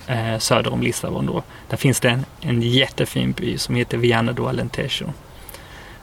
eh, 0.08 0.38
söder 0.38 0.74
om 0.74 0.82
Lissabon 0.82 1.26
då. 1.26 1.44
Där 1.70 1.78
finns 1.78 2.00
det 2.00 2.10
en, 2.10 2.26
en 2.42 2.62
jättefin 2.62 3.32
by 3.32 3.58
som 3.58 3.76
heter 3.76 3.98
Viana 3.98 4.32
do 4.32 4.48
Alentejo. 4.48 5.14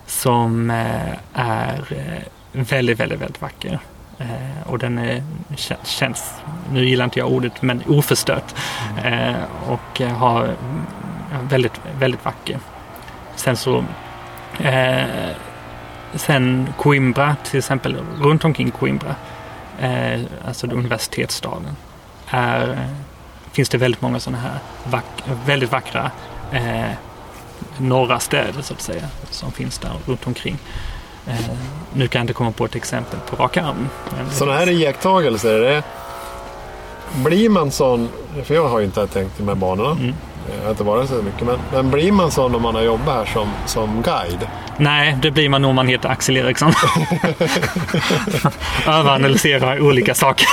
Som 0.06 0.70
eh, 0.70 1.12
är 1.32 1.82
eh, 1.90 2.22
väldigt, 2.52 3.00
väldigt, 3.00 3.20
väldigt 3.20 3.42
vacker. 3.42 3.78
Eh, 4.18 4.66
och 4.66 4.78
den 4.78 4.98
är, 4.98 5.22
känns, 5.84 6.34
nu 6.72 6.84
gillar 6.84 7.04
inte 7.04 7.18
jag 7.18 7.32
ordet, 7.32 7.62
men 7.62 7.82
oförstört. 7.86 8.54
Mm. 8.98 9.34
Eh, 9.34 9.40
och 9.66 10.00
har 10.00 10.54
väldigt, 11.42 11.80
väldigt 11.98 12.24
vacker. 12.24 12.58
Sen 13.36 13.56
så 13.56 13.84
eh, 14.60 15.32
Sen 16.14 16.68
Coimbra 16.76 17.36
till 17.44 17.58
exempel, 17.58 17.96
runt 18.20 18.44
omkring 18.44 18.70
Coimbra, 18.70 19.14
eh, 19.80 20.20
alltså 20.46 20.66
universitetsstaden, 20.66 21.76
är 22.28 22.88
finns 23.52 23.68
det 23.68 23.78
väldigt 23.78 24.00
många 24.00 24.20
sådana 24.20 24.42
här 24.42 24.58
vack 24.90 25.04
väldigt 25.46 25.72
vackra 25.72 26.10
eh, 26.52 26.90
norra 27.78 28.20
städer 28.20 28.62
så 28.62 28.74
att 28.74 28.80
säga 28.80 29.08
som 29.30 29.52
finns 29.52 29.78
där 29.78 29.92
runt 30.06 30.26
omkring. 30.26 30.58
Eh, 31.26 31.34
nu 31.92 32.08
kan 32.08 32.20
jag 32.20 32.24
inte 32.24 32.32
komma 32.32 32.52
på 32.52 32.64
ett 32.64 32.74
exempel 32.74 33.20
på 33.20 33.36
rak 33.36 33.56
arm. 33.56 33.88
Sådana 34.30 34.58
här 34.58 34.68
iakttagelser, 34.68 35.58
det, 35.58 35.82
blir 37.24 37.48
man 37.48 37.70
sån, 37.70 38.08
för 38.44 38.54
jag 38.54 38.68
har 38.68 38.78
ju 38.78 38.84
inte 38.84 39.06
tänkt 39.06 39.38
de 39.38 39.48
här 39.48 39.54
banorna. 39.54 39.90
Mm. 39.90 40.14
Jag 40.58 40.64
har 40.64 40.70
inte 40.70 40.84
varit 40.84 41.08
så 41.08 41.22
mycket. 41.22 41.46
Men, 41.46 41.58
men 41.72 41.90
blir 41.90 42.12
man 42.12 42.30
sån 42.30 42.54
om 42.54 42.62
man 42.62 42.74
har 42.74 42.82
jobbat 42.82 43.14
här 43.14 43.34
som, 43.34 43.48
som 43.66 44.02
guide? 44.02 44.48
Nej, 44.82 45.18
det 45.22 45.30
blir 45.30 45.48
man 45.48 45.62
nog 45.62 45.68
om 45.68 45.76
man 45.76 45.88
heter 45.88 46.08
Axel 46.08 46.36
Eriksson. 46.36 46.72
Överanalyserar 48.86 49.80
olika 49.80 50.14
saker. 50.14 50.46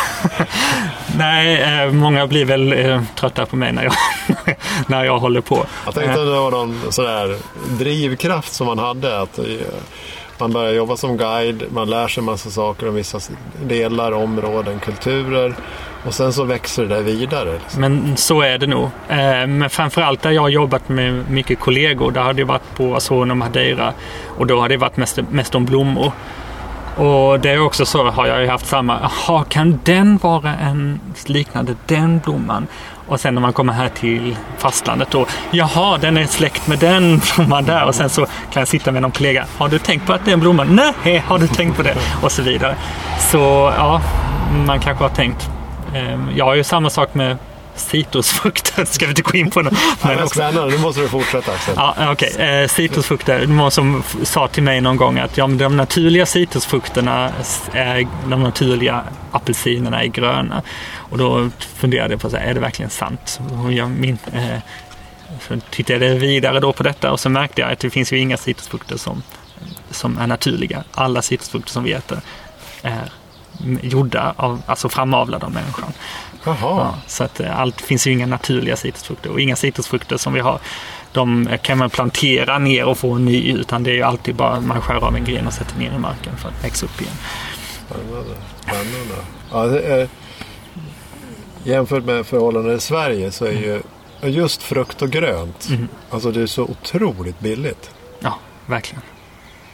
Nej, 1.17 1.61
eh, 1.61 1.91
många 1.91 2.27
blir 2.27 2.45
väl 2.45 2.73
eh, 2.73 3.01
trötta 3.15 3.45
på 3.45 3.55
mig 3.55 3.73
när 3.73 3.83
jag, 3.83 3.93
när 4.87 5.03
jag 5.03 5.19
håller 5.19 5.41
på. 5.41 5.65
Jag 5.85 5.93
tänkte 5.93 6.11
att 6.11 6.27
det 6.27 6.39
var 6.39 6.51
någon 6.51 6.81
sådär 6.89 7.37
drivkraft 7.69 8.53
som 8.53 8.67
man 8.67 8.79
hade. 8.79 9.21
Att 9.21 9.39
man 10.39 10.52
börjar 10.52 10.73
jobba 10.73 10.97
som 10.97 11.17
guide, 11.17 11.63
man 11.71 11.89
lär 11.89 12.08
sig 12.08 12.23
massa 12.23 12.49
saker 12.49 12.89
om 12.89 12.95
vissa 12.95 13.19
delar, 13.63 14.12
områden, 14.12 14.80
kulturer. 14.80 15.56
Och 16.06 16.13
sen 16.13 16.34
så 16.34 16.43
växer 16.43 16.86
det 16.86 16.95
där 16.95 17.02
vidare. 17.02 17.54
Liksom. 17.54 17.82
Men 17.82 18.17
så 18.17 18.41
är 18.41 18.58
det 18.58 18.67
nog. 18.67 18.84
Eh, 19.10 19.47
men 19.47 19.69
framförallt 19.69 20.21
där 20.21 20.32
jag 20.32 20.41
har 20.41 20.49
jobbat 20.49 20.89
med 20.89 21.32
mycket 21.32 21.60
kollegor, 21.60 22.12
där 22.12 22.21
har 22.21 22.34
det 22.34 22.43
varit 22.43 22.75
på 22.75 22.95
Azorn 22.95 23.32
och 23.32 23.38
Madeira. 23.38 23.93
Och 24.38 24.47
då 24.47 24.60
har 24.60 24.69
det 24.69 24.78
varit 24.78 24.97
mest, 24.97 25.19
mest 25.30 25.56
om 25.56 25.65
blommor. 25.65 26.12
Och 26.95 27.39
det 27.39 27.49
är 27.49 27.60
också 27.60 27.86
så, 27.86 28.10
har 28.10 28.28
jag 28.28 28.41
ju 28.41 28.47
haft 28.47 28.65
samma, 28.65 28.99
jaha, 29.02 29.43
kan 29.43 29.80
den 29.84 30.17
vara 30.17 30.56
en 30.56 30.99
liknande 31.25 31.75
den 31.86 32.19
blomman? 32.19 32.67
Och 33.10 33.19
sen 33.19 33.34
när 33.34 33.41
man 33.41 33.54
kommer 33.54 33.74
här 33.74 33.89
till 33.89 34.38
fastlandet 34.58 35.12
då, 35.12 35.26
jaha, 35.52 35.98
den 35.98 36.17
är 36.17 36.26
släkt 36.26 36.67
med 36.67 36.80
den 36.80 37.22
blomman 37.36 37.65
där. 37.65 37.86
Och 37.86 37.95
sen 37.95 38.10
så 38.10 38.26
kan 38.26 38.62
jag 38.62 38.67
sitta 38.67 38.91
med 38.91 39.02
någon 39.02 39.12
kollega, 39.12 39.45
har 39.58 39.69
du 39.69 39.80
tänkt 39.80 40.06
på 40.06 40.13
att 40.13 40.26
det 40.26 40.32
är 40.32 40.34
en 40.34 40.39
blomma? 40.39 40.63
Nej, 40.63 41.24
har 41.28 41.39
du 41.39 41.48
tänkt 41.48 41.78
på 41.78 41.84
det? 41.84 41.95
Och 42.22 42.32
så 42.32 42.41
vidare. 42.41 42.76
Så 43.19 43.74
ja, 43.78 44.02
man 44.65 44.80
kanske 44.80 45.04
har 45.04 45.10
tänkt. 45.10 45.50
Ehm, 45.95 46.30
jag 46.36 46.45
har 46.45 46.56
ju 46.56 46.63
samma 46.63 46.89
sak 46.89 47.13
med 47.13 47.38
citrusfrukter 47.79 48.85
ska 48.93 49.05
vi 49.05 49.09
inte 49.09 49.21
gå 49.21 49.37
in 49.37 49.51
på 49.51 49.61
nu. 49.61 49.69
Men 50.03 50.17
ja, 50.17 50.27
spännande, 50.27 50.75
nu 50.75 50.77
måste 50.77 51.01
du 51.01 51.07
fortsätta 51.07 51.51
Axel. 51.51 51.73
Ja, 51.77 52.11
okay. 52.11 52.29
eh, 52.29 52.67
citrusfrukter, 52.67 53.47
någon 53.47 53.71
som 53.71 54.03
sa 54.23 54.47
till 54.47 54.63
mig 54.63 54.81
någon 54.81 54.97
gång 54.97 55.19
att 55.19 55.37
ja, 55.37 55.47
men 55.47 55.57
de 55.57 55.77
naturliga 55.77 56.25
citrusfrukterna, 56.25 57.31
är, 57.73 58.07
de 58.27 58.43
naturliga 58.43 59.03
apelsinerna 59.31 60.03
är 60.03 60.07
gröna. 60.07 60.61
Och 60.95 61.17
då 61.17 61.49
funderade 61.75 62.13
jag 62.13 62.21
på, 62.21 62.29
så 62.29 62.37
här, 62.37 62.45
är 62.45 62.53
det 62.53 62.59
verkligen 62.59 62.91
sant? 62.91 63.39
Jag, 63.71 63.89
min, 63.89 64.17
eh, 64.33 64.59
så 65.47 65.59
tittade 65.69 66.05
jag 66.05 66.15
vidare 66.15 66.59
då 66.59 66.73
på 66.73 66.83
detta 66.83 67.11
och 67.11 67.19
så 67.19 67.29
märkte 67.29 67.61
jag 67.61 67.71
att 67.71 67.79
det 67.79 67.89
finns 67.89 68.13
ju 68.13 68.17
inga 68.17 68.37
citrusfrukter 68.37 68.97
som, 68.97 69.23
som 69.91 70.17
är 70.17 70.27
naturliga. 70.27 70.83
Alla 70.91 71.21
citrusfrukter 71.21 71.71
som 71.71 71.83
vi 71.83 71.93
äter 71.93 72.21
är 72.81 73.11
gjorda 73.81 74.33
av, 74.37 74.61
alltså 74.65 74.89
framavlade 74.89 75.45
av 75.45 75.51
människan. 75.51 75.93
Ja, 76.43 76.95
så 77.08 77.23
att 77.23 77.39
eh, 77.39 77.60
allt 77.60 77.82
finns 77.82 78.08
ju 78.08 78.12
inga 78.12 78.25
naturliga 78.25 78.75
citrusfrukter 78.75 79.32
och 79.32 79.41
inga 79.41 79.56
citrusfrukter 79.56 80.17
som 80.17 80.34
vi 80.34 80.39
har 80.39 80.60
de 81.12 81.49
kan 81.62 81.78
man 81.78 81.89
plantera 81.89 82.60
ner 82.60 82.86
och 82.86 82.97
få 82.97 83.12
en 83.12 83.25
ny 83.25 83.54
utan 83.54 83.84
det 83.84 83.91
är 83.91 83.95
ju 83.95 84.04
alltid 84.04 84.36
bara 84.36 84.62
man 84.62 84.82
skär 84.82 84.95
av 84.95 85.15
en 85.15 85.25
gren 85.25 85.47
och 85.47 85.54
sätter 85.54 85.80
ner 85.80 85.91
i 85.91 85.97
marken 85.97 86.38
för 86.38 86.49
att 86.49 86.63
växa 86.63 86.86
upp 86.86 87.02
igen. 87.02 87.13
Spännande. 87.88 88.36
Spännande. 88.62 89.15
Ja, 89.52 89.65
det 89.65 89.82
är, 89.82 90.10
jämfört 91.63 92.04
med 92.04 92.25
förhållanden 92.25 92.75
i 92.75 92.80
Sverige 92.80 93.32
så 93.32 93.45
är 93.45 93.52
ju 93.52 93.82
just 94.21 94.63
frukt 94.63 95.02
och 95.02 95.10
grönt, 95.10 95.69
mm. 95.69 95.88
alltså 96.10 96.32
det 96.32 96.41
är 96.41 96.47
så 96.47 96.63
otroligt 96.63 97.39
billigt. 97.39 97.91
Ja, 98.19 98.39
verkligen. 98.65 99.02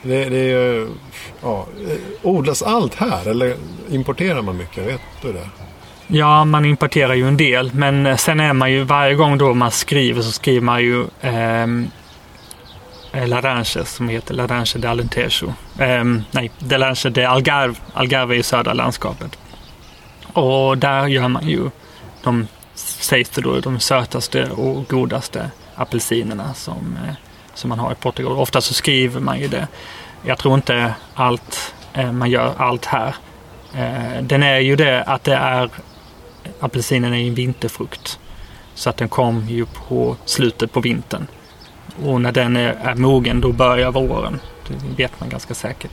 Det, 0.02 0.30
det 0.30 0.38
är 0.38 0.48
ju, 0.48 0.90
ja, 1.42 1.66
odlas 2.22 2.64
allt 2.64 2.96
här 2.96 3.28
eller 3.28 3.56
importerar 3.90 4.42
man 4.42 4.58
mycket? 4.58 4.88
Vet 4.88 5.02
du 5.22 5.34
det? 5.34 5.50
Ja, 6.08 6.46
man 6.46 6.66
importerar 6.66 7.14
ju 7.14 7.28
en 7.28 7.38
del, 7.38 7.72
men 7.74 8.06
eh, 8.06 8.16
sen 8.16 8.40
är 8.40 8.54
man 8.54 8.72
ju 8.72 8.84
varje 8.84 9.16
gång 9.16 9.38
då 9.38 9.54
man 9.54 9.72
skriver 9.72 10.22
så 10.22 10.32
skriver 10.32 10.62
man 10.62 10.82
ju 10.82 11.06
ehm, 11.22 11.88
eh, 13.14 13.28
Laranche 13.28 13.86
som 13.86 14.10
heter 14.10 14.34
Laranche 14.34 14.80
de 14.80 14.88
Alentejo. 14.88 15.54
Eh, 15.80 16.04
nej, 16.32 16.52
Delange 16.60 17.10
de 17.10 17.26
Algarve. 17.26 17.76
Algarve 17.94 18.34
är 18.34 18.38
ju 18.38 18.44
södra 18.44 18.74
landskapet. 18.74 19.38
Och 20.34 20.78
där 20.78 21.08
gör 21.08 21.28
man 21.28 21.48
ju 21.48 21.70
de, 22.24 22.48
sägs 22.76 23.30
det 23.30 23.42
då, 23.42 23.60
de 23.60 23.80
sötaste 23.80 24.50
och 24.50 24.88
godaste 24.88 25.50
apelsinerna 25.76 26.54
som, 26.54 26.98
eh, 27.08 27.14
som 27.54 27.70
man 27.70 27.80
har 27.80 27.92
i 27.92 27.96
Portugal. 27.96 28.32
Ofta 28.32 28.62
så 28.62 28.74
skriver 28.74 29.22
man 29.22 29.40
ju 29.40 29.48
det. 29.48 29.68
Jag 30.24 30.38
tror 30.38 30.54
inte 30.54 30.94
allt 31.14 31.74
eh, 31.94 32.12
man 32.12 32.30
gör 32.30 32.54
allt 32.58 32.86
här. 32.86 33.16
Eh, 33.74 34.22
den 34.22 34.44
är 34.44 34.60
ju 34.60 34.76
det 34.76 35.04
att 35.04 35.24
det 35.24 35.36
är 35.36 35.70
apelsinen 36.60 37.14
är 37.14 37.28
en 37.28 37.36
vinterfrukt. 37.36 38.20
Så 38.74 38.90
att 38.90 38.98
den 38.98 39.10
kom 39.10 39.48
ju 39.48 39.66
på 39.66 40.16
slutet 40.26 40.72
på 40.72 40.80
vintern. 40.80 41.28
Och 42.04 42.22
när 42.22 42.32
den 42.32 42.56
är, 42.56 42.74
är 42.84 42.96
mogen 42.96 43.42
då 43.42 43.52
börjar 43.52 43.92
våren. 43.92 44.40
Det 44.68 45.04
vet 45.04 45.20
man 45.20 45.30
ganska 45.30 45.54
säkert. 45.54 45.92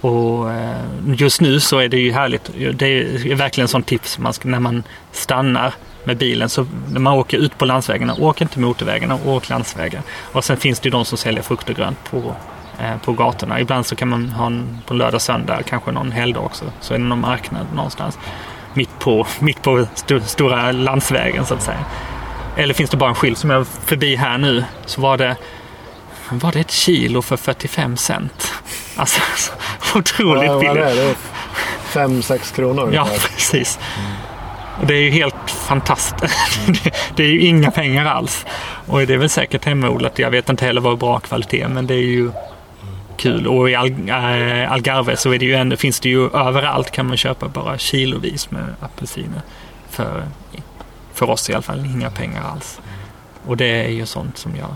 Och 0.00 0.52
eh, 0.52 0.76
just 1.16 1.40
nu 1.40 1.60
så 1.60 1.78
är 1.78 1.88
det 1.88 1.98
ju 1.98 2.12
härligt. 2.12 2.50
Det 2.74 2.86
är 2.86 3.34
verkligen 3.34 3.68
sånt 3.68 3.86
tips 3.86 4.18
man 4.18 4.32
ska, 4.32 4.48
när 4.48 4.60
man 4.60 4.82
stannar 5.12 5.74
med 6.04 6.16
bilen. 6.16 6.48
Så 6.48 6.66
när 6.92 7.00
man 7.00 7.12
åker 7.12 7.38
ut 7.38 7.58
på 7.58 7.64
landsvägarna, 7.64 8.14
åk 8.18 8.40
inte 8.40 8.60
motorvägarna, 8.60 9.18
åk 9.26 9.48
landsvägen. 9.48 10.02
Och 10.32 10.44
sen 10.44 10.56
finns 10.56 10.80
det 10.80 10.86
ju 10.86 10.90
de 10.90 11.04
som 11.04 11.18
säljer 11.18 11.42
frukt 11.42 11.68
och 11.68 11.76
grönt 11.76 12.10
på, 12.10 12.34
eh, 12.80 12.98
på 13.04 13.12
gatorna. 13.12 13.60
Ibland 13.60 13.86
så 13.86 13.96
kan 13.96 14.08
man 14.08 14.28
ha 14.28 14.46
en 14.46 14.78
på 14.86 14.94
lördag, 14.94 15.20
söndag, 15.20 15.62
kanske 15.62 15.92
någon 15.92 16.12
helgdag 16.12 16.44
också. 16.44 16.64
Så 16.80 16.94
är 16.94 16.98
det 16.98 17.04
någon 17.04 17.20
marknad 17.20 17.66
någonstans. 17.74 18.18
Mitt 18.78 18.98
på, 18.98 19.26
mitt 19.38 19.62
på 19.62 19.86
st 19.94 20.20
stora 20.20 20.72
landsvägen 20.72 21.46
så 21.46 21.54
att 21.54 21.62
säga. 21.62 21.84
Eller 22.56 22.74
finns 22.74 22.90
det 22.90 22.96
bara 22.96 23.08
en 23.08 23.14
skylt 23.14 23.38
som 23.38 23.50
jag 23.50 23.60
är 23.60 23.64
förbi 23.64 24.16
här 24.16 24.38
nu 24.38 24.64
så 24.86 25.00
var 25.00 25.16
det 25.16 25.36
var 26.30 26.52
det 26.52 26.60
ett 26.60 26.70
kilo 26.70 27.22
för 27.22 27.36
45 27.36 27.96
cent. 27.96 28.52
Alltså 28.96 29.20
otroligt 29.94 30.44
ja, 30.44 30.58
billigt. 30.58 30.76
Är 30.76 30.94
det? 30.94 31.14
5-6 31.92 32.54
kronor 32.54 32.90
Ja, 32.94 33.08
precis. 33.34 33.78
Mm. 33.98 34.10
Och 34.80 34.86
det 34.86 34.94
är 34.94 35.00
ju 35.00 35.10
helt 35.10 35.50
fantastiskt. 35.50 36.60
Mm. 36.66 36.76
det 37.16 37.22
är 37.22 37.28
ju 37.28 37.40
inga 37.40 37.70
pengar 37.70 38.06
alls. 38.06 38.46
Och 38.86 39.06
det 39.06 39.14
är 39.14 39.18
väl 39.18 39.28
säkert 39.28 39.64
hemodlat. 39.64 40.18
Jag 40.18 40.30
vet 40.30 40.48
inte 40.48 40.64
heller 40.64 40.80
vad 40.80 40.98
bra 40.98 41.20
kvalitet 41.20 41.68
men 41.68 41.86
det 41.86 41.94
är 41.94 41.98
ju 41.98 42.30
kul. 43.18 43.46
Och 43.46 43.70
i 43.70 43.74
Al 43.74 44.08
äh, 44.08 44.72
Algarve 44.72 45.16
så 45.16 45.30
det 45.30 45.52
ändå, 45.52 45.76
finns 45.76 46.00
det 46.00 46.08
ju 46.08 46.30
överallt 46.30 46.90
kan 46.90 47.06
man 47.06 47.16
köpa 47.16 47.48
bara 47.48 47.78
kilovis 47.78 48.50
med 48.50 48.74
apelsiner. 48.80 49.42
För, 49.90 50.22
för 51.12 51.30
oss 51.30 51.50
i 51.50 51.52
alla 51.52 51.62
fall, 51.62 51.84
inga 51.84 52.10
pengar 52.10 52.42
alls. 52.42 52.80
Och 53.46 53.56
det 53.56 53.84
är 53.84 53.88
ju 53.88 54.06
sånt 54.06 54.38
som 54.38 54.56
jag 54.56 54.74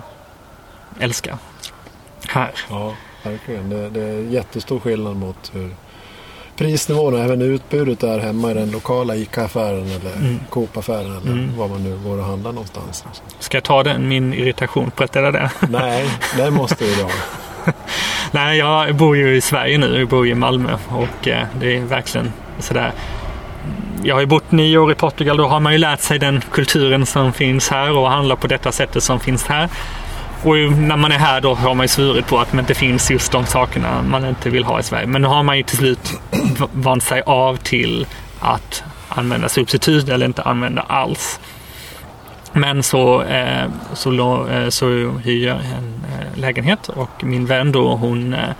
älskar 1.00 1.36
här. 2.28 2.50
Ja, 2.70 2.94
verkligen. 3.22 3.70
Det, 3.70 3.90
det 3.90 4.02
är 4.02 4.20
jättestor 4.20 4.80
skillnad 4.80 5.16
mot 5.16 5.50
hur 5.54 5.74
prisnivån 6.56 7.14
och 7.14 7.20
även 7.20 7.42
utbudet 7.42 8.02
är 8.02 8.18
hemma 8.18 8.50
i 8.50 8.54
den 8.54 8.70
lokala 8.70 9.16
ICA-affären 9.16 9.86
eller 9.86 10.16
mm. 10.16 10.40
Coop-affären 10.50 11.16
eller 11.16 11.32
mm. 11.32 11.56
var 11.56 11.68
man 11.68 11.82
nu 11.82 11.98
går 12.04 12.18
och 12.18 12.24
handlar 12.24 12.52
någonstans. 12.52 13.04
Ska 13.38 13.56
jag 13.56 13.64
ta 13.64 13.82
den, 13.82 14.08
min 14.08 14.34
irritation 14.34 14.90
på 14.90 15.06
det 15.06 15.20
där? 15.20 15.50
Nej, 15.68 16.08
det 16.36 16.50
måste 16.50 16.84
du 16.84 16.94
ha. 17.02 17.10
Nej, 18.30 18.58
jag 18.58 18.94
bor 18.94 19.16
ju 19.16 19.36
i 19.36 19.40
Sverige 19.40 19.78
nu. 19.78 19.98
Jag 19.98 20.08
bor 20.08 20.26
i 20.26 20.34
Malmö 20.34 20.76
och 20.88 21.28
eh, 21.28 21.46
det 21.60 21.76
är 21.76 21.80
verkligen 21.80 22.32
sådär. 22.58 22.92
Jag 24.02 24.14
har 24.14 24.20
ju 24.20 24.26
bott 24.26 24.52
nio 24.52 24.78
år 24.78 24.92
i 24.92 24.94
Portugal. 24.94 25.36
Då 25.36 25.46
har 25.46 25.60
man 25.60 25.72
ju 25.72 25.78
lärt 25.78 26.00
sig 26.00 26.18
den 26.18 26.40
kulturen 26.52 27.06
som 27.06 27.32
finns 27.32 27.68
här 27.68 27.96
och 27.96 28.10
handla 28.10 28.36
på 28.36 28.46
detta 28.46 28.72
sättet 28.72 29.02
som 29.02 29.20
finns 29.20 29.46
här. 29.46 29.68
Och 30.42 30.56
när 30.56 30.96
man 30.96 31.12
är 31.12 31.18
här 31.18 31.40
då 31.40 31.54
har 31.54 31.74
man 31.74 31.84
ju 31.84 31.88
svurit 31.88 32.26
på 32.26 32.38
att 32.38 32.52
det 32.52 32.58
inte 32.58 32.74
finns 32.74 33.10
just 33.10 33.32
de 33.32 33.46
sakerna 33.46 34.02
man 34.02 34.24
inte 34.24 34.50
vill 34.50 34.64
ha 34.64 34.80
i 34.80 34.82
Sverige. 34.82 35.06
Men 35.06 35.22
nu 35.22 35.28
har 35.28 35.42
man 35.42 35.56
ju 35.56 35.62
till 35.62 35.76
slut 35.76 36.20
vant 36.72 37.02
sig 37.02 37.22
av 37.26 37.56
till 37.56 38.06
att 38.40 38.82
använda 39.08 39.48
substitut 39.48 40.08
eller 40.08 40.26
inte 40.26 40.42
använda 40.42 40.82
alls. 40.82 41.40
Men 42.52 42.82
så, 42.82 43.22
eh, 43.22 43.70
så, 43.94 44.10
eh, 44.48 44.68
så 44.68 44.86
hyr 45.24 45.46
jag 45.46 45.56
en 45.56 46.04
eh, 46.12 46.38
lägenhet 46.38 46.88
och 46.88 47.24
min 47.24 47.46
vän 47.46 47.72
då 47.72 47.94
hon 47.94 48.34
eh 48.34 48.50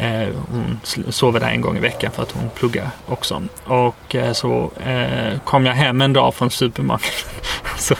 Eh, 0.00 0.28
hon 0.50 0.80
sover 1.12 1.40
där 1.40 1.48
en 1.48 1.60
gång 1.60 1.76
i 1.76 1.80
veckan 1.80 2.12
för 2.12 2.22
att 2.22 2.32
hon 2.32 2.50
pluggar 2.50 2.90
också. 3.06 3.42
Och 3.64 4.14
eh, 4.14 4.32
så 4.32 4.70
eh, 4.86 5.38
kom 5.44 5.66
jag 5.66 5.74
hem 5.74 6.00
en 6.00 6.12
dag 6.12 6.34
från 6.34 6.50
Supermarknaden. 6.50 7.20
så, 7.78 7.94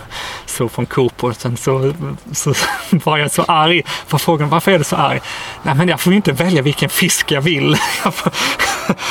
så 0.47 0.69
från 0.69 0.87
Coop 0.87 1.25
och 1.25 1.37
sen 1.37 1.57
så, 1.57 1.95
så 2.33 2.55
var 3.05 3.19
jag 3.19 3.31
så 3.31 3.43
arg. 3.43 3.83
För 4.07 4.19
frågan 4.19 4.49
varför 4.49 4.73
är 4.73 4.79
du 4.79 4.85
så 4.85 4.97
arg? 4.97 5.21
Nej 5.63 5.75
men 5.75 5.89
jag 5.89 6.01
får 6.01 6.13
ju 6.13 6.17
inte 6.17 6.33
välja 6.33 6.63
vilken 6.63 6.89
fisk 6.89 7.33
jag 7.33 7.41
vill. 7.41 7.77
Jag 8.05 8.15
får, 8.15 8.33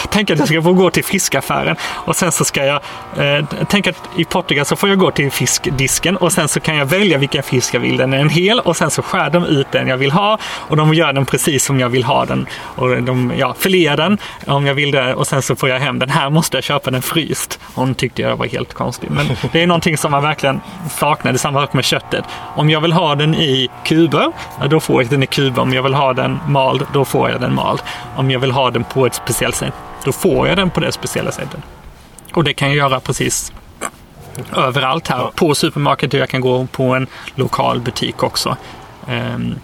tänk 0.09 0.29
att 0.29 0.39
jag 0.39 0.47
ska 0.47 0.61
få 0.61 0.73
gå 0.73 0.89
till 0.89 1.03
fiskaffären 1.03 1.75
och 1.83 2.15
sen 2.15 2.31
så 2.31 2.45
ska 2.45 2.65
jag, 2.65 2.81
eh, 3.17 3.45
tänk 3.69 3.87
att 3.87 3.95
i 4.15 4.25
Portugal 4.25 4.65
så 4.65 4.75
får 4.75 4.89
jag 4.89 4.97
gå 4.99 5.11
till 5.11 5.31
fiskdisken 5.31 6.17
och 6.17 6.33
sen 6.33 6.47
så 6.47 6.59
kan 6.59 6.75
jag 6.75 6.85
välja 6.85 7.17
vilken 7.17 7.43
fisk 7.43 7.73
jag 7.73 7.79
vill. 7.79 7.97
Den 7.97 8.13
är 8.13 8.17
en 8.17 8.29
hel 8.29 8.59
och 8.59 8.77
sen 8.77 8.91
så 8.91 9.01
skär 9.01 9.29
de 9.29 9.45
ut 9.45 9.71
den 9.71 9.87
jag 9.87 9.97
vill 9.97 10.11
ha 10.11 10.37
och 10.43 10.77
de 10.77 10.93
gör 10.93 11.13
den 11.13 11.25
precis 11.25 11.65
som 11.65 11.79
jag 11.79 11.89
vill 11.89 12.03
ha 12.03 12.25
den. 12.25 12.47
Och 12.79 13.03
de 13.03 13.33
ja, 13.37 13.53
filear 13.53 13.97
den 13.97 14.17
om 14.47 14.65
jag 14.65 14.73
vill 14.73 14.91
det 14.91 15.13
och 15.13 15.27
sen 15.27 15.41
så 15.41 15.55
får 15.55 15.69
jag 15.69 15.79
hem 15.79 15.99
den. 15.99 16.09
Här 16.09 16.29
måste 16.29 16.57
jag 16.57 16.63
köpa 16.63 16.91
den 16.91 17.01
fryst. 17.01 17.59
Hon 17.75 17.95
tyckte 17.95 18.21
jag 18.21 18.37
var 18.37 18.45
helt 18.45 18.73
konstig. 18.73 19.11
Men 19.11 19.25
det 19.51 19.63
är 19.63 19.67
någonting 19.67 19.97
som 19.97 20.11
man 20.11 20.23
verkligen 20.23 20.61
saknar. 20.89 21.31
Det 21.31 21.37
samma 21.37 21.61
sak 21.61 21.73
med 21.73 21.85
köttet. 21.85 22.25
Om 22.55 22.69
jag 22.69 22.81
vill 22.81 22.93
ha 22.93 23.15
den 23.15 23.35
i 23.35 23.69
kuber, 23.85 24.31
då 24.69 24.79
får 24.79 25.01
jag 25.01 25.11
den 25.11 25.23
i 25.23 25.27
kuber. 25.27 25.61
Om 25.61 25.73
jag 25.73 25.83
vill 25.83 25.93
ha 25.93 26.13
den 26.13 26.39
mald, 26.47 26.85
då 26.93 27.05
får 27.05 27.29
jag 27.29 27.41
den 27.41 27.55
mald. 27.55 27.81
Om 28.15 28.31
jag 28.31 28.39
vill 28.39 28.51
ha 28.51 28.71
den 28.71 28.83
på 28.83 29.05
ett 29.05 29.15
speciellt 29.15 29.55
sätt, 29.55 29.73
då 30.03 30.11
får 30.11 30.47
jag 30.47 30.57
den 30.57 30.69
på 30.69 30.79
det 30.79 30.91
speciella 30.91 31.31
sättet. 31.31 31.59
Och 32.33 32.43
det 32.43 32.53
kan 32.53 32.67
jag 32.67 32.77
göra 32.77 32.99
precis 32.99 33.53
överallt 34.55 35.07
här. 35.07 35.31
På 35.35 35.55
supermarket 35.55 36.13
och 36.13 36.19
jag 36.19 36.29
kan 36.29 36.41
gå 36.41 36.65
på 36.65 36.83
en 36.83 37.07
lokal 37.35 37.79
butik 37.79 38.23
också. 38.23 38.57
Um, 39.07 39.55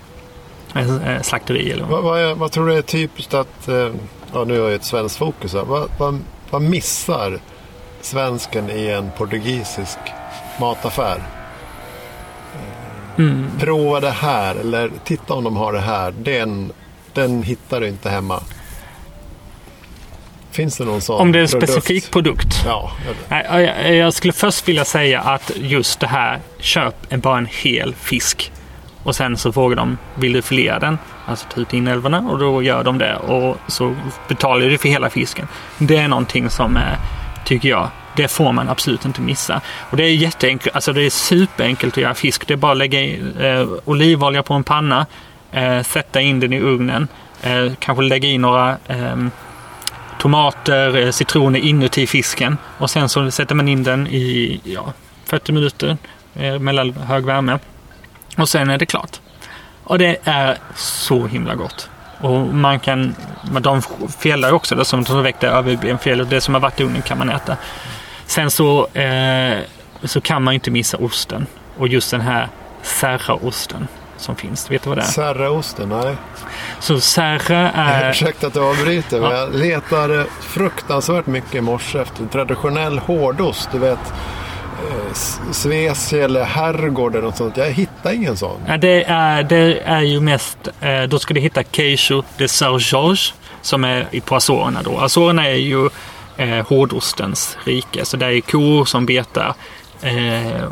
slakteri 1.22 1.72
eller 1.72 1.86
vad. 1.86 2.04
Vad, 2.04 2.20
är, 2.20 2.36
vad, 2.36 2.52
tror 2.52 2.68
du 2.68 2.74
är 2.74 2.82
typiskt 2.82 3.34
att, 3.34 3.68
eh, 3.68 3.90
ja 4.34 4.44
nu 4.44 4.60
har 4.60 4.66
jag 4.66 4.74
ett 4.74 4.84
svenskt 4.84 5.18
fokus 5.18 5.54
här. 5.54 5.64
Vad, 5.64 5.90
vad, 5.98 6.20
vad 6.50 6.62
missar 6.62 7.40
svensken 8.02 8.70
i 8.70 8.88
en 8.88 9.12
portugisisk 9.18 9.98
mataffär? 10.60 11.22
Mm. 13.18 13.46
Prova 13.60 14.00
det 14.00 14.10
här 14.10 14.56
eller 14.56 14.92
titta 15.04 15.34
om 15.34 15.44
de 15.44 15.56
har 15.56 15.74
det 15.74 15.80
här. 15.80 16.14
Den, 16.18 16.72
den 17.14 17.44
hittar 17.44 17.82
du 17.82 17.88
inte 17.88 18.10
hemma. 18.10 18.42
Finns 20.52 20.78
det 20.78 20.86
någon 20.86 21.02
sån 21.02 21.22
Om 21.22 21.32
det 21.32 21.40
är 21.40 21.44
en 21.44 21.50
produkt? 21.50 21.72
specifik 21.72 22.12
produkt? 22.12 22.64
Ja. 22.66 22.92
Jag 23.90 24.14
skulle 24.14 24.34
först 24.34 24.68
vilja 24.68 24.86
säga 24.86 25.22
att 25.22 25.52
just 25.56 26.00
det 26.00 26.08
här, 26.08 26.40
köp 26.60 27.10
bara 27.10 27.38
en 27.38 27.48
hel 27.52 27.96
fisk. 27.96 28.52
Och 29.06 29.16
sen 29.16 29.38
så 29.38 29.52
frågar 29.52 29.76
de, 29.76 29.98
vill 30.16 30.34
du 30.34 30.42
filea 30.42 30.80
den? 30.80 30.98
Alltså 31.26 31.46
typ 31.46 31.56
ta 31.56 31.62
ut 31.62 31.74
inälvorna 31.74 32.20
och 32.20 32.40
då 32.40 32.64
gör 32.64 32.84
de 32.84 32.98
det 32.98 33.16
och 33.16 33.58
så 33.68 33.96
betalar 34.28 34.66
du 34.66 34.78
för 34.78 34.90
hela 34.90 35.10
fisken. 35.10 35.48
Det 35.78 35.98
är 35.98 36.08
någonting 36.08 36.50
som 36.50 36.78
eh, 36.78 36.84
tycker 37.46 37.70
jag, 37.70 37.90
det 38.16 38.28
får 38.28 38.52
man 38.52 38.70
absolut 38.70 39.06
inte 39.06 39.22
missa. 39.22 39.62
Och 39.90 39.98
det 39.98 40.04
är 40.04 40.10
jätteenkelt, 40.10 40.76
alltså 40.76 40.94
det 40.94 41.02
är 41.02 41.10
superenkelt 41.10 41.94
att 41.94 42.04
göra 42.04 42.14
fisk. 42.14 42.48
Det 42.48 42.54
är 42.54 42.58
bara 42.58 42.72
att 42.72 42.78
lägga 42.78 43.02
i, 43.02 43.34
eh, 43.40 43.68
olivolja 43.86 44.44
på 44.44 44.54
en 44.54 44.64
panna, 44.64 45.06
eh, 45.52 45.82
sätta 45.82 46.22
in 46.22 46.40
den 46.40 46.54
i 46.54 46.60
ugnen, 46.60 47.08
eh, 47.42 47.72
kanske 47.80 48.04
lägga 48.04 48.30
i 48.30 48.38
några 48.38 48.78
ehm, 48.88 49.32
tomater, 50.20 50.98
eh, 50.98 51.12
citroner 51.12 51.60
inuti 51.60 52.08
fisken 52.08 52.58
och 52.78 52.90
sen 52.90 53.10
så 53.10 53.32
sätter 53.32 53.56
man 53.56 53.68
in 53.68 53.84
den 53.84 54.08
i 54.08 54.60
ja, 54.64 54.94
40 55.26 55.52
minuter 55.52 55.98
eh, 56.36 56.60
mellan 56.60 56.94
hög 56.94 57.26
värme. 57.26 57.60
Och 58.36 58.50
sen 58.50 58.70
är 58.70 58.78
det 58.78 58.86
klart. 58.86 59.20
Och 59.84 60.00
det 60.00 60.18
är 60.24 60.58
så 60.76 61.28
himla 61.28 61.56
gott. 61.56 61.90
Och 62.20 62.40
man 62.40 62.80
kan, 62.80 63.16
de 63.62 63.82
felar 64.20 64.52
också, 64.52 64.76
det 64.76 64.86
som 64.86 65.04
de 65.04 65.24
väckte 65.24 65.48
överbenfel 65.48 66.30
det 66.30 66.42
som 66.42 66.54
har 66.54 66.62
varit 66.62 66.80
i 66.80 66.84
ugnen 66.84 67.02
kan 67.02 67.18
man 67.18 67.30
äta. 67.30 67.58
Sen 68.26 68.52
så, 68.52 68.88
eh, 68.88 69.58
så 70.04 70.22
kan 70.22 70.44
man 70.44 70.54
inte 70.54 70.72
missa 70.72 70.98
osten. 70.98 71.46
Och 71.78 71.88
just 71.88 72.12
den 72.12 72.22
här 72.22 72.50
serraosten 72.82 73.88
som 74.18 74.36
finns. 74.36 74.72
Vet 74.72 74.84
du 74.84 74.90
vad 74.90 74.98
det 74.98 75.02
är? 75.02 75.06
Serraosten, 75.06 75.90
nej. 75.90 76.16
Så 76.80 77.00
serra 77.00 77.72
är... 77.72 78.10
Ursäkta 78.12 78.48
att 78.48 78.56
jag 78.56 78.66
avbryter, 78.66 79.22
ja. 79.22 79.34
jag 79.34 79.56
letade 79.56 80.26
fruktansvärt 80.42 81.26
mycket 81.26 81.56
i 81.56 81.62
morse 81.62 82.00
efter 82.00 82.26
traditionell 82.26 83.00
hårdost. 83.00 83.70
Du 83.72 83.80
vet, 83.80 84.14
Eh, 84.92 85.14
Svesi 85.52 86.20
eller 86.20 86.44
Herrgård 86.44 87.16
eller 87.16 87.26
något 87.26 87.38
sånt. 87.38 87.58
Jag 87.58 87.72
hittar 87.72 88.14
ingen 88.14 88.38
sån. 88.38 88.62
Ja, 88.68 88.78
det, 88.78 89.04
är, 89.04 89.44
det 89.44 89.80
är 89.80 90.02
ju 90.02 90.20
mest, 90.22 90.58
eh, 90.82 91.04
då 91.04 91.20
ska 91.20 91.34
du 91.34 91.40
hitta 91.40 91.64
Queijo 91.64 92.24
de 92.38 92.48
Sergeorge 92.48 93.34
som 93.62 93.84
är 93.84 94.22
på 94.26 94.36
Azorerna 94.36 94.82
då. 94.84 94.98
Azorerna 95.00 95.48
är 95.48 95.56
ju 95.56 95.90
eh, 96.38 96.68
hårdostens 96.68 97.58
rike, 97.64 98.06
så 98.06 98.18
det 98.18 98.26
är 98.26 98.42
kor 98.42 98.86
som 98.86 99.06
betar. 99.06 99.54
Eh, 100.02 100.64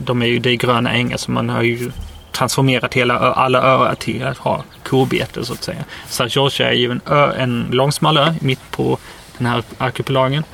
de 0.00 0.22
är 0.22 0.26
ju, 0.26 0.38
det 0.38 0.50
är 0.50 0.56
gröna 0.56 0.92
ängar 0.92 1.16
så 1.16 1.30
man 1.30 1.48
har 1.48 1.62
ju 1.62 1.92
transformerat 2.32 2.94
hela, 2.94 3.18
alla 3.18 3.62
öar 3.62 3.94
till 3.94 4.26
att 4.26 4.38
ha 4.38 4.64
kobete 4.82 5.44
så 5.44 5.52
att 5.52 5.64
säga. 5.64 5.84
Sergeorge 6.08 6.66
är 6.66 6.72
ju 6.72 6.90
en, 6.90 7.00
ö, 7.06 7.32
en 7.38 7.68
långsmal 7.70 8.16
ö 8.16 8.34
mitt 8.40 8.70
på 8.70 8.98
den 9.38 9.46
här 9.46 9.62
arkipelagen. 9.78 10.44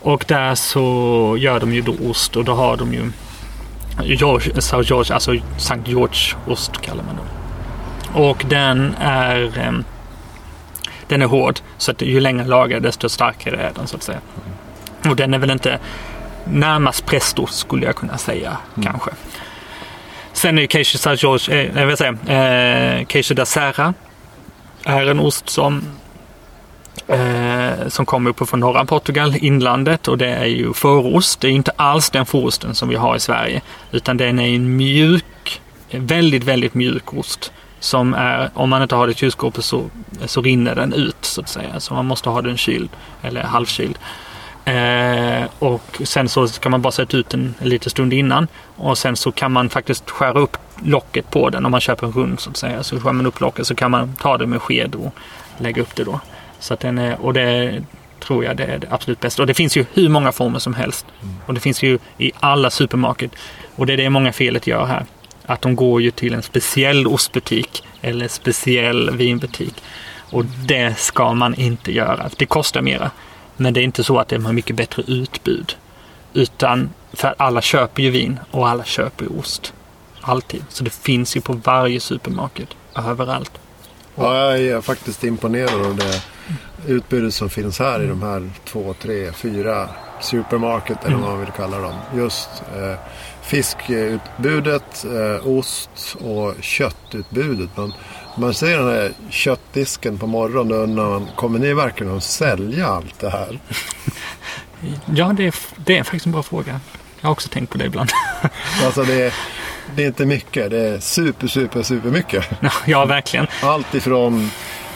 Och 0.00 0.24
där 0.28 0.54
så 0.54 1.36
gör 1.38 1.60
de 1.60 1.72
ju 1.72 1.80
då 1.80 1.94
ost 2.10 2.36
och 2.36 2.44
då 2.44 2.54
har 2.54 2.76
de 2.76 2.94
ju 2.94 3.12
George, 4.02 4.60
Sir 4.60 4.82
George, 4.82 5.14
alltså 5.14 5.34
Sankt 5.58 5.88
George-ost 5.88 6.80
kallar 6.80 7.04
man 7.04 7.16
det. 7.16 7.22
Och 8.20 8.44
den 8.48 8.94
är 9.00 9.68
um, 9.68 9.84
den 11.08 11.22
är 11.22 11.26
hård 11.26 11.60
så 11.78 11.90
att 11.90 12.02
ju 12.02 12.20
längre 12.20 12.44
lagar 12.44 12.80
desto 12.80 13.08
starkare 13.08 13.56
är 13.56 13.72
den 13.74 13.86
så 13.86 13.96
att 13.96 14.02
säga. 14.02 14.20
Och 15.08 15.16
den 15.16 15.34
är 15.34 15.38
väl 15.38 15.50
inte 15.50 15.78
närmast 16.44 17.06
prästost 17.06 17.58
skulle 17.58 17.86
jag 17.86 17.96
kunna 17.96 18.18
säga 18.18 18.56
mm. 18.76 18.90
kanske. 18.90 19.10
Sen 20.32 20.58
är 20.58 20.62
ju 20.62 20.68
Queijo 20.68 20.98
Sir 20.98 21.16
George, 21.16 21.60
eh, 21.60 21.78
jag 21.78 21.86
vill 21.86 21.96
säga, 21.96 22.10
eh, 22.10 23.04
Queijo 23.04 23.34
da 23.34 23.46
Serra 23.46 23.94
är 24.84 25.06
en 25.06 25.20
ost 25.20 25.48
som 25.48 25.82
eh, 27.10 27.88
som 27.88 28.06
kommer 28.06 28.30
uppifrån 28.30 28.60
norra 28.60 28.84
Portugal, 28.84 29.36
inlandet 29.36 30.08
och 30.08 30.18
det 30.18 30.28
är 30.28 30.46
ju 30.46 30.72
fårost. 30.72 31.40
Det 31.40 31.48
är 31.48 31.52
inte 31.52 31.72
alls 31.76 32.10
den 32.10 32.26
fårosten 32.26 32.74
som 32.74 32.88
vi 32.88 32.96
har 32.96 33.16
i 33.16 33.20
Sverige 33.20 33.60
utan 33.90 34.16
den 34.16 34.38
är 34.38 34.54
en 34.54 34.76
mjuk, 34.76 35.60
väldigt, 35.90 36.44
väldigt 36.44 36.74
mjuk 36.74 37.14
ost 37.14 37.52
som 37.80 38.14
är, 38.14 38.50
om 38.54 38.70
man 38.70 38.82
inte 38.82 38.94
har 38.94 39.06
det 39.06 39.12
i 39.12 39.14
kylskåpet 39.16 39.64
så, 39.64 39.90
så 40.26 40.42
rinner 40.42 40.74
den 40.74 40.92
ut 40.92 41.16
så 41.24 41.40
att 41.40 41.48
säga. 41.48 41.80
Så 41.80 41.94
man 41.94 42.06
måste 42.06 42.28
ha 42.28 42.42
den 42.42 42.56
kyld 42.56 42.90
eller 43.22 43.42
halvkyld. 43.42 43.98
Eh, 44.64 45.48
och 45.58 46.02
sen 46.04 46.28
så 46.28 46.48
kan 46.48 46.70
man 46.70 46.82
bara 46.82 46.92
sätta 46.92 47.16
ut 47.16 47.28
den 47.28 47.54
en 47.58 47.68
liten 47.68 47.90
stund 47.90 48.12
innan 48.12 48.48
och 48.76 48.98
sen 48.98 49.16
så 49.16 49.32
kan 49.32 49.52
man 49.52 49.68
faktiskt 49.68 50.10
skära 50.10 50.38
upp 50.38 50.56
locket 50.82 51.30
på 51.30 51.50
den 51.50 51.64
om 51.64 51.70
man 51.70 51.80
köper 51.80 52.06
en 52.06 52.12
rund 52.12 52.40
så 52.40 52.50
att 52.50 52.56
säga. 52.56 52.82
Så 52.82 53.00
skär 53.00 53.12
man 53.12 53.26
upp 53.26 53.40
locket 53.40 53.66
så 53.66 53.74
kan 53.74 53.90
man 53.90 54.16
ta 54.16 54.38
det 54.38 54.46
med 54.46 54.62
sked 54.62 54.94
och 54.94 55.14
lägga 55.58 55.82
upp 55.82 55.96
det 55.96 56.04
då. 56.04 56.20
Så 56.60 56.74
att 56.74 56.80
den 56.80 56.98
är, 56.98 57.20
och 57.20 57.32
det 57.32 57.82
tror 58.20 58.44
jag 58.44 58.56
det 58.56 58.64
är 58.64 58.78
det 58.78 58.86
absolut 58.90 59.20
bästa. 59.20 59.42
Och 59.42 59.46
det 59.46 59.54
finns 59.54 59.76
ju 59.76 59.84
hur 59.94 60.08
många 60.08 60.32
former 60.32 60.58
som 60.58 60.74
helst. 60.74 61.06
Mm. 61.22 61.34
Och 61.46 61.54
det 61.54 61.60
finns 61.60 61.82
ju 61.82 61.98
i 62.18 62.32
alla 62.40 62.70
supermarket. 62.70 63.30
Och 63.76 63.86
det 63.86 63.92
är 63.92 63.96
det 63.96 64.10
många 64.10 64.32
felet 64.32 64.66
gör 64.66 64.84
här. 64.84 65.04
Att 65.46 65.62
de 65.62 65.76
går 65.76 66.02
ju 66.02 66.10
till 66.10 66.34
en 66.34 66.42
speciell 66.42 67.06
ostbutik 67.06 67.84
eller 68.00 68.28
speciell 68.28 69.10
vinbutik. 69.10 69.74
Och 70.30 70.44
det 70.44 70.98
ska 70.98 71.34
man 71.34 71.54
inte 71.54 71.92
göra. 71.92 72.30
Det 72.36 72.46
kostar 72.46 72.82
mera. 72.82 73.10
Men 73.56 73.74
det 73.74 73.80
är 73.80 73.84
inte 73.84 74.04
så 74.04 74.18
att 74.18 74.28
de 74.28 74.46
har 74.46 74.52
mycket 74.52 74.76
bättre 74.76 75.02
utbud. 75.06 75.76
Utan 76.32 76.90
för 77.12 77.34
alla 77.38 77.62
köper 77.62 78.02
ju 78.02 78.10
vin 78.10 78.40
och 78.50 78.68
alla 78.68 78.84
köper 78.84 79.38
ost. 79.38 79.72
Alltid. 80.20 80.64
Så 80.68 80.84
det 80.84 80.90
finns 80.90 81.36
ju 81.36 81.40
på 81.40 81.52
varje 81.52 82.00
supermarket. 82.00 82.68
Överallt. 82.94 83.52
Ja, 84.14 84.56
jag 84.58 84.76
är 84.76 84.80
faktiskt 84.80 85.24
imponerad 85.24 85.86
av 85.86 85.96
det 85.96 86.22
utbudet 86.86 87.34
som 87.34 87.50
finns 87.50 87.78
här 87.78 88.02
i 88.02 88.06
de 88.06 88.22
här 88.22 88.50
två, 88.64 88.94
tre, 89.02 89.32
fyra 89.32 89.88
supermarket 90.20 91.04
eller 91.04 91.16
vad 91.16 91.30
man 91.30 91.40
vill 91.40 91.50
kalla 91.56 91.78
dem. 91.78 91.94
Just 92.16 92.48
eh, 92.76 92.98
fiskutbudet, 93.42 95.04
eh, 95.04 95.46
ost 95.46 96.16
och 96.20 96.54
köttutbudet. 96.60 97.76
Man, 97.76 97.92
man 98.36 98.54
ser 98.54 98.78
den 98.78 98.88
här 98.88 99.12
köttdisken 99.30 100.18
på 100.18 100.26
morgonen 100.26 100.72
undrar 100.72 101.08
man, 101.08 101.28
kommer 101.36 101.58
ni 101.58 101.74
verkligen 101.74 102.16
att 102.16 102.22
sälja 102.22 102.86
allt 102.86 103.18
det 103.20 103.30
här? 103.30 103.60
Ja, 105.14 105.32
det 105.36 105.46
är, 105.46 105.54
det 105.76 105.98
är 105.98 106.02
faktiskt 106.02 106.26
en 106.26 106.32
bra 106.32 106.42
fråga. 106.42 106.80
Jag 107.20 107.28
har 107.28 107.32
också 107.32 107.48
tänkt 107.48 107.70
på 107.70 107.78
det 107.78 107.84
ibland. 107.84 108.10
alltså 108.84 109.02
det 109.02 109.32
det 109.96 110.02
är 110.02 110.06
inte 110.06 110.26
mycket, 110.26 110.70
det 110.70 110.78
är 110.78 111.00
super, 111.00 111.46
super, 111.46 111.82
super 111.82 112.10
mycket. 112.10 112.44
Ja, 112.86 113.04
verkligen. 113.04 113.46
Allt 113.62 113.94
ifrån 113.94 114.50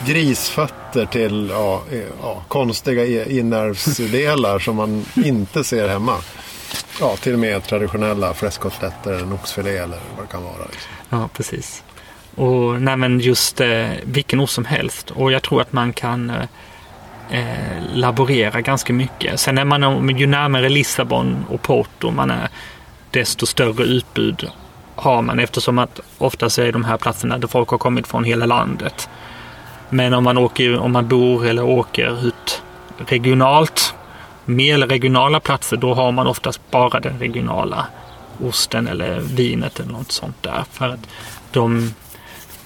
grisfötter 0.07 1.07
till 1.07 1.48
ja, 1.50 1.83
ja, 2.22 2.42
konstiga 2.48 3.26
innervsdelar 3.26 4.59
som 4.59 4.76
man 4.76 5.04
inte 5.24 5.64
ser 5.64 5.88
hemma. 5.88 6.16
Ja, 7.00 7.16
till 7.16 7.33
och 7.33 7.38
med 7.38 7.64
traditionella 7.64 8.35
fläskkotletter 8.35 9.12
eller 9.12 9.22
en 9.22 9.33
oxfilé 9.33 9.76
eller 9.76 9.98
vad 10.16 10.26
det 10.26 10.33
kan 10.33 10.42
vara. 10.42 10.64
Liksom. 10.70 10.90
Ja, 11.11 11.28
precis. 11.33 11.83
Och 12.35 12.83
nej, 12.83 12.96
men 12.96 13.20
just 13.20 13.61
eh, 13.61 13.87
vilken 14.04 14.40
ost 14.40 14.54
som 14.54 14.64
helst. 14.64 15.11
Och 15.11 15.33
jag 15.33 15.42
tror 15.42 15.61
att 15.61 15.72
man 15.72 15.92
kan 15.92 16.30
eh, 16.30 16.42
eh 17.30 17.83
laborera 17.94 18.61
ganska 18.61 18.92
mycket. 18.92 19.40
Sen 19.40 19.59
är 19.59 19.64
man, 19.64 20.18
ju 20.18 20.26
närmare 20.26 20.68
Lissabon 20.68 21.44
och 21.48 21.62
Porto 21.62 22.11
man 22.11 22.30
är, 22.30 22.48
desto 23.11 23.46
större 23.46 23.85
utbud 23.85 24.50
har 24.96 25.22
man 25.22 25.38
eftersom 25.38 25.78
att 25.78 26.00
oftast 26.18 26.59
är 26.59 26.72
de 26.72 26.85
här 26.85 26.96
platserna 26.96 27.38
där 27.38 27.48
folk 27.48 27.68
har 27.68 27.78
kommit 27.78 28.07
från 28.07 28.24
hela 28.24 28.46
landet. 28.46 29.09
Men 29.90 30.14
om 30.14 30.24
man, 30.24 30.38
åker, 30.38 30.78
om 30.78 30.92
man 30.92 31.09
bor 31.09 31.46
eller 31.46 31.64
åker 31.64 32.26
ut 32.26 32.62
regionalt, 32.98 33.94
mer 34.44 34.78
regionala 34.78 35.40
platser, 35.40 35.76
då 35.76 35.94
har 35.94 36.12
man 36.12 36.26
oftast 36.26 36.61
bara 36.70 37.00
den 37.00 37.18
regionala 37.18 37.87
osten 38.42 38.88
eller 38.88 39.20
vinet 39.20 39.80
eller 39.80 39.92
något 39.92 40.12
sånt 40.12 40.42
där. 40.42 40.64
För 40.72 40.88
att 40.88 41.00
de 41.52 41.94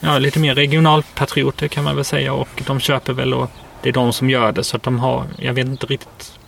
ja, 0.01 0.19
lite 0.19 0.39
mer 0.39 0.55
regionalpatrioter 0.55 1.69
kan 1.69 1.85
man 1.85 1.97
väl 1.97 2.05
säga 2.05 2.33
och 2.33 2.63
de 2.67 2.81
köper 2.81 3.13
väl 3.13 3.35
och 3.35 3.51
det 3.83 3.89
är 3.89 3.93
de 3.93 4.13
som 4.13 4.31
gör 4.31 4.53
det 4.53 4.65
så 4.65 4.77
att 4.77 4.83
de 4.83 4.99
har, 4.99 5.25
jag 5.39 5.55
vet 5.55 5.67
inte 5.67 5.87
riktigt 5.87 6.39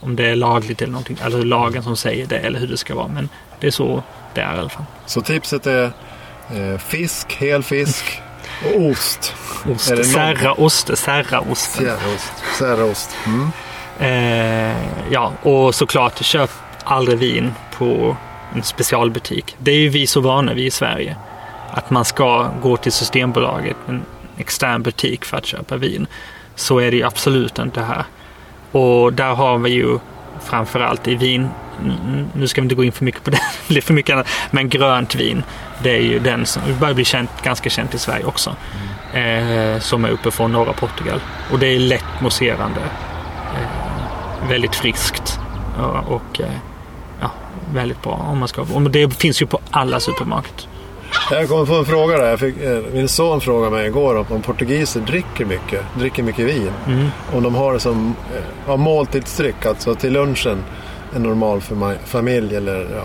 om 0.00 0.16
det 0.16 0.26
är 0.26 0.36
lagligt 0.36 0.82
eller 0.82 0.92
någonting, 0.92 1.16
eller 1.24 1.44
lagen 1.44 1.82
som 1.82 1.96
säger 1.96 2.26
det 2.26 2.38
eller 2.38 2.60
hur 2.60 2.66
det 2.66 2.76
ska 2.76 2.94
vara 2.94 3.08
men 3.08 3.28
det 3.60 3.66
är 3.66 3.70
så 3.70 4.02
det 4.34 4.40
är 4.40 4.56
i 4.56 4.58
alla 4.58 4.68
fall. 4.68 4.84
Så 5.06 5.20
tipset 5.20 5.66
är 5.66 5.92
eh, 6.50 6.78
fisk, 6.78 7.32
hel 7.32 7.62
fisk 7.62 8.22
och 8.64 8.80
ost. 8.80 9.34
Ost. 9.74 9.84
Särraost. 9.86 10.98
Särraost. 12.58 13.16
Mm. 13.26 13.50
Eh, 14.00 14.76
ja, 15.10 15.32
och 15.42 15.74
såklart 15.74 16.24
köp 16.24 16.50
aldrig 16.84 17.18
vin 17.18 17.54
på 17.78 18.16
en 18.54 18.62
specialbutik. 18.62 19.56
Det 19.58 19.70
är 19.70 19.76
ju 19.76 19.88
vi 19.88 20.06
så 20.06 20.20
vana 20.20 20.54
vid 20.54 20.66
i 20.66 20.70
Sverige. 20.70 21.16
Att 21.70 21.90
man 21.90 22.04
ska 22.04 22.50
gå 22.62 22.76
till 22.76 22.92
Systembolaget, 22.92 23.76
en 23.88 24.02
extern 24.36 24.82
butik 24.82 25.24
för 25.24 25.36
att 25.36 25.46
köpa 25.46 25.76
vin. 25.76 26.06
Så 26.54 26.78
är 26.78 26.90
det 26.90 26.96
ju 26.96 27.04
absolut 27.04 27.58
inte 27.58 27.80
här. 27.80 28.04
Och 28.72 29.12
där 29.12 29.34
har 29.34 29.58
vi 29.58 29.70
ju 29.70 29.98
framförallt 30.40 31.08
i 31.08 31.14
vin, 31.14 31.48
nu 32.34 32.48
ska 32.48 32.60
vi 32.60 32.64
inte 32.64 32.74
gå 32.74 32.84
in 32.84 32.92
för 32.92 33.04
mycket 33.04 33.24
på 33.24 33.30
det, 33.68 33.80
för 33.80 33.94
mycket 33.94 34.12
annat, 34.12 34.28
men 34.50 34.68
grönt 34.68 35.14
vin. 35.14 35.42
Det 35.82 35.90
är 35.90 36.02
ju 36.02 36.18
den 36.18 36.46
som 36.46 36.62
börjar 36.80 36.94
bli 36.94 37.04
känt, 37.04 37.30
ganska 37.42 37.70
känt 37.70 37.94
i 37.94 37.98
Sverige 37.98 38.24
också. 38.24 38.56
Mm. 39.12 39.74
Eh, 39.74 39.80
som 39.80 40.04
är 40.04 40.10
uppe 40.10 40.30
från 40.30 40.52
norra 40.52 40.72
Portugal. 40.72 41.20
Och 41.52 41.58
det 41.58 41.66
är 41.66 41.78
lätt 41.78 42.20
mousserande. 42.20 42.80
Eh, 43.54 44.48
väldigt 44.48 44.74
friskt. 44.74 45.38
Och, 45.78 46.14
och 46.14 46.40
eh, 46.40 46.52
ja, 47.20 47.30
väldigt 47.74 48.02
bra 48.02 48.12
om 48.12 48.38
man 48.38 48.48
ska. 48.48 48.62
Och 48.62 48.90
det 48.90 49.14
finns 49.14 49.42
ju 49.42 49.46
på 49.46 49.60
alla 49.70 50.00
supermarkeder. 50.00 50.70
Jag 51.30 51.48
kommer 51.48 51.66
få 51.66 51.74
en 51.74 51.84
fråga 51.84 52.18
där. 52.18 52.36
Fick, 52.36 52.62
eh, 52.62 52.78
min 52.92 53.08
son 53.08 53.40
frågade 53.40 53.70
mig 53.70 53.86
igår 53.86 54.16
om, 54.16 54.26
om 54.28 54.42
portugiser 54.42 55.00
dricker 55.00 55.44
mycket, 55.44 55.84
dricker 55.98 56.22
mycket 56.22 56.46
vin. 56.46 56.72
Mm. 56.86 57.08
Om 57.32 57.42
de 57.42 57.54
har 57.54 57.72
det 57.72 57.80
som 57.80 58.14
eh, 58.34 58.42
ja, 58.66 58.76
måltidsdryck, 58.76 59.66
alltså 59.66 59.94
till 59.94 60.12
lunchen, 60.12 60.64
en 61.14 61.22
normal 61.22 61.60
familj, 62.04 62.56
eller, 62.56 62.80
ja, 62.96 63.02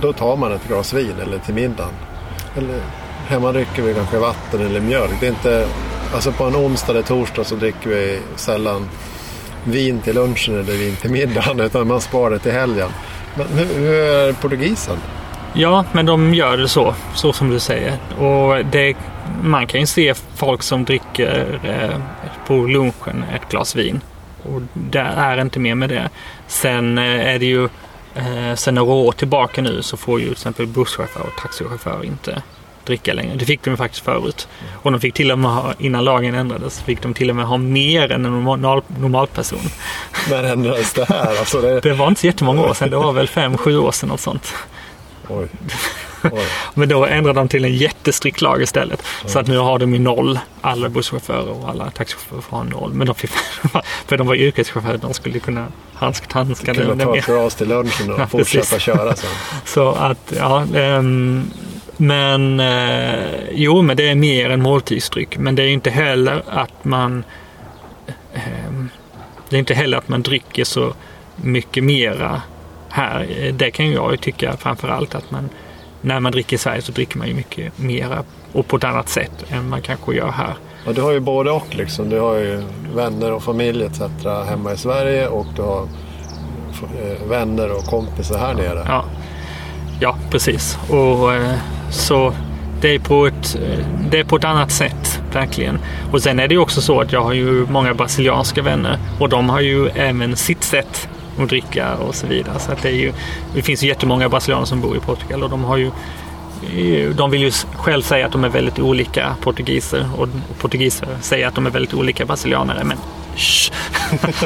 då 0.00 0.12
tar 0.12 0.36
man 0.36 0.52
ett 0.52 0.68
glas 0.68 0.92
vin 0.92 1.14
eller 1.22 1.38
till 1.38 1.54
middagen. 1.54 1.92
Eller, 2.56 2.80
hemma 3.26 3.52
dricker 3.52 3.82
vi 3.82 3.94
kanske 3.94 4.18
vatten 4.18 4.66
eller 4.66 4.80
mjölk. 4.80 5.20
Det 5.20 5.26
är 5.26 5.30
inte, 5.30 5.68
alltså 6.14 6.32
på 6.32 6.44
en 6.44 6.56
onsdag 6.56 6.92
eller 6.92 7.02
torsdag 7.02 7.44
så 7.44 7.54
dricker 7.54 7.90
vi 7.90 8.20
sällan 8.36 8.88
vin 9.64 10.00
till 10.00 10.14
lunchen 10.14 10.54
eller 10.54 10.72
vin 10.72 10.96
till 10.96 11.10
middagen 11.10 11.60
utan 11.66 11.88
man 11.88 12.00
sparar 12.00 12.30
det 12.30 12.38
till 12.38 12.52
helgen. 12.52 12.88
Men 13.34 13.46
hur, 13.46 13.74
hur 13.74 13.94
är 13.94 14.32
portugisen? 14.32 14.96
Ja, 15.54 15.84
men 15.92 16.06
de 16.06 16.34
gör 16.34 16.56
det 16.56 16.68
så, 16.68 16.94
så 17.14 17.32
som 17.32 17.50
du 17.50 17.60
säger. 17.60 17.98
Och 18.18 18.64
det, 18.64 18.96
man 19.42 19.66
kan 19.66 19.80
ju 19.80 19.86
se 19.86 20.14
folk 20.14 20.62
som 20.62 20.84
dricker 20.84 21.60
eh, 21.64 22.00
på 22.46 22.54
lunchen 22.54 23.24
ett 23.34 23.48
glas 23.50 23.76
vin. 23.76 24.00
Och 24.54 24.62
det 24.74 24.98
är 24.98 25.40
inte 25.40 25.58
mer 25.58 25.74
med 25.74 25.88
det. 25.88 26.08
Sen 26.46 26.98
eh, 26.98 27.34
är 27.34 27.38
det 27.38 27.46
ju, 27.46 27.64
eh, 28.14 28.54
sen 28.54 28.74
några 28.74 28.92
år 28.92 29.12
tillbaka 29.12 29.62
nu 29.62 29.82
så 29.82 29.96
får 29.96 30.20
ju 30.20 30.26
till 30.26 30.32
exempel 30.32 30.66
busschaufförer 30.66 31.26
och 31.26 31.42
taxichaufförer 31.42 32.04
inte 32.04 32.42
dricka 32.86 33.14
längre. 33.14 33.34
Det 33.34 33.44
fick 33.44 33.62
de 33.62 33.70
ju 33.70 33.76
faktiskt 33.76 34.04
förut. 34.04 34.48
Och 34.72 34.92
de 34.92 35.00
fick 35.00 35.14
till 35.14 35.32
och 35.32 35.38
med 35.38 35.50
ha, 35.50 35.74
innan 35.78 36.04
lagen 36.04 36.34
ändrades, 36.34 36.82
fick 36.82 37.02
de 37.02 37.14
till 37.14 37.30
och 37.30 37.36
med 37.36 37.46
ha 37.46 37.56
mer 37.56 38.12
än 38.12 38.24
en 38.24 38.32
normal, 38.32 38.82
normalperson. 39.00 39.58
När 40.30 40.44
ändrades 40.44 40.92
det 40.92 41.04
här? 41.08 41.38
Alltså 41.38 41.60
det... 41.60 41.80
Det 41.80 41.92
var 41.92 42.08
inte 42.08 42.20
så 42.20 42.26
jättemånga 42.26 42.62
år 42.62 42.74
sedan, 42.74 42.90
det 42.90 42.96
var 42.96 43.12
väl 43.12 43.28
fem, 43.28 43.58
sju 43.58 43.78
år 43.78 43.92
sedan 43.92 44.08
något 44.08 44.20
sånt. 44.20 44.54
Oj. 45.28 45.48
Men 46.74 46.88
då 46.88 47.06
ändrade 47.06 47.40
de 47.40 47.48
till 47.48 47.64
en 47.64 47.74
jättestrikt 47.74 48.40
lag 48.40 48.62
istället. 48.62 49.02
Mm. 49.20 49.32
Så 49.32 49.38
att 49.38 49.46
nu 49.46 49.58
har 49.58 49.78
de 49.78 49.92
ju 49.92 49.98
noll. 49.98 50.38
Alla 50.60 50.88
busschaufförer 50.88 51.50
och 51.50 51.68
alla 51.68 51.90
taxichaufförer 51.90 52.40
får 52.40 52.56
ha 52.56 52.64
noll. 52.64 52.92
Men 52.92 53.06
de 53.06 53.14
fick, 53.14 53.30
för 54.06 54.16
de 54.16 54.26
var 54.26 54.34
yrkeschaufförer, 54.34 54.98
de 54.98 55.14
skulle 55.14 55.38
kunna 55.38 55.66
det. 56.74 56.88
Kunna 56.88 57.04
ta 57.04 57.16
ett 57.16 57.26
glas 57.26 57.54
till 57.54 57.68
lunchen 57.68 58.12
och 58.12 58.20
ja, 58.20 58.26
fortsätta 58.26 58.78
köra 58.78 59.16
sen. 59.16 59.30
Så 59.64 59.92
att, 59.92 60.32
ja. 60.36 60.66
Um, 60.74 61.50
men 61.96 62.60
eh, 62.60 63.40
jo, 63.50 63.82
men 63.82 63.96
det 63.96 64.08
är 64.08 64.14
mer 64.14 64.50
än 64.50 64.62
måltidsdryck. 64.62 65.38
Men 65.38 65.54
det 65.54 65.62
är 65.62 65.68
inte 65.68 65.90
heller 65.90 66.42
att 66.46 66.84
man 66.84 67.24
eh, 68.34 68.40
det 69.48 69.56
är 69.56 69.58
inte 69.58 69.74
heller 69.74 69.98
att 69.98 70.08
man 70.08 70.22
dricker 70.22 70.64
så 70.64 70.94
mycket 71.36 71.84
mera 71.84 72.42
här. 72.88 73.50
Det 73.54 73.70
kan 73.70 73.92
jag 73.92 74.10
ju 74.10 74.16
tycka 74.16 74.56
framför 74.56 74.88
allt 74.88 75.14
att 75.14 75.30
man 75.30 75.48
när 76.00 76.20
man 76.20 76.32
dricker 76.32 76.56
i 76.56 76.58
Sverige 76.58 76.82
så 76.82 76.92
dricker 76.92 77.18
man 77.18 77.28
ju 77.28 77.34
mycket 77.34 77.78
mera 77.78 78.24
och 78.52 78.66
på 78.66 78.76
ett 78.76 78.84
annat 78.84 79.08
sätt 79.08 79.44
än 79.48 79.68
man 79.68 79.82
kanske 79.82 80.14
gör 80.14 80.30
här. 80.30 80.54
Ja, 80.86 80.92
du 80.92 81.00
har 81.00 81.12
ju 81.12 81.20
både 81.20 81.50
och 81.50 81.66
liksom. 81.70 82.10
Du 82.10 82.20
har 82.20 82.34
ju 82.34 82.62
vänner 82.94 83.32
och 83.32 83.42
familj 83.42 83.84
etc. 83.84 84.00
hemma 84.48 84.72
i 84.72 84.76
Sverige 84.76 85.28
och 85.28 85.46
du 85.56 85.62
har 85.62 85.82
eh, 85.82 87.28
vänner 87.28 87.76
och 87.76 87.84
kompisar 87.84 88.38
här 88.38 88.54
nere. 88.54 88.84
Ja, 88.88 89.04
ja 90.00 90.16
precis. 90.30 90.78
Och 90.90 91.34
eh, 91.34 91.58
så 91.90 92.32
det 92.80 92.94
är, 92.94 92.98
på 92.98 93.26
ett, 93.26 93.58
det 94.10 94.20
är 94.20 94.24
på 94.24 94.36
ett 94.36 94.44
annat 94.44 94.70
sätt, 94.70 95.22
verkligen. 95.32 95.78
Och 96.12 96.22
sen 96.22 96.38
är 96.38 96.48
det 96.48 96.54
ju 96.54 96.60
också 96.60 96.80
så 96.80 97.00
att 97.00 97.12
jag 97.12 97.22
har 97.22 97.32
ju 97.32 97.66
många 97.66 97.94
brasilianska 97.94 98.62
vänner 98.62 98.98
och 99.20 99.28
de 99.28 99.48
har 99.48 99.60
ju 99.60 99.88
även 99.88 100.36
sitt 100.36 100.62
sätt 100.64 101.08
att 101.42 101.48
dricka 101.48 101.94
och 101.94 102.14
så 102.14 102.26
vidare. 102.26 102.58
Så 102.58 102.72
att 102.72 102.82
det, 102.82 102.88
är 102.88 102.92
ju, 102.92 103.12
det 103.54 103.62
finns 103.62 103.82
ju 103.82 103.88
jättemånga 103.88 104.28
brasilianer 104.28 104.66
som 104.66 104.80
bor 104.80 104.96
i 104.96 105.00
Portugal 105.00 105.42
och 105.42 105.50
de 105.50 105.64
har 105.64 105.76
ju 105.76 105.90
de 107.16 107.30
vill 107.30 107.42
ju 107.42 107.50
själv 107.76 108.02
säga 108.02 108.26
att 108.26 108.32
de 108.32 108.44
är 108.44 108.48
väldigt 108.48 108.78
olika 108.78 109.36
portugiser 109.40 110.08
och 110.16 110.28
portugiser 110.58 111.08
säger 111.20 111.46
att 111.46 111.54
de 111.54 111.66
är 111.66 111.70
väldigt 111.70 111.94
olika 111.94 112.24
brasilianare. 112.24 112.84
Men 112.84 112.98
shh, 113.36 113.72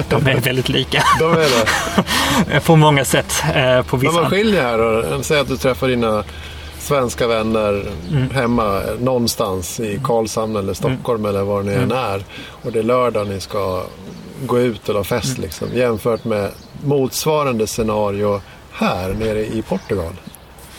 de 0.09 0.27
är 0.27 0.41
väldigt 0.41 0.69
lika. 0.69 1.03
De 1.19 1.33
är 1.33 1.37
det? 1.37 2.61
På 2.65 2.77
många 2.77 3.05
sätt. 3.05 3.43
Eh, 3.55 3.83
på 3.83 3.97
vissa. 3.97 4.13
Men 4.13 4.23
vad 4.23 4.31
skiljer 4.31 4.63
här 4.63 4.79
då? 4.79 5.23
Säg 5.23 5.41
att 5.41 5.49
du 5.49 5.57
träffar 5.57 5.89
dina 5.89 6.25
svenska 6.79 7.27
vänner 7.27 7.87
mm. 8.11 8.31
hemma 8.31 8.81
någonstans 8.99 9.81
i 9.81 10.01
Karlshamn 10.05 10.57
eller 10.57 10.75
Stockholm 10.75 11.25
mm. 11.25 11.31
eller 11.31 11.45
var 11.45 11.63
ni 11.63 11.73
än 11.73 11.83
mm. 11.83 11.99
är. 11.99 12.25
Och 12.63 12.73
det 12.73 12.79
är 12.79 12.83
lördag 12.83 13.29
ni 13.29 13.41
ska 13.41 13.83
gå 14.47 14.61
ut 14.61 14.89
eller 14.89 14.99
ha 14.99 15.05
fest 15.05 15.39
mm. 15.39 15.43
liksom. 15.43 15.69
Jämfört 15.75 16.25
med 16.25 16.51
motsvarande 16.85 17.67
scenario 17.67 18.41
här 18.73 19.09
nere 19.09 19.47
i 19.47 19.63
Portugal. 19.63 20.13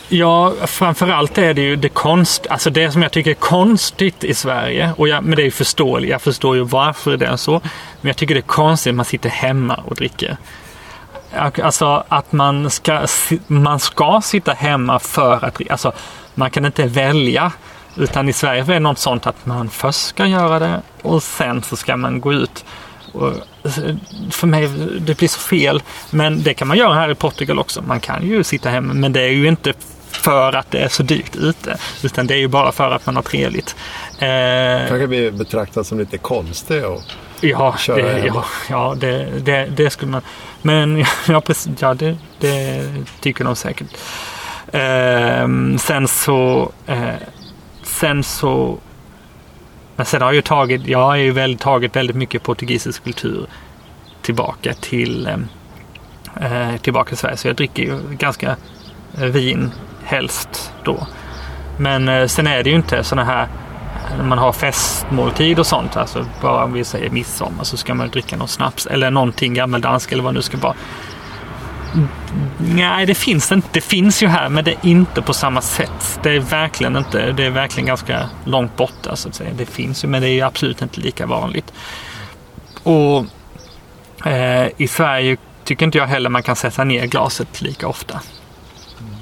Ja, 0.09 0.53
framförallt 0.65 1.37
är 1.37 1.53
det 1.53 1.61
ju 1.61 1.75
det 1.75 1.89
konst, 1.89 2.47
alltså 2.49 2.69
det 2.69 2.91
som 2.91 3.01
jag 3.01 3.11
tycker 3.11 3.31
är 3.31 3.35
konstigt 3.35 4.23
i 4.23 4.33
Sverige, 4.33 4.93
och 4.97 5.07
jag, 5.07 5.23
men 5.23 5.35
det 5.35 5.41
är 5.41 5.45
ju 5.45 5.51
förståeligt, 5.51 6.11
jag 6.11 6.21
förstår 6.21 6.55
ju 6.55 6.63
varför 6.63 7.17
det 7.17 7.25
är 7.25 7.35
så, 7.35 7.51
men 8.01 8.09
jag 8.09 8.15
tycker 8.15 8.35
det 8.35 8.39
är 8.39 8.41
konstigt 8.41 8.91
att 8.91 8.95
man 8.95 9.05
sitter 9.05 9.29
hemma 9.29 9.75
och 9.75 9.95
dricker. 9.95 10.37
Alltså 11.63 12.03
att 12.07 12.31
man 12.31 12.69
ska, 12.69 13.07
man 13.47 13.79
ska 13.79 14.21
sitta 14.23 14.53
hemma 14.53 14.99
för 14.99 15.45
att, 15.45 15.61
alltså 15.69 15.91
man 16.35 16.51
kan 16.51 16.65
inte 16.65 16.87
välja. 16.87 17.51
Utan 17.95 18.29
i 18.29 18.33
Sverige 18.33 18.61
är 18.61 18.65
det 18.65 18.79
något 18.79 18.99
sånt 18.99 19.27
att 19.27 19.45
man 19.45 19.69
först 19.69 20.07
ska 20.07 20.25
göra 20.25 20.59
det 20.59 20.81
och 21.01 21.23
sen 21.23 21.61
så 21.61 21.75
ska 21.75 21.97
man 21.97 22.21
gå 22.21 22.33
ut. 22.33 22.65
Och 23.11 23.33
för 24.31 24.47
mig, 24.47 24.67
det 24.99 25.17
blir 25.17 25.27
så 25.27 25.39
fel. 25.39 25.83
Men 26.11 26.43
det 26.43 26.53
kan 26.53 26.67
man 26.67 26.77
göra 26.77 26.93
här 26.93 27.11
i 27.11 27.15
Portugal 27.15 27.59
också. 27.59 27.81
Man 27.81 27.99
kan 27.99 28.27
ju 28.27 28.43
sitta 28.43 28.69
hemma, 28.69 28.93
men 28.93 29.13
det 29.13 29.21
är 29.21 29.29
ju 29.29 29.47
inte 29.47 29.73
för 30.11 30.53
att 30.53 30.71
det 30.71 30.79
är 30.79 30.87
så 30.87 31.03
dyrt 31.03 31.35
ute. 31.35 31.77
Utan 32.03 32.27
det 32.27 32.33
är 32.33 32.37
ju 32.37 32.47
bara 32.47 32.71
för 32.71 32.91
att 32.91 33.05
man 33.05 33.15
har 33.15 33.23
trevligt. 33.23 33.75
Eh, 34.19 34.87
kanske 34.87 35.07
blir 35.07 35.31
betraktat 35.31 35.87
som 35.87 35.99
lite 35.99 36.17
konstig 36.17 36.85
och 36.85 37.01
Ja, 37.43 37.75
det, 37.87 38.25
ja, 38.25 38.45
ja 38.69 38.95
det, 38.97 39.39
det, 39.39 39.65
det, 39.65 39.89
skulle 39.89 40.11
man... 40.11 40.21
Men 40.61 41.05
ja, 41.27 41.41
precis, 41.41 41.71
ja 41.79 41.93
det, 41.93 42.17
det 42.39 42.87
tycker 43.19 43.43
de 43.43 43.55
säkert. 43.55 43.87
Eh, 44.71 45.77
sen 45.79 46.07
så... 46.07 46.71
Eh, 46.87 47.13
sen 47.83 48.23
så... 48.23 48.77
Men 50.01 50.05
sen 50.05 50.21
har 50.21 50.27
jag 50.29 50.35
ju 50.35 50.41
tagit, 50.41 50.87
jag 50.87 50.99
har 50.99 51.15
ju 51.15 51.31
väl 51.31 51.57
tagit 51.57 51.95
väldigt 51.95 52.15
mycket 52.15 52.43
portugisisk 52.43 53.03
kultur 53.03 53.45
tillbaka 54.21 54.73
till, 54.73 55.27
ehm, 55.27 55.47
eh, 56.41 56.77
tillbaka 56.77 57.07
till 57.07 57.17
Sverige. 57.17 57.37
Så 57.37 57.47
jag 57.47 57.55
dricker 57.55 57.83
ju 57.83 57.99
ganska 58.09 58.55
eh, 59.17 59.23
vin 59.23 59.71
helst 60.03 60.73
då. 60.83 61.07
Men 61.77 62.09
eh, 62.09 62.27
sen 62.27 62.47
är 62.47 62.63
det 62.63 62.69
ju 62.69 62.75
inte 62.75 63.03
sådana 63.03 63.31
här 63.31 63.47
när 64.17 64.23
man 64.23 64.37
har 64.37 64.51
festmåltid 64.51 65.59
och 65.59 65.67
sånt, 65.67 65.97
alltså 65.97 66.25
bara 66.41 66.63
om 66.63 66.73
vi 66.73 66.83
säger 66.83 67.09
midsommar 67.09 67.63
så 67.63 67.77
ska 67.77 67.93
man 67.93 68.09
dricka 68.09 68.37
någon 68.37 68.47
snaps 68.47 68.85
eller 68.85 69.11
någonting 69.11 69.53
gammeldansk 69.53 70.11
eller 70.11 70.23
vad 70.23 70.33
det 70.33 70.37
nu 70.37 70.41
ska 70.41 70.57
vara. 70.57 70.75
Nej, 72.57 73.05
det 73.05 73.15
finns 73.15 73.51
inte. 73.51 73.67
Det 73.71 73.81
finns 73.81 74.23
ju 74.23 74.27
här, 74.27 74.49
men 74.49 74.63
det 74.63 74.71
är 74.71 74.85
inte 74.85 75.21
på 75.21 75.33
samma 75.33 75.61
sätt. 75.61 76.19
Det 76.23 76.35
är 76.35 76.39
verkligen 76.39 76.95
inte. 76.95 77.31
Det 77.31 77.45
är 77.45 77.49
verkligen 77.49 77.87
ganska 77.87 78.29
långt 78.45 78.75
borta 78.77 79.09
alltså, 79.09 79.23
så 79.23 79.29
att 79.29 79.35
säga. 79.35 79.49
Det 79.57 79.65
finns 79.65 80.03
ju, 80.03 80.07
men 80.07 80.21
det 80.21 80.29
är 80.29 80.45
absolut 80.45 80.81
inte 80.81 81.01
lika 81.01 81.25
vanligt. 81.25 81.73
Och 82.83 83.25
eh, 84.27 84.67
i 84.77 84.87
Sverige 84.87 85.37
tycker 85.63 85.85
inte 85.85 85.97
jag 85.97 86.07
heller 86.07 86.29
man 86.29 86.43
kan 86.43 86.55
sätta 86.55 86.83
ner 86.83 87.05
glaset 87.05 87.61
lika 87.61 87.87
ofta 87.87 88.21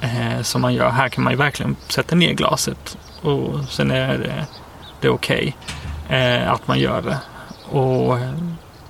eh, 0.02 0.42
som 0.42 0.62
man 0.62 0.74
gör. 0.74 0.90
Här 0.90 1.10
kan 1.10 1.24
man 1.24 1.34
ju 1.34 1.38
verkligen 1.38 1.76
sätta 1.88 2.16
ner 2.16 2.34
glaset 2.34 2.98
och 3.22 3.60
sen 3.70 3.92
är 3.92 4.18
det 4.18 4.46
det 5.02 5.08
är 5.08 5.12
okej 5.12 5.56
okay, 6.06 6.18
eh, 6.18 6.52
att 6.52 6.68
man 6.68 6.80
gör 6.80 7.02
det. 7.02 7.18
Och, 7.78 8.20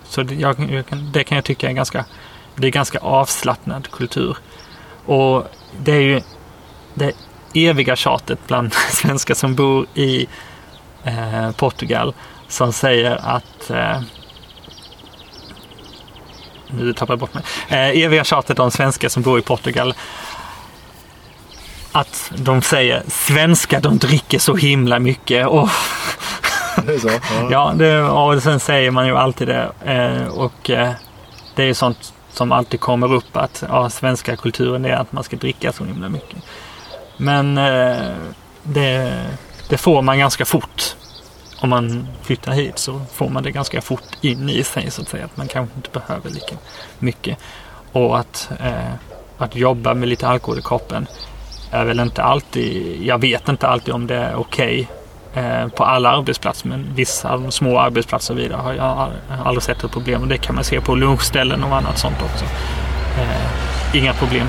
så 0.03 0.23
det, 0.23 0.35
jag, 0.35 0.71
jag 0.71 0.85
kan, 0.85 1.11
det 1.11 1.23
kan 1.23 1.35
jag 1.35 1.45
tycka 1.45 1.69
är 1.69 1.73
ganska, 1.73 2.05
det 2.59 2.67
är 2.67 2.71
ganska 2.71 2.99
avslappnad 2.99 3.91
kultur. 3.91 4.37
Och 5.05 5.47
det 5.77 5.91
är 5.91 6.01
ju 6.01 6.21
det 6.93 7.13
eviga 7.53 7.95
tjatet 7.95 8.39
bland 8.47 8.73
svenskar 8.91 9.33
som 9.33 9.55
bor 9.55 9.85
i 9.93 10.27
eh, 11.03 11.51
Portugal 11.51 12.13
som 12.47 12.73
säger 12.73 13.35
att 13.35 13.69
eh, 13.69 14.01
nu 16.67 16.93
tappar 16.93 17.13
jag 17.13 17.19
bort 17.19 17.33
mig. 17.33 17.43
Eh, 17.69 18.03
eviga 18.03 18.23
tjatet 18.23 18.59
om 18.59 18.71
svenskar 18.71 19.09
som 19.09 19.23
bor 19.23 19.39
i 19.39 19.41
Portugal 19.41 19.93
att 21.91 22.31
de 22.35 22.61
säger 22.61 23.03
svenskar 23.07 23.81
de 23.81 23.97
dricker 23.97 24.39
så 24.39 24.55
himla 24.55 24.99
mycket. 24.99 25.47
Och 25.47 25.69
det 26.85 26.99
så? 26.99 27.09
Ja, 27.09 27.47
ja 27.51 27.73
det, 27.75 28.01
och 28.01 28.43
sen 28.43 28.59
säger 28.59 28.91
man 28.91 29.07
ju 29.07 29.17
alltid 29.17 29.47
det. 29.47 29.71
Eh, 29.85 30.27
och 30.27 30.69
eh, 30.69 30.91
det 31.55 31.61
är 31.63 31.67
ju 31.67 31.73
sånt 31.73 32.13
som 32.31 32.51
alltid 32.51 32.79
kommer 32.79 33.13
upp 33.13 33.37
att 33.37 33.63
ja, 33.67 33.89
svenska 33.89 34.35
kulturen 34.35 34.85
är 34.85 34.93
att 34.93 35.11
man 35.11 35.23
ska 35.23 35.35
dricka 35.35 35.71
så 35.71 35.85
himla 35.85 36.09
mycket. 36.09 36.37
Men 37.17 37.57
eh, 37.57 38.15
det, 38.63 39.25
det 39.69 39.77
får 39.77 40.01
man 40.01 40.19
ganska 40.19 40.45
fort. 40.45 40.95
Om 41.61 41.69
man 41.69 42.07
flyttar 42.21 42.51
hit 42.51 42.79
så 42.79 43.01
får 43.13 43.29
man 43.29 43.43
det 43.43 43.51
ganska 43.51 43.81
fort 43.81 44.07
in 44.21 44.49
i 44.49 44.63
sig 44.63 44.91
så 44.91 45.01
att 45.01 45.09
säga. 45.09 45.25
Att 45.25 45.37
man 45.37 45.47
kanske 45.47 45.75
inte 45.75 45.89
behöver 45.89 46.29
lika 46.29 46.55
mycket. 46.99 47.37
Och 47.91 48.19
att, 48.19 48.51
eh, 48.59 48.93
att 49.37 49.55
jobba 49.55 49.93
med 49.93 50.09
lite 50.09 50.27
alkohol 50.27 50.59
i 50.59 50.61
kroppen 50.61 51.07
är 51.71 51.85
väl 51.85 51.99
inte 51.99 52.23
alltid, 52.23 53.01
jag 53.03 53.21
vet 53.21 53.49
inte 53.49 53.67
alltid 53.67 53.93
om 53.93 54.07
det 54.07 54.15
är 54.15 54.35
okej 54.35 54.81
okay, 54.81 54.98
på 55.75 55.83
alla 55.83 56.09
arbetsplatser 56.09 56.67
men 56.67 56.93
vissa 56.95 57.51
små 57.51 57.79
arbetsplatser 57.79 58.33
vidare 58.33 58.61
har 58.61 58.73
jag 58.73 59.11
aldrig 59.45 59.63
sett 59.63 59.83
ett 59.83 59.91
problem 59.91 60.21
och 60.21 60.27
det 60.27 60.37
kan 60.37 60.55
man 60.55 60.63
se 60.63 60.81
på 60.81 60.95
lunchställen 60.95 61.63
och 61.63 61.77
annat 61.77 61.97
sånt 61.97 62.17
också. 62.21 62.45
Eh, 63.19 63.95
inga 63.95 64.13
problem. 64.13 64.47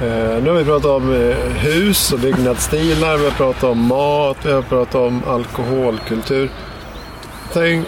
Eh, 0.00 0.42
nu 0.42 0.50
har 0.50 0.56
vi 0.56 0.64
pratat 0.64 0.90
om 0.90 1.12
eh, 1.12 1.36
hus 1.52 2.12
och 2.12 2.18
byggnadsstilar, 2.18 3.16
vi 3.16 3.24
har 3.24 3.30
pratat 3.30 3.64
om 3.64 3.86
mat, 3.86 4.36
vi 4.42 4.52
har 4.52 4.62
pratat 4.62 4.94
om 4.94 5.22
alkoholkultur. 5.28 6.50
Tänk 7.52 7.86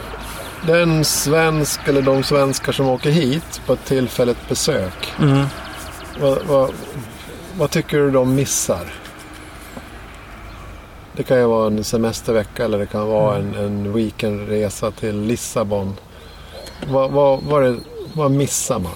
den 0.67 1.05
svensk 1.05 1.89
eller 1.89 2.03
de 2.03 2.23
svenskar 2.23 2.73
som 2.73 2.89
åker 2.89 3.11
hit 3.11 3.61
på 3.67 3.73
ett 3.73 3.85
tillfälligt 3.85 4.49
besök. 4.49 5.13
Mm. 5.21 5.47
Vad, 6.21 6.39
vad, 6.47 6.71
vad 7.59 7.71
tycker 7.71 7.99
du 7.99 8.11
de 8.11 8.35
missar? 8.35 9.02
Det 11.17 11.23
kan 11.23 11.39
ju 11.39 11.47
vara 11.47 11.67
en 11.67 11.85
semestervecka 11.85 12.65
eller 12.65 12.79
det 12.79 12.87
kan 12.87 13.07
vara 13.09 13.37
en, 13.37 13.55
en 13.55 13.93
weekendresa 13.93 14.91
till 14.91 15.21
Lissabon. 15.21 15.97
Vad, 16.87 17.11
vad, 17.11 17.43
vad, 17.43 17.63
det, 17.63 17.77
vad 18.15 18.31
missar 18.31 18.79
man? 18.79 18.93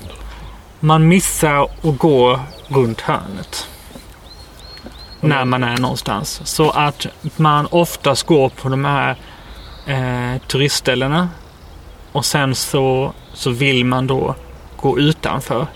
Man 0.80 1.08
missar 1.08 1.62
att 1.62 1.98
gå 1.98 2.40
runt 2.68 3.00
hörnet. 3.00 3.68
när 5.20 5.44
man 5.44 5.64
är 5.64 5.78
någonstans. 5.78 6.40
Så 6.44 6.70
att 6.70 7.06
man 7.36 7.66
oftast 7.66 8.26
går 8.26 8.48
på 8.48 8.68
de 8.68 8.84
här 8.84 9.16
eh, 9.86 10.40
turistställena 10.42 11.28
och 12.12 12.24
sen 12.24 12.54
så, 12.54 13.12
så 13.34 13.50
vill 13.50 13.84
man 13.84 14.06
då 14.06 14.34
gå 14.76 14.98
utanför. 14.98 15.66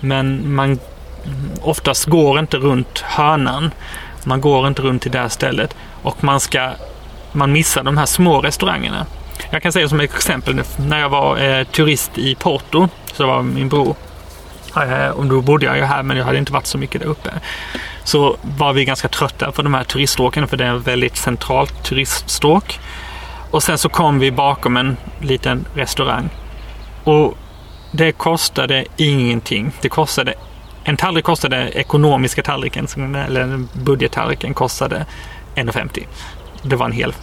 Men 0.00 0.54
man 0.54 0.78
oftast 1.62 2.06
går 2.06 2.38
inte 2.38 2.56
runt 2.56 2.98
hörnan. 2.98 3.70
Man 4.26 4.40
går 4.40 4.66
inte 4.66 4.82
runt 4.82 5.02
till 5.02 5.10
det 5.10 5.18
här 5.18 5.28
stället 5.28 5.76
och 6.02 6.24
man 6.24 6.40
ska 6.40 6.70
man 7.32 7.52
missar 7.52 7.82
de 7.82 7.96
här 7.96 8.06
små 8.06 8.40
restaurangerna. 8.40 9.06
Jag 9.50 9.62
kan 9.62 9.72
säga 9.72 9.88
som 9.88 10.00
ett 10.00 10.14
exempel 10.14 10.62
när 10.76 11.00
jag 11.00 11.08
var 11.08 11.38
eh, 11.38 11.64
turist 11.64 12.18
i 12.18 12.34
Porto 12.34 12.88
så 13.12 13.26
var 13.26 13.42
min 13.42 13.68
bror 13.68 13.96
eh, 14.76 15.08
och 15.08 15.26
då 15.26 15.40
bodde 15.40 15.66
jag 15.66 15.76
ju 15.76 15.82
här 15.82 16.02
men 16.02 16.16
jag 16.16 16.24
hade 16.24 16.38
inte 16.38 16.52
varit 16.52 16.66
så 16.66 16.78
mycket 16.78 17.00
där 17.00 17.08
uppe. 17.08 17.30
Så 18.04 18.36
var 18.42 18.72
vi 18.72 18.84
ganska 18.84 19.08
trötta 19.08 19.52
på 19.52 19.62
de 19.62 19.74
här 19.74 19.84
turiststråken 19.84 20.48
för 20.48 20.56
det 20.56 20.64
är 20.64 20.76
ett 20.76 20.86
väldigt 20.86 21.16
centralt 21.16 21.84
turiststråk. 21.84 22.80
Och 23.50 23.62
sen 23.62 23.78
så 23.78 23.88
kom 23.88 24.18
vi 24.18 24.30
bakom 24.30 24.76
en 24.76 24.96
liten 25.20 25.64
restaurang. 25.74 26.28
Och 27.04 27.38
det 27.90 28.12
kostade 28.12 28.84
ingenting. 28.96 29.72
Det 29.80 29.88
kostade, 29.88 30.34
en 30.84 30.96
tallrik 30.96 31.24
kostade, 31.24 31.70
ekonomiska 31.70 32.42
tallriken, 32.42 33.14
eller 33.14 33.64
budgettallriken 33.72 34.54
kostade 34.54 35.06
1,50. 35.54 36.06
Det 36.62 36.76
var 36.76 36.86
en 36.86 36.92
hel. 36.92 37.14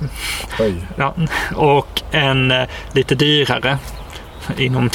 Ja, 0.95 1.15
och 1.55 2.01
en 2.11 2.51
eh, 2.51 2.67
lite 2.91 3.15
dyrare 3.15 3.77
inom 4.57 4.89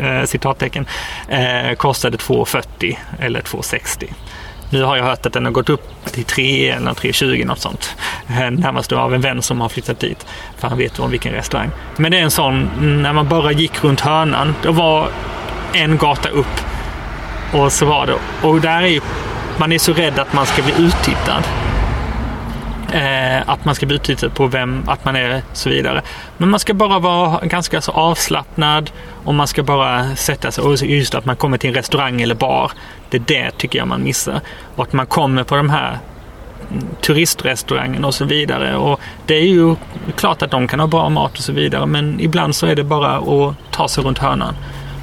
eh, 0.00 0.24
citattecken, 0.24 0.86
eh, 1.28 1.74
kostade 1.76 2.16
2,40 2.16 2.96
eller 3.18 3.40
2,60. 3.40 4.12
Nu 4.70 4.82
har 4.82 4.96
jag 4.96 5.04
hört 5.04 5.26
att 5.26 5.32
den 5.32 5.44
har 5.44 5.52
gått 5.52 5.68
upp 5.68 6.12
till 6.12 6.24
3 6.24 6.70
eller 6.70 6.90
3,20 6.90 7.46
något 7.46 7.58
sånt. 7.58 7.96
Närmast 8.26 8.92
av 8.92 9.14
en 9.14 9.20
vän 9.20 9.42
som 9.42 9.60
har 9.60 9.68
flyttat 9.68 10.00
dit. 10.00 10.26
För 10.58 10.68
han 10.68 10.78
vet 10.78 10.98
om 10.98 11.10
vilken 11.10 11.32
restaurang. 11.32 11.70
Men 11.96 12.10
det 12.10 12.18
är 12.18 12.22
en 12.22 12.30
sån, 12.30 12.70
när 13.02 13.12
man 13.12 13.28
bara 13.28 13.52
gick 13.52 13.84
runt 13.84 14.00
hörnan. 14.00 14.54
Det 14.62 14.70
var 14.70 15.08
en 15.72 15.96
gata 15.96 16.28
upp. 16.28 16.60
Och 17.52 17.72
så 17.72 17.86
var 17.86 18.06
det. 18.06 18.14
Och 18.48 18.60
där 18.60 18.82
är 18.82 18.86
ju, 18.86 19.00
man 19.58 19.72
är 19.72 19.78
så 19.78 19.92
rädd 19.92 20.18
att 20.18 20.32
man 20.32 20.46
ska 20.46 20.62
bli 20.62 20.72
uttittad. 20.78 21.42
Eh, 22.92 23.48
att 23.48 23.64
man 23.64 23.74
ska 23.74 23.86
bli 23.86 23.96
uttittad 23.96 24.34
på 24.34 24.46
vem, 24.46 24.82
att 24.86 25.04
man 25.04 25.16
är 25.16 25.36
och 25.36 25.56
så 25.56 25.70
vidare. 25.70 26.02
Men 26.36 26.50
man 26.50 26.60
ska 26.60 26.74
bara 26.74 26.98
vara 26.98 27.46
ganska 27.46 27.80
så 27.80 27.92
avslappnad 27.92 28.90
och 29.24 29.34
man 29.34 29.46
ska 29.46 29.62
bara 29.62 30.16
sätta 30.16 30.50
sig. 30.50 30.64
Och 30.64 30.76
just 30.76 31.14
att 31.14 31.24
man 31.24 31.36
kommer 31.36 31.58
till 31.58 31.68
en 31.68 31.74
restaurang 31.74 32.20
eller 32.20 32.34
bar. 32.34 32.72
Det 33.10 33.16
är 33.16 33.22
det 33.26 33.50
tycker 33.50 33.78
jag 33.78 33.88
man 33.88 34.02
missar. 34.02 34.40
Och 34.76 34.84
att 34.84 34.92
man 34.92 35.06
kommer 35.06 35.44
på 35.44 35.56
de 35.56 35.70
här 35.70 35.98
turistrestaurangen 37.00 38.04
och 38.04 38.14
så 38.14 38.24
vidare. 38.24 38.76
Och 38.76 39.00
det 39.26 39.34
är 39.34 39.46
ju 39.46 39.76
klart 40.16 40.42
att 40.42 40.50
de 40.50 40.68
kan 40.68 40.80
ha 40.80 40.86
bra 40.86 41.08
mat 41.08 41.32
och 41.32 41.44
så 41.44 41.52
vidare 41.52 41.86
men 41.86 42.20
ibland 42.20 42.54
så 42.54 42.66
är 42.66 42.76
det 42.76 42.84
bara 42.84 43.16
att 43.16 43.54
ta 43.70 43.88
sig 43.88 44.04
runt 44.04 44.18
hörnan. 44.18 44.54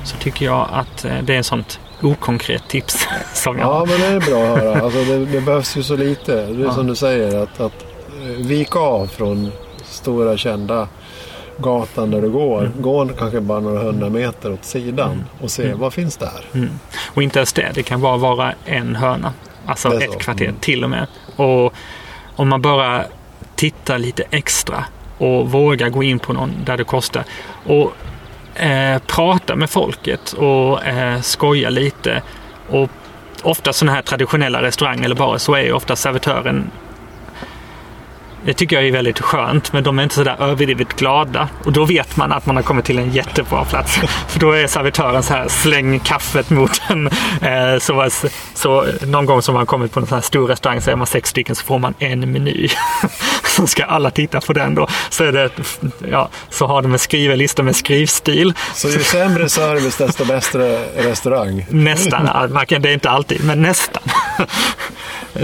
Så 0.04 0.18
tycker 0.18 0.46
jag 0.46 0.68
att 0.72 1.06
eh, 1.06 1.18
det 1.24 1.36
är 1.36 1.42
sånt 1.42 1.80
okonkret 2.02 2.68
tips. 2.68 3.08
Som 3.34 3.58
jag 3.58 3.68
ja, 3.68 3.86
men 3.88 4.00
det 4.00 4.08
är 4.08 4.20
bra 4.20 4.54
att 4.54 4.60
höra. 4.60 4.82
Alltså, 4.82 5.04
det, 5.04 5.26
det 5.26 5.42
behövs 5.42 5.78
ju 5.78 5.84
så 5.84 5.96
lite. 5.96 6.36
Det 6.36 6.62
är 6.62 6.66
ja. 6.66 6.74
som 6.74 6.88
du 6.88 6.96
säger, 6.96 7.44
att, 7.44 7.60
att 7.60 7.86
eh, 8.22 8.46
vika 8.48 8.80
av 8.80 9.08
från 9.08 9.52
stora 9.86 10.38
kända 10.38 10.88
gatan 11.58 12.12
där 12.12 12.22
du 12.22 12.30
går. 12.30 12.60
Mm. 12.60 12.82
Gå 12.82 13.08
kanske 13.08 13.42
bara 13.42 13.60
några 13.60 13.80
hundra 13.80 14.10
meter 14.10 14.54
åt 14.54 14.66
sidan 14.66 15.12
mm. 15.12 15.26
och 15.42 15.52
se 15.52 15.66
mm. 15.66 15.80
vad 15.80 15.94
finns 15.94 16.18
där. 16.18 16.46
Mm. 16.54 16.70
Och 17.14 17.24
inte 17.24 17.40
ens 17.40 17.54
det, 17.54 17.72
det 17.74 17.84
kan 17.84 18.02
bara 18.02 18.18
vara 18.18 18.54
en 18.66 18.96
hörna. 18.96 19.34
Alltså 19.66 20.02
ett 20.02 20.20
kvarter 20.20 20.46
mm. 20.46 20.60
till 20.60 20.84
och 20.84 20.90
med. 20.90 21.08
Och 21.36 21.74
om 22.36 22.50
man 22.50 22.62
bara 22.62 23.06
tittar 23.56 24.00
lite 24.00 24.24
extra 24.32 24.86
och 25.18 25.52
vågar 25.52 25.90
gå 25.90 26.04
in 26.04 26.20
på 26.20 26.34
någon 26.34 26.52
där 26.66 26.78
det 26.78 26.84
kostar. 26.84 27.24
Och 27.66 27.92
eh, 28.60 29.02
prata 29.08 29.56
med 29.56 29.70
folket 29.70 30.34
och 30.34 30.86
eh, 30.86 31.22
skoja 31.22 31.70
lite. 31.70 32.22
Och 32.70 32.90
ofta 33.44 33.74
sådana 33.74 33.96
här 33.96 34.02
traditionella 34.02 34.62
restauranger 34.62 35.06
eller 35.06 35.16
barer 35.16 35.38
så 35.38 35.56
är 35.56 35.62
ju 35.62 35.72
ofta 35.72 35.96
servitören 35.96 36.72
det 38.46 38.54
tycker 38.54 38.76
jag 38.76 38.88
är 38.88 38.92
väldigt 38.92 39.20
skönt, 39.20 39.74
men 39.74 39.84
de 39.84 40.00
är 40.00 40.04
inte 40.04 40.16
sådär 40.16 40.36
överdrivet 40.40 40.94
glada. 40.96 41.50
Och 41.66 41.74
då 41.74 41.86
vet 41.86 42.18
man 42.18 42.32
att 42.32 42.46
man 42.46 42.56
har 42.56 42.64
kommit 42.64 42.86
till 42.86 43.00
en 43.00 43.12
jättebra 43.12 43.66
plats. 43.66 43.96
För 44.28 44.40
då 44.40 44.52
är 44.52 44.68
servitören 44.68 45.24
så 45.24 45.34
här, 45.34 45.48
släng 45.48 46.00
kaffet 46.00 46.50
mot 46.50 46.82
en. 46.88 47.08
Eh, 47.42 47.80
så, 47.80 48.10
så 48.54 48.86
någon 49.06 49.26
gång 49.26 49.42
som 49.42 49.56
man 49.56 49.66
kommit 49.66 49.92
på 49.92 50.00
en 50.00 50.08
sån 50.08 50.16
här 50.16 50.22
stor 50.22 50.48
restaurang 50.48 50.82
så 50.82 50.92
är 50.92 50.96
man 50.96 51.08
sex 51.08 51.30
stycken 51.30 51.56
så 51.56 51.66
får 51.66 51.80
man 51.80 51.94
en 52.00 52.32
meny. 52.32 52.70
så 53.56 53.68
ska 53.68 53.86
alla 53.86 54.12
titta 54.12 54.42
på 54.42 54.54
den 54.54 54.76
då. 54.76 54.88
Så, 55.10 55.24
är 55.24 55.32
det, 55.32 55.50
ja, 56.12 56.30
så 56.50 56.68
har 56.68 56.82
de 56.82 56.94
en 56.94 57.00
skrivarlista 57.00 57.64
med 57.64 57.76
skrivstil. 57.76 58.54
Så 58.74 58.90
ju 58.90 59.04
sämre 59.04 59.50
service 59.50 59.98
desto 59.98 60.26
bättre 60.26 60.80
restaurang? 60.98 61.66
Nästan, 61.70 62.30
det 62.68 62.90
är 62.90 62.94
inte 62.94 63.10
alltid, 63.10 63.44
men 63.44 63.62
nästan. 63.62 64.04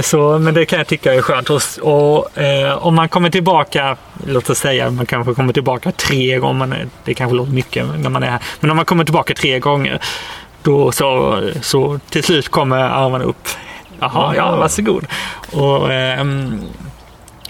Så, 0.02 0.39
men 0.39 0.54
det 0.54 0.66
kan 0.66 0.78
jag 0.78 0.88
tycka 0.88 1.14
är 1.14 1.22
skönt. 1.22 1.50
Och, 1.50 1.62
och 1.82 2.38
eh, 2.38 2.82
om 2.84 2.95
man 2.95 3.09
kommer 3.09 3.29
tillbaka, 3.29 3.97
låt 4.27 4.49
oss 4.49 4.57
säga 4.57 4.91
man 4.91 5.05
kanske 5.05 5.34
kommer 5.34 5.53
tillbaka 5.53 5.91
tre 5.91 6.38
gånger, 6.38 6.88
det 7.03 7.13
kanske 7.13 7.36
låter 7.36 7.51
mycket 7.51 7.86
när 7.99 8.09
man 8.09 8.23
är 8.23 8.27
här, 8.27 8.39
men 8.59 8.71
om 8.71 8.75
man 8.75 8.86
kommer 8.86 9.03
tillbaka 9.03 9.34
tre 9.34 9.59
gånger, 9.59 9.99
då 10.63 10.91
så, 10.91 11.41
så 11.61 11.99
till 12.09 12.23
slut 12.23 12.49
kommer 12.49 12.77
armarna 12.77 13.23
upp. 13.23 13.47
Jaha, 13.99 14.36
ja 14.36 14.55
varsågod. 14.55 15.05
Och, 15.51 15.93
ehm, 15.93 16.61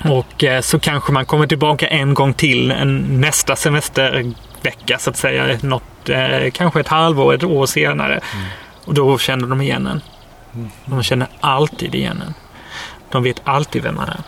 och 0.03 0.43
eh, 0.43 0.61
så 0.61 0.79
kanske 0.79 1.11
man 1.11 1.25
kommer 1.25 1.47
tillbaka 1.47 1.87
en 1.87 2.13
gång 2.13 2.33
till 2.33 2.71
en, 2.71 3.21
nästa 3.21 3.55
semestervecka 3.55 4.97
så 4.99 5.09
att 5.09 5.17
säga. 5.17 5.57
Något, 5.61 6.09
eh, 6.09 6.51
kanske 6.53 6.79
ett 6.79 6.87
halvår, 6.87 7.33
ett 7.33 7.43
år 7.43 7.65
senare. 7.65 8.13
Mm. 8.13 8.45
Och 8.85 8.93
då 8.93 9.17
känner 9.17 9.47
de 9.47 9.61
igen 9.61 9.87
en. 9.87 10.01
De 10.85 11.03
känner 11.03 11.27
alltid 11.39 11.95
igen 11.95 12.23
en. 12.27 12.33
De 13.11 13.23
vet 13.23 13.41
alltid 13.43 13.83
vem 13.83 13.95
man 13.95 14.09
är. 14.09 14.21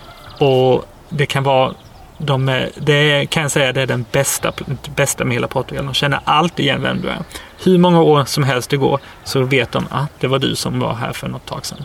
Och 0.46 0.86
det 1.10 1.26
kan 1.26 1.44
vara 1.44 1.74
de 2.18 2.50
är, 2.50 2.72
det 2.76 3.26
kan 3.26 3.42
jag 3.44 3.52
säga 3.52 3.74
det 3.74 3.82
är 3.82 3.88
den 3.88 4.06
bästa, 4.12 4.52
bästa 4.96 5.26
med 5.26 5.34
hela 5.34 5.48
Portugal. 5.48 5.86
De 5.86 5.94
känner 5.94 6.20
alltid 6.24 6.66
igen 6.66 6.82
vem 6.82 7.02
du 7.02 7.10
är. 7.10 7.20
Hur 7.64 7.78
många 7.78 8.02
år 8.02 8.26
som 8.26 8.44
helst 8.44 8.70
det 8.70 8.78
går 8.78 9.00
så 9.24 9.44
vet 9.44 9.72
de 9.72 9.86
att 9.86 9.94
ah, 9.94 10.08
det 10.20 10.28
var 10.28 10.40
du 10.40 10.56
som 10.56 10.80
var 10.80 10.94
här 10.94 11.14
för 11.14 11.28
något 11.28 11.46
tag 11.46 11.66
sedan. 11.66 11.84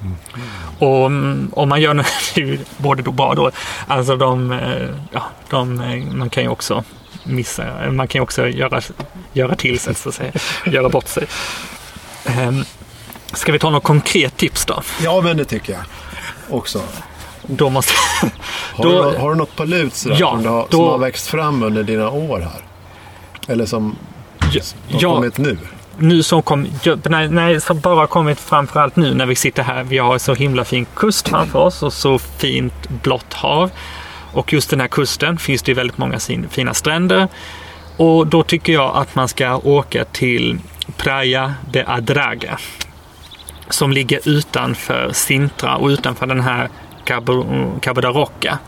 Mm. 0.00 0.16
Och 0.78 1.04
om 1.62 1.68
man 1.68 1.80
gör 1.80 1.94
något, 1.94 2.06
både 2.76 3.02
då 3.02 3.10
bra 3.12 3.34
då, 3.34 3.50
alltså 3.86 4.16
de, 4.16 4.52
eh, 4.52 4.88
ja, 5.12 5.22
de, 5.50 5.76
man 6.12 6.30
kan 6.30 6.42
ju 6.42 6.48
också 6.48 6.84
missa, 7.24 7.90
man 7.90 8.08
kan 8.08 8.18
ju 8.18 8.22
också 8.22 8.48
göra, 8.48 8.80
göra 9.32 9.54
till 9.54 9.78
sig, 9.80 9.94
så 9.94 10.08
att 10.08 10.14
säga, 10.14 10.32
göra 10.64 10.88
bort 10.88 11.08
sig. 11.08 11.26
Um, 12.38 12.64
Ska 13.32 13.52
vi 13.52 13.58
ta 13.58 13.70
något 13.70 13.82
konkret 13.82 14.36
tips 14.36 14.66
då? 14.66 14.82
Ja, 15.02 15.20
men 15.20 15.36
det 15.36 15.44
tycker 15.44 15.72
jag 15.72 15.82
också. 16.48 16.82
Då 17.46 17.70
måste... 17.70 17.92
har, 18.74 18.84
då... 18.84 19.10
du, 19.10 19.18
har 19.18 19.30
du 19.30 19.36
något 19.36 19.56
på 19.56 19.64
lut 19.64 19.94
sådär, 19.94 20.16
ja, 20.20 20.30
som, 20.30 20.46
har, 20.46 20.66
då... 20.70 20.76
som 20.76 20.84
har 20.84 20.98
växt 20.98 21.26
fram 21.26 21.62
under 21.62 21.82
dina 21.82 22.10
år 22.10 22.40
här? 22.40 22.62
Eller 23.52 23.66
som 23.66 23.96
ja, 24.52 24.60
har 24.90 25.02
ja, 25.02 25.14
kommit 25.14 25.38
nu? 25.38 25.58
Nu 25.98 26.22
som 26.22 26.42
kom, 26.42 26.66
nej, 27.04 27.28
nej, 27.28 27.60
som 27.60 27.80
bara 27.80 28.06
kommit 28.06 28.40
framförallt 28.40 28.96
nu 28.96 29.14
när 29.14 29.26
vi 29.26 29.36
sitter 29.36 29.62
här. 29.62 29.84
Vi 29.84 29.98
har 29.98 30.18
så 30.18 30.34
himla 30.34 30.64
fin 30.64 30.86
kust 30.94 31.28
framför 31.28 31.58
oss 31.58 31.82
och 31.82 31.92
så 31.92 32.18
fint 32.18 32.88
blått 33.02 33.34
hav. 33.34 33.70
Och 34.32 34.52
just 34.52 34.70
den 34.70 34.80
här 34.80 34.88
kusten 34.88 35.38
finns 35.38 35.62
det 35.62 35.74
väldigt 35.74 35.98
många 35.98 36.18
fina 36.50 36.74
stränder. 36.74 37.28
Och 37.96 38.26
då 38.26 38.42
tycker 38.42 38.72
jag 38.72 38.96
att 38.96 39.14
man 39.14 39.28
ska 39.28 39.56
åka 39.56 40.04
till 40.04 40.58
Praia 40.96 41.54
de 41.70 41.84
Adraga 41.86 42.58
som 43.70 43.92
ligger 43.92 44.28
utanför 44.28 45.10
Sintra 45.12 45.76
och 45.76 45.88
utanför 45.88 46.26
den 46.26 46.40
här 46.40 46.68
Cabo, 47.06 48.00
da 48.00 48.08
Roca 48.08 48.58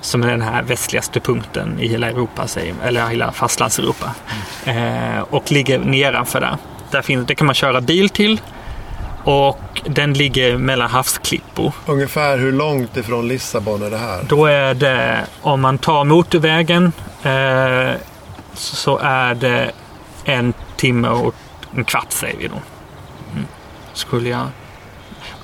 som 0.00 0.22
är 0.22 0.30
den 0.30 0.42
här 0.42 0.62
västligaste 0.62 1.20
punkten 1.20 1.80
i 1.80 1.88
hela 1.88 2.10
Europa, 2.10 2.46
eller 2.84 3.06
hela 3.06 3.32
fastlandseuropa. 3.32 4.14
Mm. 4.64 5.16
Eh, 5.16 5.22
och 5.30 5.52
ligger 5.52 5.78
nedanför 5.78 6.40
där. 6.40 6.56
där 6.90 7.02
finns, 7.02 7.26
det 7.26 7.34
kan 7.34 7.46
man 7.46 7.54
köra 7.54 7.80
bil 7.80 8.08
till 8.08 8.40
och 9.24 9.80
den 9.84 10.14
ligger 10.14 10.56
mellan 10.56 10.90
havsklippor. 10.90 11.72
Ungefär 11.86 12.38
hur 12.38 12.52
långt 12.52 12.96
ifrån 12.96 13.28
Lissabon 13.28 13.82
är 13.82 13.90
det 13.90 13.98
här? 13.98 14.22
Då 14.28 14.46
är 14.46 14.74
det, 14.74 15.26
om 15.40 15.60
man 15.60 15.78
tar 15.78 16.04
motorvägen, 16.04 16.92
eh, 17.22 18.00
så 18.54 18.98
är 18.98 19.34
det 19.34 19.72
en 20.24 20.52
timme 20.76 21.08
och 21.08 21.34
en 21.76 21.84
kvart 21.84 22.12
säger 22.12 22.38
vi 22.38 22.48
då 22.48 22.56
skulle 23.96 24.28
jag... 24.28 24.46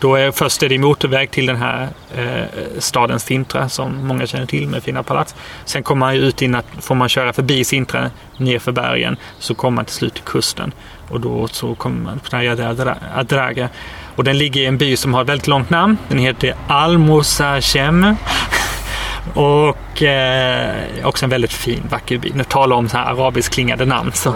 Då 0.03 0.15
är 0.15 0.31
först 0.31 0.63
är 0.63 0.69
det 0.69 0.79
motorväg 0.79 1.31
till 1.31 1.47
den 1.47 1.57
här 1.57 1.89
eh, 2.17 2.45
staden 2.79 3.21
Sintra 3.21 3.69
som 3.69 4.07
många 4.07 4.27
känner 4.27 4.47
till 4.47 4.69
med 4.69 4.83
fina 4.83 5.03
palats. 5.03 5.35
Sen 5.65 5.83
kommer 5.83 6.07
man 6.07 6.15
ut 6.15 6.43
in 6.43 6.55
att, 6.55 6.67
får 6.81 6.95
man 6.95 7.09
köra 7.09 7.33
förbi 7.33 7.65
Sintra 7.65 8.11
ner 8.37 8.59
för 8.59 8.73
bergen 8.73 9.17
så 9.39 9.55
kommer 9.55 9.77
man 9.77 9.85
till 9.85 9.95
slut 9.95 10.15
till 10.15 10.23
kusten. 10.23 10.73
Och 11.11 11.21
då 11.21 11.49
så 11.49 11.75
kommer 11.75 12.01
man 12.01 12.19
på 12.19 12.29
Playa 12.29 12.77
Adraga. 13.15 13.69
Och 14.17 14.25
den 14.25 14.39
ligger 14.39 14.61
i 14.61 14.67
en 14.67 14.79
by 14.79 14.97
som 14.97 15.15
har 15.15 15.23
ett 15.23 15.29
väldigt 15.29 15.47
långt 15.47 15.71
namn. 15.71 15.99
Den 16.09 16.19
heter 16.19 16.55
Almosachem. 16.69 18.07
Och 19.35 20.03
eh, 20.03 20.77
också 21.03 21.27
en 21.27 21.31
väldigt 21.31 21.53
fin, 21.53 21.83
vacker 21.91 22.19
by. 22.19 22.33
Nu 22.35 22.45
talar 22.45 22.77
om 22.77 22.89
så 22.89 22.97
här 22.97 23.05
arabisk 23.05 23.53
klingande 23.53 23.85
namn 23.85 24.13
så 24.13 24.35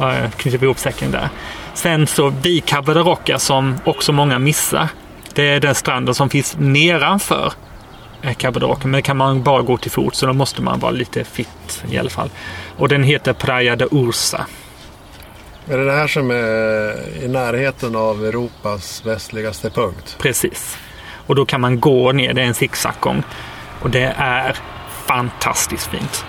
mm. 0.00 0.30
knyter 0.36 0.58
vi 0.58 0.64
ihop 0.64 0.78
säcken 0.78 1.10
där. 1.10 1.28
Sen 1.74 2.06
så 2.06 2.30
de 2.30 2.62
Roca 2.86 3.38
som 3.38 3.74
också 3.84 4.12
många 4.12 4.38
missar. 4.38 4.88
Det 5.34 5.42
är 5.42 5.60
den 5.60 5.74
stranden 5.74 6.14
som 6.14 6.30
finns 6.30 6.56
nedanför 6.58 7.52
de 8.22 8.60
Roca. 8.60 8.88
Men 8.88 9.02
kan 9.02 9.16
man 9.16 9.42
bara 9.42 9.62
gå 9.62 9.76
till 9.76 9.90
fot 9.90 10.14
så 10.14 10.26
då 10.26 10.32
måste 10.32 10.62
man 10.62 10.78
vara 10.78 10.92
lite 10.92 11.24
fit 11.24 11.84
i 11.90 11.98
alla 11.98 12.10
fall. 12.10 12.30
Och 12.76 12.88
den 12.88 13.02
heter 13.02 13.32
Praia 13.32 13.76
de 13.76 13.88
Ursa. 13.90 14.46
Är 15.68 15.78
det 15.78 15.84
det 15.84 15.92
här 15.92 16.08
som 16.08 16.30
är 16.30 17.24
i 17.24 17.28
närheten 17.28 17.96
av 17.96 18.24
Europas 18.24 19.06
västligaste 19.06 19.70
punkt? 19.70 20.16
Precis. 20.20 20.78
Och 21.26 21.34
då 21.34 21.46
kan 21.46 21.60
man 21.60 21.80
gå 21.80 22.12
ner, 22.12 22.32
det 22.34 22.42
är 22.42 22.46
en 22.46 22.54
zigzaggång. 22.54 23.22
Och 23.80 23.90
det 23.90 24.14
är 24.16 24.56
fantastiskt 25.06 25.86
fint. 25.86 26.24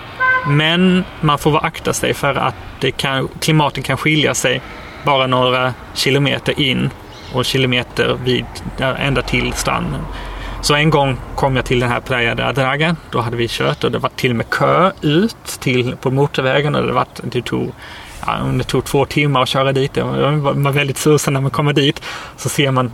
Men 0.46 1.04
man 1.20 1.38
får 1.38 1.50
vara 1.50 1.62
akta 1.62 1.92
sig 1.92 2.14
för 2.14 2.34
att 2.34 2.54
det 2.80 2.90
kan, 2.90 3.28
klimatet 3.40 3.84
kan 3.84 3.96
skilja 3.96 4.34
sig 4.34 4.62
bara 5.04 5.26
några 5.26 5.74
kilometer 5.94 6.60
in 6.60 6.90
och 7.34 7.44
kilometer 7.44 8.18
vid, 8.24 8.44
ända 8.78 9.22
till 9.22 9.52
stranden. 9.52 10.00
Så 10.62 10.74
en 10.74 10.90
gång 10.90 11.16
kom 11.34 11.56
jag 11.56 11.64
till 11.64 11.80
den 11.80 11.88
här 11.88 12.00
Playa 12.00 12.34
de 12.34 12.42
Adraga. 12.42 12.96
Då 13.10 13.20
hade 13.20 13.36
vi 13.36 13.48
kört 13.48 13.84
och 13.84 13.92
det 13.92 13.98
var 13.98 14.10
till 14.16 14.30
och 14.30 14.36
med 14.36 14.50
kö 14.50 14.92
ut 15.00 15.46
till, 15.60 15.96
på 15.96 16.10
motorvägen 16.10 16.74
och 16.74 16.86
det, 16.86 16.92
var, 16.92 17.06
det, 17.22 17.42
tog, 17.42 17.72
ja, 18.26 18.38
det 18.58 18.64
tog 18.64 18.84
två 18.84 19.04
timmar 19.04 19.42
att 19.42 19.48
köra 19.48 19.72
dit. 19.72 19.94
Det 19.94 20.02
var 20.02 20.72
väldigt 20.72 20.98
susen 20.98 21.34
när 21.34 21.40
man 21.40 21.50
kommer 21.50 21.72
dit. 21.72 22.02
Så 22.36 22.48
ser 22.48 22.70
man 22.70 22.92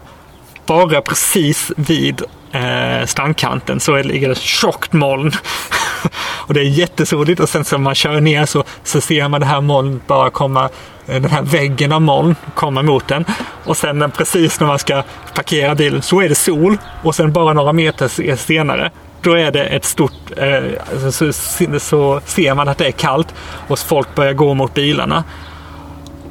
bara 0.66 1.00
precis 1.00 1.72
vid 1.76 2.22
eh, 2.52 3.06
strandkanten 3.06 3.80
så 3.80 4.02
ligger 4.02 4.28
det 4.28 4.32
ett 4.32 4.38
tjockt 4.38 4.92
moln. 4.92 5.32
och 6.46 6.54
det 6.54 6.60
är 6.60 6.64
jättesoligt 6.64 7.40
och 7.40 7.48
sen 7.48 7.64
så 7.64 7.78
man 7.78 7.94
kör 7.94 8.20
ner 8.20 8.46
så, 8.46 8.64
så 8.84 9.00
ser 9.00 9.28
man 9.28 9.40
det 9.40 9.46
här 9.46 9.60
molnet 9.60 10.06
bara 10.06 10.30
komma, 10.30 10.68
eh, 11.06 11.20
den 11.20 11.30
här 11.30 11.42
väggen 11.42 11.92
av 11.92 12.02
moln 12.02 12.36
komma 12.54 12.82
mot 12.82 13.08
den. 13.08 13.24
Och 13.64 13.76
sen 13.76 14.10
precis 14.10 14.60
när 14.60 14.66
man 14.66 14.78
ska 14.78 15.02
parkera 15.34 15.74
bilen 15.74 16.02
så 16.02 16.20
är 16.20 16.28
det 16.28 16.34
sol 16.34 16.78
och 17.02 17.14
sen 17.14 17.32
bara 17.32 17.52
några 17.52 17.72
meter 17.72 18.36
senare 18.36 18.90
då 19.26 19.32
är 19.32 19.50
det 19.50 19.64
ett 19.64 19.84
stort, 19.84 20.12
eh, 20.36 20.64
alltså 20.92 21.32
så, 21.32 21.78
så, 21.80 22.20
ser 22.24 22.54
man 22.54 22.68
att 22.68 22.78
det 22.78 22.86
är 22.86 22.90
kallt 22.92 23.34
och 23.68 23.78
folk 23.78 24.14
börjar 24.14 24.32
gå 24.32 24.54
mot 24.54 24.74
bilarna. 24.74 25.24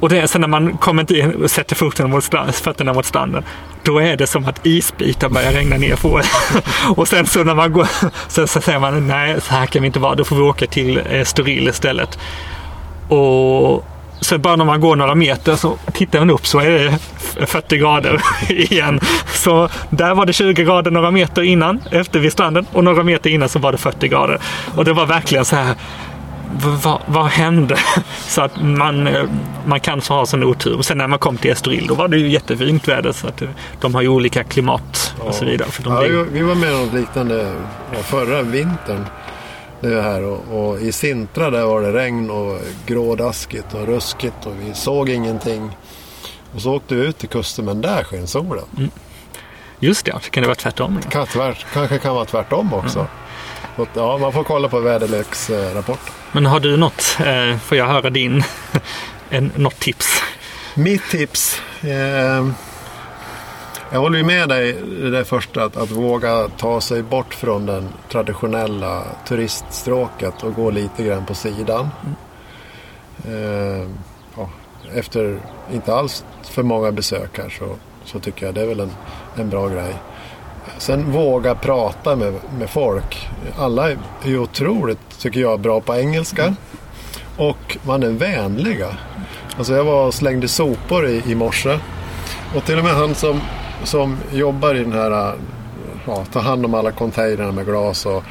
Och 0.00 0.08
det 0.08 0.20
är 0.20 0.26
sen 0.26 0.40
när 0.40 0.48
man 0.48 0.76
kommer 0.76 1.12
in 1.12 1.44
och 1.44 1.50
sätter 1.50 1.76
foten 1.76 2.10
mot 2.10 2.24
stranden, 2.24 2.52
fötterna 2.52 2.92
mot 2.92 3.06
stranden, 3.06 3.44
då 3.82 3.98
är 3.98 4.16
det 4.16 4.26
som 4.26 4.44
att 4.44 4.66
isbitar 4.66 5.28
börjar 5.28 5.52
regna 5.52 5.76
ner 5.76 5.96
på 5.96 6.20
Och 6.96 7.08
sen 7.08 7.26
så 7.26 7.44
när 7.44 7.54
man 7.54 7.72
går, 7.72 7.88
så, 8.28 8.46
så 8.46 8.60
säger 8.60 8.78
man 8.78 9.08
nej, 9.08 9.40
så 9.40 9.54
här 9.54 9.66
kan 9.66 9.82
vi 9.82 9.86
inte 9.86 9.98
vara, 9.98 10.14
då 10.14 10.24
får 10.24 10.36
vi 10.36 10.42
åka 10.42 10.66
till 10.66 11.02
eh, 11.10 11.24
Storil 11.24 11.68
istället. 11.68 12.18
Och 13.08 13.84
så 14.20 14.38
bara 14.38 14.56
när 14.56 14.64
man 14.64 14.80
går 14.80 14.96
några 14.96 15.14
meter 15.14 15.56
så 15.56 15.76
tittar 15.92 16.18
man 16.18 16.30
upp 16.30 16.46
så 16.46 16.58
är 16.58 16.70
det 16.70 16.98
40 17.46 17.76
grader 17.76 18.22
igen. 18.48 19.00
Så 19.26 19.68
där 19.90 20.14
var 20.14 20.26
det 20.26 20.32
20 20.32 20.64
grader 20.64 20.90
några 20.90 21.10
meter 21.10 21.42
innan, 21.42 21.82
efter 21.90 22.20
vid 22.20 22.32
stranden 22.32 22.66
och 22.72 22.84
några 22.84 23.02
meter 23.02 23.30
innan 23.30 23.48
så 23.48 23.58
var 23.58 23.72
det 23.72 23.78
40 23.78 24.08
grader. 24.08 24.38
Och 24.74 24.84
det 24.84 24.92
var 24.92 25.06
verkligen 25.06 25.44
så 25.44 25.56
här 25.56 25.74
vad, 26.60 27.00
vad 27.06 27.26
hände? 27.26 27.78
Så 28.18 28.42
att 28.42 28.62
man, 28.62 29.06
eh, 29.06 29.24
man 29.66 29.80
kan 29.80 30.00
så 30.00 30.14
ha 30.14 30.26
sån 30.26 30.44
otur. 30.44 30.82
Sen 30.82 30.98
när 30.98 31.06
man 31.06 31.18
kom 31.18 31.36
till 31.36 31.50
Estoril 31.50 31.86
då 31.86 31.94
var 31.94 32.08
det 32.08 32.18
ju 32.18 32.28
jättefint 32.28 32.88
väder. 32.88 33.12
Så 33.12 33.26
att 33.26 33.42
eh, 33.42 33.48
de 33.80 33.94
har 33.94 34.02
ju 34.02 34.08
olika 34.08 34.44
klimat 34.44 35.14
och 35.18 35.34
så 35.34 35.44
vidare. 35.44 35.70
För 35.70 35.90
ja, 35.90 36.00
blir... 36.00 36.24
Vi 36.32 36.42
var 36.42 36.54
med 36.54 36.74
om 36.74 36.80
något 36.80 36.94
liknande 36.94 37.52
förra 38.02 38.42
vintern. 38.42 39.04
Det 39.80 40.02
här 40.02 40.24
och, 40.24 40.68
och, 40.68 40.80
i 40.80 40.92
Sintra 40.92 41.50
där 41.50 41.64
var 41.64 41.82
det 41.82 41.92
regn 41.92 42.30
och 42.30 42.60
grådaskigt 42.86 43.74
och 43.74 43.86
ruskigt 43.86 44.46
och 44.46 44.52
vi 44.60 44.74
såg 44.74 45.08
ingenting. 45.08 45.70
Och 46.54 46.62
så 46.62 46.74
åkte 46.74 46.94
vi 46.94 47.06
ut 47.06 47.18
till 47.18 47.28
kusten 47.28 47.64
men 47.64 47.80
där 47.80 48.04
sken 48.04 48.26
solen. 48.26 48.64
Mm. 48.76 48.90
Just 49.78 50.06
det, 50.06 50.18
så 50.22 50.30
kan 50.30 50.42
det 50.42 50.46
vara 50.46 50.54
tvärtom. 50.54 51.00
Kan, 51.10 51.26
tvärt, 51.26 51.66
kanske 51.72 51.98
kan 51.98 52.14
vara 52.14 52.24
tvärtom 52.24 52.74
också. 52.74 52.98
Mm. 52.98 53.10
Ja, 53.94 54.18
man 54.18 54.32
får 54.32 54.44
kolla 54.44 54.68
på 54.68 54.80
väderleksrapporten. 54.80 56.14
Men 56.32 56.46
har 56.46 56.60
du 56.60 56.76
något? 56.76 57.18
Eh, 57.20 57.58
får 57.58 57.78
jag 57.78 57.86
höra 57.86 58.10
din? 58.10 58.42
en, 59.30 59.52
något 59.56 59.80
tips? 59.80 60.22
Mitt 60.74 61.10
tips? 61.10 61.60
Eh, 61.82 62.48
jag 63.90 64.00
håller 64.00 64.18
ju 64.18 64.24
med 64.24 64.48
dig 64.48 64.70
i 65.06 65.10
det 65.10 65.24
första 65.24 65.64
att, 65.64 65.76
att 65.76 65.90
våga 65.90 66.48
ta 66.48 66.80
sig 66.80 67.02
bort 67.02 67.34
från 67.34 67.66
den 67.66 67.88
traditionella 68.08 69.02
turiststråket 69.28 70.42
och 70.42 70.54
gå 70.54 70.70
lite 70.70 71.04
grann 71.04 71.26
på 71.26 71.34
sidan. 71.34 71.88
Eh, 73.24 73.88
ja, 74.36 74.50
efter 74.94 75.38
inte 75.72 75.94
alls 75.94 76.24
för 76.42 76.62
många 76.62 76.92
besök 76.92 77.38
här 77.38 77.48
så, 77.58 77.76
så 78.04 78.20
tycker 78.20 78.46
jag 78.46 78.54
det 78.54 78.62
är 78.62 78.66
väl 78.66 78.80
en, 78.80 78.92
en 79.36 79.50
bra 79.50 79.68
grej. 79.68 79.94
Sen 80.78 81.12
våga 81.12 81.54
prata 81.54 82.16
med, 82.16 82.34
med 82.58 82.70
folk. 82.70 83.28
Alla 83.58 83.90
är 83.90 83.98
ju 84.24 84.38
otroligt, 84.38 85.18
tycker 85.18 85.40
jag, 85.40 85.60
bra 85.60 85.80
på 85.80 85.94
engelska. 85.94 86.54
Och 87.36 87.76
man 87.82 88.02
är 88.02 88.10
vänliga. 88.10 88.88
Alltså 89.58 89.74
jag 89.74 89.84
var 89.84 90.06
och 90.06 90.14
slängde 90.14 90.48
sopor 90.48 91.06
i, 91.06 91.22
i 91.26 91.34
morse. 91.34 91.78
Och 92.56 92.64
till 92.64 92.78
och 92.78 92.84
med 92.84 92.94
han 92.94 93.14
som, 93.14 93.40
som 93.84 94.16
jobbar 94.32 94.74
i 94.74 94.78
den 94.78 94.92
här, 94.92 95.34
ja, 96.06 96.24
tar 96.32 96.40
hand 96.40 96.64
om 96.64 96.74
alla 96.74 96.92
containrar 96.92 97.52
med 97.52 97.66
glas 97.66 98.06
och 98.06 98.22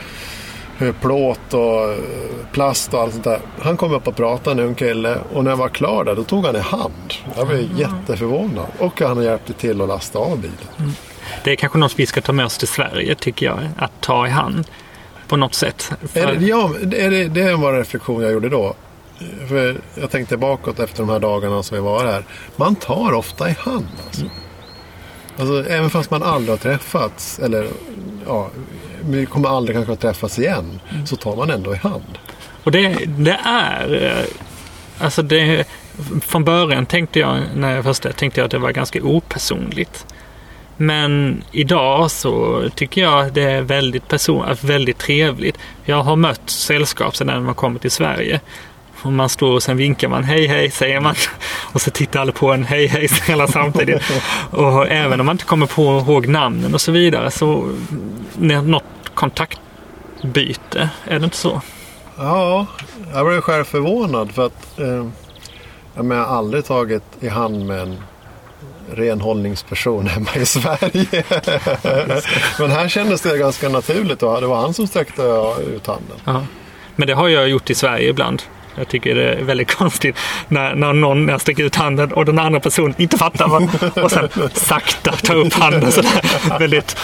plåt 1.01 1.53
och 1.53 1.95
plast 2.51 2.93
och 2.93 3.01
allt 3.01 3.11
sånt 3.11 3.23
där. 3.23 3.39
Han 3.61 3.77
kom 3.77 3.93
upp 3.93 4.07
och 4.07 4.15
pratade, 4.15 4.61
en 4.61 4.67
ung 4.67 4.75
kille. 4.75 5.17
Och 5.33 5.43
när 5.43 5.51
jag 5.51 5.57
var 5.57 5.69
klar 5.69 6.03
där, 6.03 6.15
då 6.15 6.23
tog 6.23 6.45
han 6.45 6.55
i 6.55 6.59
hand. 6.59 7.13
Jag 7.37 7.47
blev 7.47 7.59
mm. 7.59 7.77
jätteförvånad. 7.77 8.65
Och 8.79 9.01
han 9.01 9.23
hjälpte 9.23 9.53
till 9.53 9.81
att 9.81 9.87
lasta 9.87 10.19
av 10.19 10.37
bilen. 10.37 10.57
Mm. 10.79 10.91
Det 11.43 11.51
är 11.51 11.55
kanske 11.55 11.77
något 11.77 11.99
vi 11.99 12.05
ska 12.05 12.21
ta 12.21 12.31
med 12.31 12.45
oss 12.45 12.57
till 12.57 12.67
Sverige, 12.67 13.15
tycker 13.15 13.45
jag. 13.45 13.59
Att 13.77 13.91
ta 14.01 14.27
i 14.27 14.29
hand 14.29 14.67
på 15.27 15.37
något 15.37 15.53
sätt. 15.53 15.91
För... 16.13 16.19
Är 16.19 16.35
det, 16.35 16.45
ja, 16.45 16.71
det, 16.83 17.01
är, 17.01 17.29
det 17.29 17.55
var 17.55 17.73
en 17.73 17.79
reflektion 17.79 18.21
jag 18.21 18.31
gjorde 18.31 18.49
då. 18.49 18.75
För 19.49 19.77
jag 19.95 20.11
tänkte 20.11 20.37
bakåt 20.37 20.79
efter 20.79 20.97
de 20.99 21.09
här 21.09 21.19
dagarna 21.19 21.63
som 21.63 21.75
vi 21.75 21.81
var 21.81 22.05
här. 22.05 22.23
Man 22.55 22.75
tar 22.75 23.13
ofta 23.13 23.49
i 23.49 23.55
hand. 23.59 23.87
Alltså. 24.05 24.21
Mm. 24.21 24.33
Alltså, 25.37 25.69
även 25.69 25.89
fast 25.89 26.11
man 26.11 26.23
aldrig 26.23 26.49
har 26.49 26.57
träffats. 26.57 27.39
Eller 27.39 27.67
ja, 28.27 28.49
vi 29.01 29.25
kommer 29.25 29.49
aldrig 29.49 29.75
kanske 29.75 29.93
att 29.93 29.99
träffas 29.99 30.39
igen. 30.39 30.79
Mm. 30.91 31.05
Så 31.05 31.15
tar 31.15 31.35
man 31.35 31.49
ändå 31.49 31.73
i 31.73 31.77
hand. 31.77 32.19
Och 32.63 32.71
det, 32.71 32.97
det 33.05 33.39
är... 33.45 34.03
Eh, 34.03 34.25
alltså 35.05 35.21
det, 35.21 35.67
från 36.21 36.43
början 36.43 36.85
tänkte 36.85 37.19
jag, 37.19 37.41
när 37.55 37.75
jag 37.75 37.83
först 37.83 38.17
tänkte 38.17 38.39
jag 38.39 38.45
att 38.45 38.51
det 38.51 38.57
var 38.57 38.71
ganska 38.71 39.03
opersonligt. 39.03 40.05
Men 40.77 41.43
idag 41.51 42.11
så 42.11 42.63
tycker 42.75 43.01
jag 43.01 43.33
det 43.33 43.43
är 43.43 43.61
väldigt, 43.61 44.07
person 44.07 44.45
väldigt 44.61 44.97
trevligt. 44.97 45.57
Jag 45.83 46.03
har 46.03 46.15
mött 46.15 46.49
sällskap 46.49 47.15
sedan 47.15 47.27
när 47.27 47.39
man 47.39 47.55
kommer 47.55 47.79
till 47.79 47.91
Sverige. 47.91 48.39
Och 49.01 49.13
man 49.13 49.29
står 49.29 49.53
och 49.53 49.63
sen 49.63 49.77
vinkar 49.77 50.07
man 50.07 50.23
hej 50.23 50.47
hej 50.47 50.71
säger 50.71 50.99
man. 50.99 51.15
Och 51.73 51.81
så 51.81 51.91
tittar 51.91 52.19
alla 52.19 52.31
på 52.31 52.51
en 52.51 52.63
hej 52.63 52.87
hej 52.87 53.09
hela 53.27 53.47
samtidigt. 53.47 54.01
och 54.51 54.87
även 54.87 55.19
om 55.19 55.25
man 55.25 55.33
inte 55.33 55.45
kommer 55.45 55.65
på 55.65 55.81
ihåg 55.81 56.27
namnen 56.27 56.73
och 56.73 56.81
så 56.81 56.91
vidare 56.91 57.31
så 57.31 57.75
något 58.37 58.83
kontaktbyte, 59.13 60.89
är 61.05 61.19
det 61.19 61.25
inte 61.25 61.37
så? 61.37 61.61
Ja, 62.17 62.67
jag 63.13 63.25
blev 63.25 63.41
själv 63.41 63.63
förvånad 63.63 64.31
för 64.31 64.45
att 64.45 64.79
eh, 64.79 65.05
jag 65.95 66.03
har 66.03 66.15
aldrig 66.15 66.65
tagit 66.65 67.03
i 67.19 67.27
hand 67.27 67.65
med 67.65 67.79
en 67.79 67.97
renhållningsperson 68.93 70.07
hemma 70.07 70.29
i 70.35 70.45
Sverige. 70.45 71.23
Men 72.59 72.71
här 72.71 72.87
kändes 72.87 73.21
det 73.21 73.37
ganska 73.37 73.69
naturligt 73.69 74.23
och 74.23 74.41
det 74.41 74.47
var 74.47 74.61
han 74.61 74.73
som 74.73 74.87
sträckte 74.87 75.21
ut 75.75 75.87
handen. 75.87 76.17
Ja. 76.25 76.45
Men 76.95 77.07
det 77.07 77.13
har 77.13 77.27
jag 77.27 77.49
gjort 77.49 77.69
i 77.69 77.75
Sverige 77.75 78.09
ibland. 78.09 78.41
Jag 78.77 78.87
tycker 78.87 79.15
det 79.15 79.33
är 79.33 79.43
väldigt 79.43 79.75
konstigt 79.77 80.15
när, 80.47 80.75
när 80.75 80.93
någon 80.93 81.25
när 81.25 81.37
sträcker 81.37 81.63
ut 81.63 81.75
handen 81.75 82.13
och 82.13 82.25
den 82.25 82.39
andra 82.39 82.59
personen 82.59 82.95
inte 82.97 83.17
fattar 83.17 83.47
vad, 83.47 83.63
och 84.03 84.11
sen 84.11 84.29
sakta 84.53 85.11
tar 85.11 85.35
upp 85.35 85.53
handen 85.53 85.91
sådär. 85.91 86.59
Väldigt, 86.59 86.97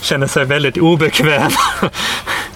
känner 0.00 0.26
sig 0.26 0.44
väldigt 0.44 0.78
obekväm. 0.78 1.50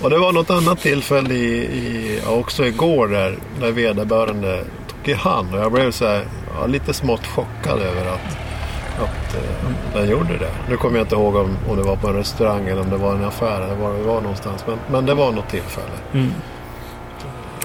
Och 0.01 0.11
det 0.11 0.19
var 0.19 0.33
något 0.33 0.51
annat 0.51 0.81
tillfälle 0.81 1.35
i, 1.35 1.57
i, 1.59 2.21
också 2.27 2.67
igår 2.67 3.09
där, 3.09 3.37
där 3.61 3.73
vederbörande 3.73 4.65
tog 4.89 5.15
i 5.15 5.15
hand 5.15 5.55
och 5.55 5.61
jag 5.61 5.73
blev 5.73 5.91
så 5.91 6.07
här, 6.07 6.25
ja, 6.61 6.67
lite 6.67 6.95
smått 6.95 7.27
chockad 7.27 7.79
över 7.79 8.07
att 8.13 8.39
att 8.99 9.35
eh, 9.35 9.71
den 9.95 10.09
gjorde 10.09 10.39
det. 10.39 10.51
Nu 10.69 10.77
kommer 10.77 10.99
jag 10.99 11.05
inte 11.05 11.15
ihåg 11.15 11.37
om, 11.37 11.57
om 11.69 11.77
det 11.77 11.83
var 11.83 11.97
på 11.97 12.09
en 12.09 12.15
restaurang 12.15 12.69
eller 12.69 12.81
om 12.83 12.91
det 12.91 12.97
var 12.97 13.15
en 13.15 13.25
affär 13.25 13.61
eller 13.61 13.75
var 13.75 13.93
det 13.93 14.03
var 14.03 14.21
någonstans. 14.21 14.65
Men, 14.67 14.79
men 14.91 15.07
det 15.07 15.15
var 15.15 15.33
något 15.33 15.49
tillfälle 15.49 15.87
Mm. 16.15 16.33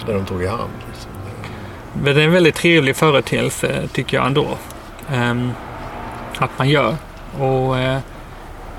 där 0.06 0.14
de 0.14 0.26
tog 0.26 0.44
i 0.44 0.48
hand. 0.48 0.72
Liksom. 0.88 1.12
Men 1.94 2.16
det 2.16 2.22
är 2.22 2.26
en 2.26 2.32
väldigt 2.34 2.56
trevlig 2.56 2.96
företeelse 2.96 3.88
tycker 3.94 4.18
jag 4.18 4.26
ändå. 4.26 4.48
Ehm, 5.12 5.52
att 6.38 6.50
man 6.58 6.70
gör. 6.70 6.96
Och 7.39 7.80
eh, 7.80 7.96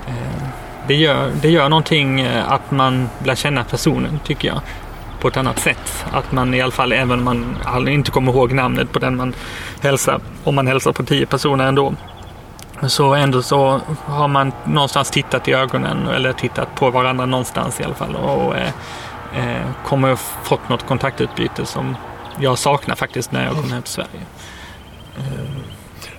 eh, 0.07 0.43
det, 0.87 0.95
gör, 0.95 1.31
det 1.41 1.49
gör 1.49 1.69
någonting 1.69 2.21
eh, 2.21 2.51
att 2.51 2.71
man 2.71 3.09
lär 3.23 3.35
känna 3.35 3.63
personen 3.63 4.19
tycker 4.25 4.47
jag. 4.47 4.61
På 5.23 5.29
ett 5.29 5.37
annat 5.37 5.59
sätt. 5.59 6.05
Att 6.11 6.31
man 6.31 6.53
i 6.53 6.61
alla 6.61 6.71
fall, 6.71 6.91
även 6.91 7.27
om 7.27 7.55
man 7.65 7.87
inte 7.87 8.11
kommer 8.11 8.31
ihåg 8.31 8.53
namnet 8.53 8.91
på 8.91 8.99
den 8.99 9.17
man 9.17 9.33
hälsar. 9.81 10.19
Om 10.43 10.55
man 10.55 10.67
hälsar 10.67 10.93
på 10.93 11.03
tio 11.03 11.25
personer 11.25 11.67
ändå. 11.67 11.93
Så 12.87 13.13
ändå 13.13 13.41
så 13.41 13.81
har 14.05 14.27
man 14.27 14.51
någonstans 14.65 15.11
tittat 15.11 15.47
i 15.47 15.53
ögonen 15.53 16.07
eller 16.07 16.33
tittat 16.33 16.75
på 16.75 16.89
varandra 16.89 17.25
någonstans 17.25 17.79
i 17.79 17.83
alla 17.83 17.93
fall. 17.93 18.15
Och 18.15 18.57
eh, 18.57 18.67
eh, 19.35 19.67
kommer 19.85 20.15
fått 20.43 20.69
något 20.69 20.87
kontaktutbyte 20.87 21.65
som 21.65 21.95
jag 22.39 22.57
saknar 22.57 22.95
faktiskt 22.95 23.31
när 23.31 23.45
jag 23.45 23.53
kom 23.53 23.71
hem 23.71 23.81
till 23.81 23.93
Sverige. 23.93 24.21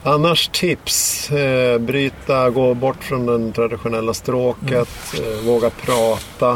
Annars 0.02 0.48
tips. 0.48 1.30
Eh, 1.30 1.78
bryta, 1.78 2.50
gå 2.50 2.74
bort 2.74 3.04
från 3.04 3.26
det 3.26 3.52
traditionella 3.52 4.14
stråket. 4.14 5.14
Eh, 5.14 5.46
våga 5.46 5.70
prata. 5.70 6.50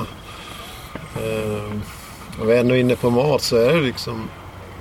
Eh, 1.16 1.97
och 2.40 2.48
vi 2.48 2.52
är 2.56 2.60
ändå 2.60 2.76
inne 2.76 2.96
på 2.96 3.10
mat 3.10 3.42
så 3.42 3.56
är 3.56 3.74
det 3.74 3.80
liksom 3.80 4.28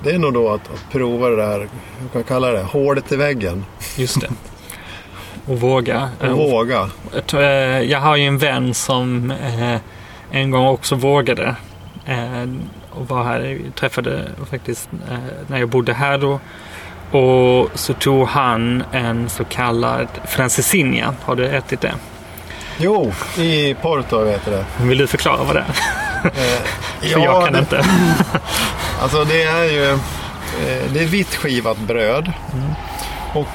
det 0.03 0.11
är 0.11 0.19
nog 0.19 0.33
då 0.33 0.49
att, 0.49 0.61
att 0.73 0.91
prova 0.91 1.29
det 1.29 1.35
där, 1.35 1.59
hur 1.59 2.07
kan 2.11 2.21
jag 2.21 2.25
kalla 2.27 2.51
det, 2.51 2.63
hålet 2.63 3.11
i 3.11 3.15
väggen. 3.15 3.65
Just 3.95 4.21
det. 4.21 4.27
Och 5.45 5.59
våga. 5.59 6.09
Och 6.19 6.27
våga. 6.37 6.89
Eh, 7.33 7.39
Jag 7.81 7.99
har 7.99 8.15
ju 8.15 8.25
en 8.25 8.37
vän 8.37 8.73
som 8.73 9.31
eh, 9.31 9.75
en 10.31 10.51
gång 10.51 10.67
också 10.67 10.95
vågade. 10.95 11.55
Eh, 12.05 12.43
och 12.91 13.07
var 13.07 13.23
här, 13.23 13.39
jag 13.65 13.75
träffade 13.75 14.23
faktiskt 14.49 14.89
eh, 15.11 15.17
när 15.47 15.59
jag 15.59 15.69
bodde 15.69 15.93
här 15.93 16.17
då. 16.17 16.39
Och 17.19 17.69
så 17.73 17.93
tog 17.93 18.27
han 18.27 18.83
en 18.91 19.29
så 19.29 19.43
kallad 19.43 20.07
francesinha. 20.25 21.15
Har 21.23 21.35
du 21.35 21.45
ätit 21.47 21.81
det? 21.81 21.93
Jo, 22.77 23.11
i 23.37 23.73
Porto 23.73 24.23
vet 24.23 24.41
jag 24.47 24.53
det. 24.55 24.65
Vill 24.83 24.97
du 24.97 25.07
förklara 25.07 25.43
vad 25.43 25.55
det 25.55 25.59
är? 25.59 26.06
Eh, 26.23 26.61
För 27.11 27.19
jag 27.19 27.43
kan 27.43 27.53
det, 27.53 27.59
inte. 27.59 27.85
Alltså 29.01 29.23
det 29.23 29.43
är 29.43 29.63
ju 29.63 29.91
eh, 29.91 30.91
det 30.93 30.99
är 30.99 31.05
vitt 31.07 31.35
skivat 31.35 31.77
bröd. 31.77 32.31
Och 33.33 33.47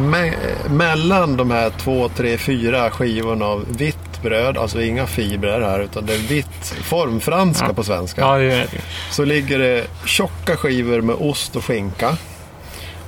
me, 0.00 0.32
mellan 0.68 1.36
de 1.36 1.50
här 1.50 1.70
två, 1.70 2.08
tre, 2.08 2.38
fyra 2.38 2.90
skivorna 2.90 3.44
av 3.44 3.64
vitt 3.76 4.22
bröd, 4.22 4.58
alltså 4.58 4.82
inga 4.82 5.06
fibrer 5.06 5.60
här 5.60 5.80
utan 5.80 6.06
det 6.06 6.14
är 6.14 6.18
vitt 6.18 6.74
formfranska 6.82 7.66
Ja. 7.68 7.74
på 7.74 7.84
svenska. 7.84 8.20
Ja, 8.20 8.36
det 8.38 8.52
är. 8.52 8.66
Så 9.10 9.24
ligger 9.24 9.58
det 9.58 9.86
tjocka 10.04 10.56
skivor 10.56 11.00
med 11.00 11.16
ost 11.18 11.56
och 11.56 11.64
skinka. 11.64 12.16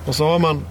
Och 0.06 0.14
så 0.14 0.28
har 0.28 0.38
man, 0.38 0.64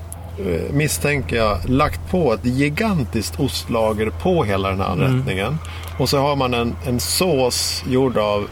misstänker 0.72 1.36
jag, 1.36 1.70
lagt 1.70 2.12
på 2.12 2.34
ett 2.34 2.46
gigantiskt 2.46 3.40
ostlager 3.40 4.10
på 4.10 4.44
hela 4.44 4.70
den 4.70 4.80
här 4.80 4.88
anrättningen. 4.88 5.58
Och 5.98 6.10
så 6.10 6.18
har 6.18 6.36
man 6.36 6.54
en, 6.54 6.76
en 6.88 7.00
sås 7.00 7.84
gjord 7.90 8.18
av 8.18 8.48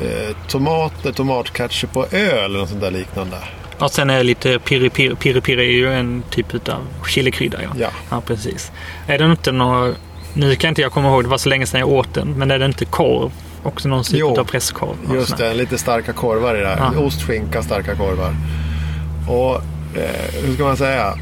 eh, 0.00 0.36
tomater, 0.48 1.12
tomatketchup 1.12 1.96
och 1.96 2.14
öl 2.14 2.44
eller 2.44 2.58
något 2.58 2.80
där 2.80 2.90
liknande. 2.90 3.36
Och 3.78 3.90
sen 3.90 4.10
är 4.10 4.16
det 4.16 4.22
lite 4.22 4.58
piri 4.58 4.90
piri. 4.90 5.14
Piri 5.14 5.40
piri 5.40 5.66
är 5.66 5.70
ju 5.72 5.92
en 5.92 6.22
typ 6.30 6.68
av 6.68 7.06
chilikrydda. 7.06 7.62
Ja. 7.62 7.68
Ja. 7.78 7.88
ja, 8.10 8.22
precis. 8.26 8.72
Är 9.06 9.18
det 9.18 9.24
inte 9.24 9.52
någon... 9.52 9.94
Nu 10.34 10.56
kan 10.56 10.68
inte 10.68 10.82
jag 10.82 10.92
komma 10.92 11.08
ihåg, 11.08 11.24
det 11.24 11.28
var 11.28 11.38
så 11.38 11.48
länge 11.48 11.66
sedan 11.66 11.80
jag 11.80 11.88
åt 11.88 12.14
den. 12.14 12.28
Men 12.32 12.50
är 12.50 12.58
det 12.58 12.66
inte 12.66 12.84
korv? 12.84 13.32
Också 13.62 13.88
någon 13.88 14.04
typ 14.04 14.18
Jo, 14.18 14.40
av 14.40 14.44
presskorv? 14.44 14.96
Just 15.14 15.36
det, 15.36 15.54
lite 15.54 15.78
starka 15.78 16.12
korvar 16.12 16.54
i 16.54 16.60
det 16.60 16.68
här. 16.68 16.90
Ja. 16.94 17.00
Ost, 17.00 17.22
skinka, 17.22 17.62
starka 17.62 17.94
korvar. 17.94 18.34
Och 19.28 19.62
eh, 19.96 20.44
hur 20.44 20.54
ska 20.54 20.64
man 20.64 20.76
säga? 20.76 21.18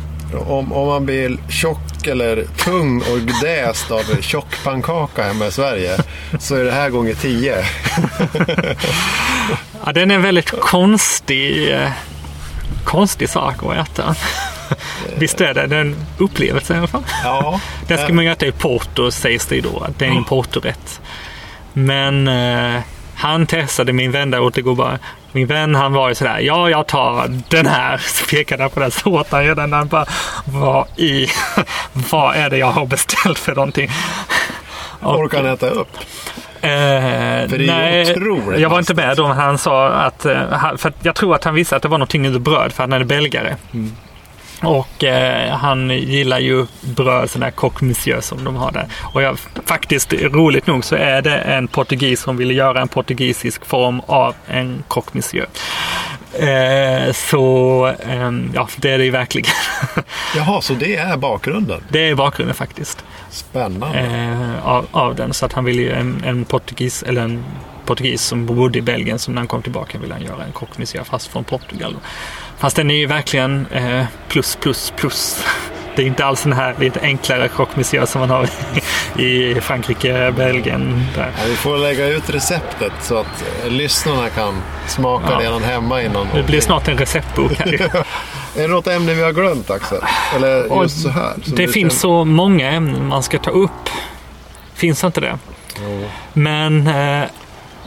Om, 0.46 0.72
om 0.72 0.86
man 0.86 1.06
blir 1.06 1.36
tjock 1.48 2.06
eller 2.06 2.44
tung 2.44 3.00
och 3.00 3.18
däst 3.42 3.90
av 3.90 4.20
tjockpannkaka 4.20 5.22
hemma 5.22 5.46
i 5.46 5.50
Sverige 5.50 5.96
så 6.38 6.54
är 6.54 6.64
det 6.64 6.72
här 6.72 6.90
gånger 6.90 7.14
tio. 7.14 7.56
Ja, 9.86 9.92
den 9.92 10.10
är 10.10 10.14
en 10.14 10.22
väldigt 10.22 10.50
konstig, 10.50 11.72
eh, 11.74 11.90
konstig 12.84 13.28
sak 13.28 13.54
att 13.62 13.88
äta. 13.88 14.14
Visst 15.18 15.40
är 15.40 15.54
det? 15.54 15.66
Det 15.66 15.76
är 15.76 15.80
en 15.80 15.96
upplevelse 16.18 16.74
i 16.74 16.76
alla 16.76 16.86
fall. 16.86 17.04
Ja, 17.24 17.60
Den 17.86 17.98
ska 17.98 18.12
man 18.12 18.24
ju 18.24 18.30
äta 18.32 18.46
i 18.46 18.52
Porto 18.52 19.10
sägs 19.10 19.46
det 19.46 19.54
ju 19.54 19.60
då. 19.60 19.80
Att 19.80 19.98
det 19.98 20.06
är 20.06 20.10
en 20.10 20.24
Portorätt. 20.24 21.00
Men 21.72 22.28
eh, 22.28 22.80
han 23.24 23.46
testade 23.46 23.92
min 23.92 24.10
vän 24.10 24.30
där 24.30 24.40
åt 24.40 24.58
igår 24.58 24.74
bara. 24.74 24.98
Min 25.32 25.46
vän 25.46 25.74
han 25.74 25.92
var 25.92 26.08
ju 26.08 26.14
sådär, 26.14 26.38
ja 26.38 26.70
jag 26.70 26.86
tar 26.86 27.40
den 27.48 27.66
här. 27.66 27.98
Så 27.98 28.26
pekade 28.26 28.62
han 28.62 28.70
på 28.70 28.80
den 28.80 28.90
så 28.90 29.10
åt 29.10 29.30
han 29.30 29.44
ju 29.44 29.54
den. 29.54 29.72
Han 29.72 29.88
bara, 29.88 30.06
vad 30.44 30.86
i, 30.96 31.28
vad 32.10 32.36
är 32.36 32.50
det 32.50 32.58
jag 32.58 32.70
har 32.70 32.86
beställt 32.86 33.38
för 33.38 33.54
någonting? 33.54 33.90
Och- 35.00 35.18
orkar 35.18 35.42
han 35.42 35.52
äta 35.52 35.70
upp. 35.70 35.96
Eh, 36.60 37.44
otroligt 38.10 38.60
Jag 38.60 38.70
var 38.70 38.78
inte 38.78 38.94
med 38.94 39.16
då, 39.16 39.28
men 39.28 39.36
han 39.36 39.58
sa 39.58 39.88
att, 39.88 40.26
eh, 40.26 40.76
för 40.76 40.88
att 40.88 40.94
jag 41.02 41.14
tror 41.14 41.34
att 41.34 41.44
han 41.44 41.54
visste 41.54 41.76
att 41.76 41.82
det 41.82 41.88
var 41.88 41.98
någonting 41.98 42.26
under 42.26 42.40
bröd, 42.40 42.72
för 42.72 42.82
han 42.82 42.92
är 42.92 43.04
belgare. 43.04 43.56
Och 44.66 45.04
eh, 45.04 45.56
han 45.56 45.90
gillar 45.90 46.38
ju 46.38 46.66
bröd, 46.80 47.30
sån 47.30 47.40
där 47.40 47.50
coq 47.50 47.80
monsieur 47.80 48.20
som 48.20 48.44
de 48.44 48.56
har 48.56 48.72
där. 48.72 48.86
Och 49.02 49.22
jag, 49.22 49.38
faktiskt, 49.66 50.12
roligt 50.12 50.66
nog, 50.66 50.84
så 50.84 50.96
är 50.96 51.22
det 51.22 51.36
en 51.36 51.68
portugis 51.68 52.20
som 52.20 52.36
ville 52.36 52.54
göra 52.54 52.80
en 52.80 52.88
portugisisk 52.88 53.64
form 53.64 54.00
av 54.06 54.34
en 54.46 54.84
coq 54.88 55.14
monsieur. 55.14 55.46
Eh, 56.38 57.12
så, 57.12 57.84
ehm, 58.08 58.50
ja, 58.54 58.68
det 58.76 58.90
är 58.90 58.98
det 58.98 59.04
ju 59.04 59.10
verkligen. 59.10 59.50
Jaha, 60.36 60.60
så 60.60 60.74
det 60.74 60.96
är 60.96 61.16
bakgrunden. 61.16 61.80
det 61.88 62.08
är 62.08 62.14
bakgrunden 62.14 62.54
faktiskt. 62.54 63.04
Spännande. 63.30 63.98
eh, 63.98 64.68
av, 64.68 64.86
av 64.90 65.14
den. 65.14 65.34
Så 65.34 65.46
att 65.46 65.52
han 65.52 65.64
ville 65.64 65.82
ju 65.82 65.92
en, 65.92 66.22
en 66.24 66.44
portugis, 66.44 67.02
eller 67.02 67.22
en 67.22 67.44
portugis 67.84 68.22
som 68.22 68.46
bodde 68.46 68.78
i 68.78 68.82
Belgien 68.82 69.18
som 69.18 69.34
när 69.34 69.40
han 69.40 69.48
kom 69.48 69.62
tillbaka 69.62 69.98
ville 69.98 70.14
han 70.14 70.22
göra 70.22 70.44
en 70.44 70.52
monsieur 70.76 71.04
fast 71.04 71.26
från 71.26 71.44
Portugal. 71.44 71.96
Fast 72.58 72.76
den 72.76 72.90
är 72.90 72.94
ju 72.94 73.06
verkligen 73.06 73.66
eh, 73.66 74.04
plus, 74.28 74.56
plus, 74.56 74.92
plus. 74.96 75.44
Det 75.96 76.02
är 76.02 76.06
inte 76.06 76.24
alls 76.24 76.42
den 76.42 76.52
här 76.52 76.74
lite 76.78 77.00
enklare 77.00 77.48
monsieur 77.74 78.04
som 78.06 78.20
man 78.20 78.30
har 78.30 78.48
i, 79.22 79.60
Frankrike, 79.60 80.32
Belgien. 80.36 81.06
Där. 81.14 81.30
Ja, 81.38 81.42
vi 81.48 81.56
får 81.56 81.76
lägga 81.78 82.06
ut 82.06 82.30
receptet 82.30 82.92
så 83.02 83.18
att 83.18 83.44
lyssnarna 83.68 84.28
kan 84.28 84.54
smaka 84.88 85.26
Ja. 85.30 85.38
redan 85.40 85.62
hemma 85.62 86.02
innan. 86.02 86.26
Det 86.34 86.42
blir 86.42 86.60
snart 86.60 86.88
en 86.88 86.98
receptbok 86.98 87.52
här. 87.58 87.72
Är 88.56 88.62
det 88.62 88.68
något 88.68 88.86
ämne 88.86 89.14
vi 89.14 89.22
har 89.22 89.32
glömt 89.32 89.70
Axel? 89.70 89.98
Eller 90.36 90.82
just 90.82 91.02
så 91.02 91.08
här? 91.08 91.32
Det 91.46 91.68
finns 91.68 91.74
känner- 91.74 91.90
så 92.20 92.24
många 92.24 92.70
ämnen 92.70 93.06
man 93.08 93.22
ska 93.22 93.38
ta 93.38 93.50
upp. 93.50 93.88
Finns 94.74 95.04
inte 95.04 95.20
det? 95.20 95.38
Jo. 95.82 96.04
Men 96.32 96.86
eh, 96.86 97.24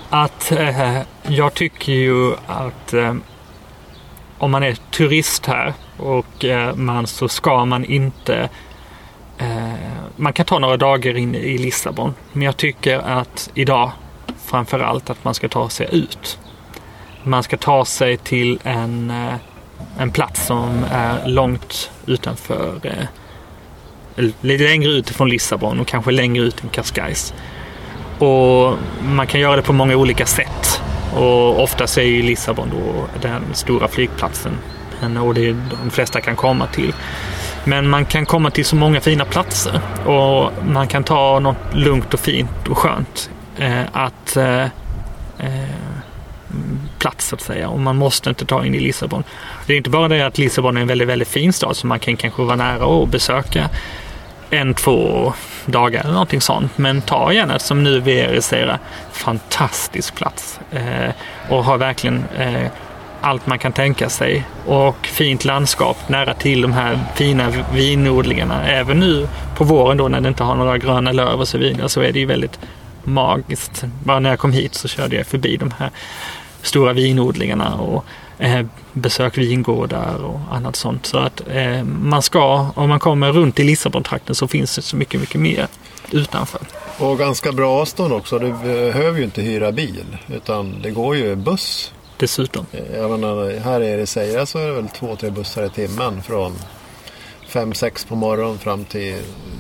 att 0.09 0.51
eh, 0.51 0.97
jag 1.27 1.53
tycker 1.53 1.91
ju 1.93 2.33
att 2.47 2.93
eh, 2.93 3.15
om 4.37 4.51
man 4.51 4.63
är 4.63 4.75
turist 4.91 5.45
här 5.45 5.73
och 5.97 6.45
eh, 6.45 6.75
man 6.75 7.07
så 7.07 7.27
ska 7.27 7.65
man 7.65 7.85
inte 7.85 8.49
eh, 9.37 9.73
man 10.15 10.33
kan 10.33 10.45
ta 10.45 10.59
några 10.59 10.77
dagar 10.77 11.17
in 11.17 11.35
i 11.35 11.57
Lissabon. 11.57 12.13
Men 12.33 12.41
jag 12.41 12.57
tycker 12.57 12.99
att 12.99 13.49
idag 13.53 13.91
framför 14.45 14.79
allt 14.79 15.09
att 15.09 15.23
man 15.23 15.33
ska 15.33 15.49
ta 15.49 15.69
sig 15.69 15.87
ut. 15.91 16.39
Man 17.23 17.43
ska 17.43 17.57
ta 17.57 17.85
sig 17.85 18.17
till 18.17 18.59
en, 18.63 19.09
eh, 19.09 19.35
en 19.97 20.11
plats 20.11 20.45
som 20.45 20.85
är 20.91 21.27
långt 21.27 21.91
utanför 22.05 22.79
eh, 22.83 23.07
lite 24.41 24.63
längre 24.63 24.89
ut 24.89 25.09
från 25.09 25.29
Lissabon 25.29 25.79
och 25.79 25.87
kanske 25.87 26.11
längre 26.11 26.43
ut 26.43 26.63
än 26.63 26.69
Cascais. 26.69 27.33
Och 28.19 28.73
man 29.01 29.27
kan 29.27 29.41
göra 29.41 29.55
det 29.55 29.61
på 29.61 29.73
många 29.73 29.95
olika 29.95 30.25
sätt. 30.25 30.81
Och 31.15 31.63
oftast 31.63 31.97
är 31.97 32.01
ju 32.01 32.21
Lissabon 32.21 32.69
då 32.69 33.07
den 33.21 33.43
stora 33.53 33.87
flygplatsen. 33.87 34.57
Men- 35.01 35.17
Och 35.17 35.33
det 35.33 35.47
är 35.49 35.55
de 35.83 35.89
flesta 35.89 36.21
kan 36.21 36.35
komma 36.35 36.67
till. 36.67 36.93
Men 37.63 37.89
man 37.89 38.05
kan 38.05 38.25
komma 38.25 38.49
till 38.51 38.65
så 38.65 38.75
många 38.75 39.01
fina 39.01 39.25
platser. 39.25 39.81
Och 40.05 40.51
man 40.67 40.87
kan 40.87 41.03
ta 41.03 41.39
något 41.39 41.57
lugnt 41.73 42.13
och 42.13 42.19
fint 42.19 42.67
och 42.69 42.77
skönt. 42.77 43.29
Eh, 43.57 43.81
att 43.91 44.37
eh, 44.37 44.61
eh, 45.39 45.69
plats 46.99 47.27
så 47.27 47.35
att 47.35 47.41
säga. 47.41 47.69
Och 47.69 47.79
man 47.79 47.95
måste 47.95 48.29
inte 48.29 48.45
ta 48.45 48.65
in 48.65 48.75
i 48.75 48.79
Lissabon. 48.79 49.23
Det 49.65 49.73
är 49.73 49.77
inte 49.77 49.89
bara 49.89 50.07
det 50.07 50.21
att 50.21 50.37
Lissabon 50.37 50.77
är 50.77 50.81
en 50.81 50.87
väldigt, 50.87 51.07
väldigt 51.07 51.27
fin 51.27 51.53
stad 51.53 51.75
som 51.77 51.89
man 51.89 51.99
kan 51.99 52.17
kanske 52.17 52.41
vara 52.43 52.55
nära 52.55 52.85
och 52.85 53.07
besöka 53.07 53.69
en, 54.49 54.73
två 54.73 55.33
dagar 55.65 56.01
eller 56.01 56.11
någonting 56.11 56.41
sånt. 56.41 56.77
Men 56.77 57.01
ta 57.01 57.33
gärna 57.33 57.59
som 57.59 57.83
nu 57.83 57.99
vi 57.99 58.19
är 58.19 58.33
i 58.33 58.41
Sera, 58.41 58.79
fantastisk 59.11 60.15
plats. 60.15 60.59
Eh, 60.71 61.11
och 61.49 61.63
har 61.65 61.77
verkligen 61.77 62.23
eh, 62.37 62.71
allt 63.21 63.47
man 63.47 63.59
kan 63.59 63.71
tänka 63.71 64.09
sig 64.09 64.45
och 64.65 65.07
fint 65.07 65.45
landskap 65.45 66.09
nära 66.09 66.33
till 66.33 66.61
de 66.61 66.73
här 66.73 66.99
fina 67.15 67.53
vinodlingarna. 67.73 68.67
Även 68.67 68.99
nu 68.99 69.27
på 69.57 69.63
våren 69.63 69.97
då 69.97 70.07
när 70.07 70.21
det 70.21 70.27
inte 70.27 70.43
har 70.43 70.55
några 70.55 70.77
gröna 70.77 71.11
löv 71.11 71.39
och 71.39 71.47
så 71.47 71.57
vidare 71.57 71.89
så 71.89 72.01
är 72.01 72.11
det 72.11 72.19
ju 72.19 72.25
väldigt 72.25 72.59
magiskt. 73.03 73.85
Bara 74.03 74.19
när 74.19 74.29
jag 74.29 74.39
kom 74.39 74.51
hit 74.51 74.75
så 74.75 74.87
körde 74.87 75.15
jag 75.15 75.27
förbi 75.27 75.57
de 75.57 75.73
här 75.77 75.91
stora 76.61 76.93
vinodlingarna 76.93 77.75
och 77.75 78.05
eh, 78.37 78.65
besökt 78.93 79.37
vingårdar 79.37 80.23
och 80.23 80.39
annat 80.51 80.75
sånt. 80.75 81.05
Så 81.05 81.17
att 81.17 81.41
eh, 81.51 81.83
man 81.83 82.21
ska, 82.21 82.69
om 82.75 82.89
man 82.89 82.99
kommer 82.99 83.31
runt 83.31 83.59
i 83.59 83.63
Lissabontrakten 83.63 84.35
så 84.35 84.47
finns 84.47 84.75
det 84.75 84.81
så 84.81 84.95
mycket, 84.95 85.19
mycket 85.19 85.41
mer 85.41 85.67
utanför. 86.11 86.61
Och 86.97 87.17
ganska 87.17 87.51
bra 87.51 87.81
avstånd 87.81 88.13
också. 88.13 88.39
Du 88.39 88.53
behöver 88.53 89.17
ju 89.17 89.23
inte 89.23 89.41
hyra 89.41 89.71
bil 89.71 90.17
utan 90.27 90.81
det 90.81 90.91
går 90.91 91.15
ju 91.15 91.35
buss. 91.35 91.93
Dessutom. 92.17 92.65
Jag 92.93 93.09
menar, 93.11 93.59
här 93.59 93.81
i 93.81 93.87
Ericeira 93.91 94.45
så 94.45 94.59
är 94.59 94.65
det 94.67 94.73
väl 94.73 94.89
två, 94.89 95.15
tre 95.15 95.29
bussar 95.29 95.63
i 95.63 95.69
timmen 95.69 96.21
från 96.23 96.55
5-6 97.51 98.07
på 98.07 98.15
morgonen 98.15 98.57
fram 98.57 98.85
till 98.85 99.15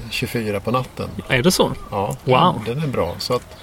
24 0.09 0.59
på 0.59 0.71
natten. 0.71 1.09
Är 1.27 1.41
det 1.43 1.51
så? 1.51 1.71
Ja, 1.91 2.15
Wow. 2.23 2.61
den 2.65 2.83
är 2.83 2.87
bra. 2.87 3.15
Så 3.19 3.33
att 3.35 3.57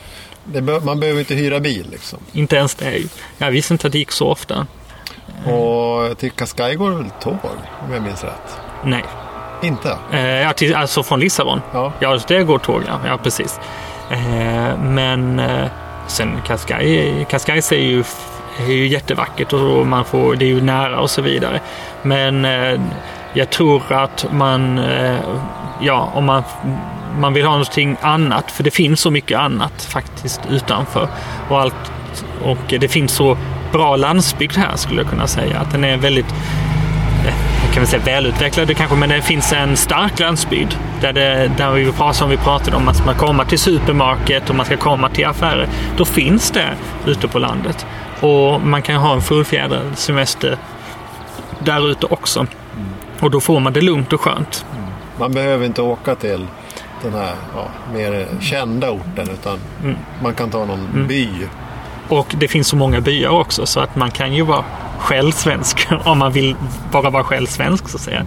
be- 0.45 0.81
man 0.81 1.01
behöver 1.01 1.21
inte 1.21 1.35
hyra 1.35 1.61
bil 1.61 1.87
liksom. 1.91 2.19
Inte 2.33 2.57
ens 2.57 2.75
det. 2.75 3.03
Jag 3.39 3.51
visste 3.51 3.75
inte 3.75 3.87
att 3.87 3.93
det 3.93 3.99
gick 3.99 4.11
så 4.11 4.29
ofta. 4.31 4.67
Och 5.47 6.19
till 6.19 6.31
Cascais 6.31 6.77
går 6.77 6.91
det 6.91 6.97
väl 6.97 7.11
tåg 7.23 7.37
om 7.87 7.93
jag 7.93 8.03
minns 8.03 8.25
rätt? 8.25 8.57
Nej. 8.85 9.05
Inte? 9.63 9.99
Eh, 10.19 10.53
till, 10.53 10.75
alltså 10.75 11.03
från 11.03 11.21
Lissabon? 11.21 11.61
Ja. 11.73 11.93
Ja, 12.01 12.19
det 12.29 12.43
går 12.43 12.59
tåg, 12.59 12.83
ja. 12.87 13.01
ja 13.07 13.19
precis. 13.19 13.59
Eh, 14.11 14.79
men 14.81 15.39
eh, 15.39 15.67
sen 16.09 16.41
Cascais, 16.47 17.27
Cascais 17.29 17.73
är 17.73 17.77
ju, 17.77 18.05
är 18.59 18.73
ju 18.73 18.87
jättevackert 18.87 19.53
och 19.53 19.87
man 19.87 20.05
får, 20.05 20.37
det 20.37 20.45
är 20.45 20.49
ju 20.49 20.61
nära 20.61 21.01
och 21.01 21.11
så 21.11 21.23
vidare. 21.23 21.61
Men 22.03 22.45
eh, 22.45 22.81
jag 23.33 23.51
tror 23.51 23.93
att 23.93 24.27
man, 24.33 24.79
eh, 24.79 25.17
ja, 25.81 26.13
om 26.15 26.25
man, 26.25 26.43
man 27.19 27.33
vill 27.33 27.45
ha 27.45 27.53
någonting 27.53 27.97
annat, 28.01 28.51
för 28.51 28.65
det 28.65 28.71
finns 28.71 29.01
så 29.01 29.11
mycket 29.11 29.39
annat 29.39 29.83
faktiskt 29.83 30.41
utanför. 30.51 31.09
Och, 31.49 31.61
allt, 31.61 31.93
och 32.43 32.75
det 32.81 32.89
finns 32.89 33.13
så 33.13 33.37
bra 33.73 33.97
landsbygd 33.97 34.57
här 34.57 34.77
skulle 34.77 35.01
jag 35.01 35.11
kunna 35.11 35.27
säga. 35.27 35.59
Att 35.59 35.73
den 35.73 35.85
är 35.85 35.97
väldigt 35.97 36.31
eh, 37.27 37.35
jag 37.65 37.73
kan 37.75 37.83
väl 37.83 37.87
säga 37.87 38.03
välutvecklade 38.03 38.75
kanske, 38.75 38.97
men 38.97 39.09
det 39.09 39.23
finns 39.23 39.53
en 39.53 39.77
stark 39.77 40.19
landsbygd. 40.19 40.75
Där, 41.01 41.13
det, 41.13 41.51
där 41.57 41.71
vi 41.71 41.93
pratar, 41.93 42.13
som 42.13 42.31
vi 42.31 42.37
pratade 42.37 42.77
om, 42.77 42.89
att 42.89 43.07
man 43.07 43.15
ska 43.15 43.27
komma 43.27 43.45
till 43.45 43.59
supermarket 43.59 44.51
och 44.51 44.57
man 44.57 44.67
ska 44.67 44.77
komma 44.77 45.09
till 45.09 45.27
affärer. 45.27 45.69
Då 45.97 46.05
finns 46.05 46.51
det 46.51 46.69
ute 47.07 47.29
på 47.29 47.39
landet. 47.39 47.87
Och 48.25 48.61
man 48.61 48.83
kan 48.83 48.97
ha 48.97 49.13
en 49.15 49.23
fullfjädrad 49.23 49.99
semester 49.99 50.59
där 51.59 51.91
ute 51.91 52.07
också. 52.07 52.47
Och 53.21 53.31
då 53.31 53.41
får 53.41 53.61
man 53.61 53.73
det 53.73 53.81
lugnt 53.81 54.13
och 54.13 54.21
skönt. 54.21 54.65
Man 55.19 55.33
behöver 55.33 55.67
inte 55.67 55.83
åka 55.83 56.15
till 56.15 56.47
den 57.03 57.13
här 57.15 57.35
ja, 57.55 57.69
mer 57.95 58.27
kända 58.41 58.91
orten 58.91 59.29
utan 59.33 59.59
Mm. 59.83 59.97
man 60.23 60.35
kan 60.35 60.51
ta 60.51 60.65
någon 60.65 61.07
by. 61.09 61.29
Och 62.09 62.35
det 62.39 62.49
finns 62.49 62.69
så 62.69 62.77
många 62.77 63.01
byar 63.01 63.31
också 63.31 63.67
så 63.67 63.81
att 63.81 63.97
man 63.97 64.11
kan 64.11 64.33
ju 64.33 64.43
vara 64.43 64.65
själv 64.99 65.33
svensk 65.33 65.89
om 66.05 66.19
man 66.19 66.33
vill 66.33 66.57
bara 66.93 67.11
vara 67.11 67.25
själv 67.25 67.47
svensk 67.47 67.89
så 67.89 67.97
att 67.97 68.03
säga. 68.03 68.27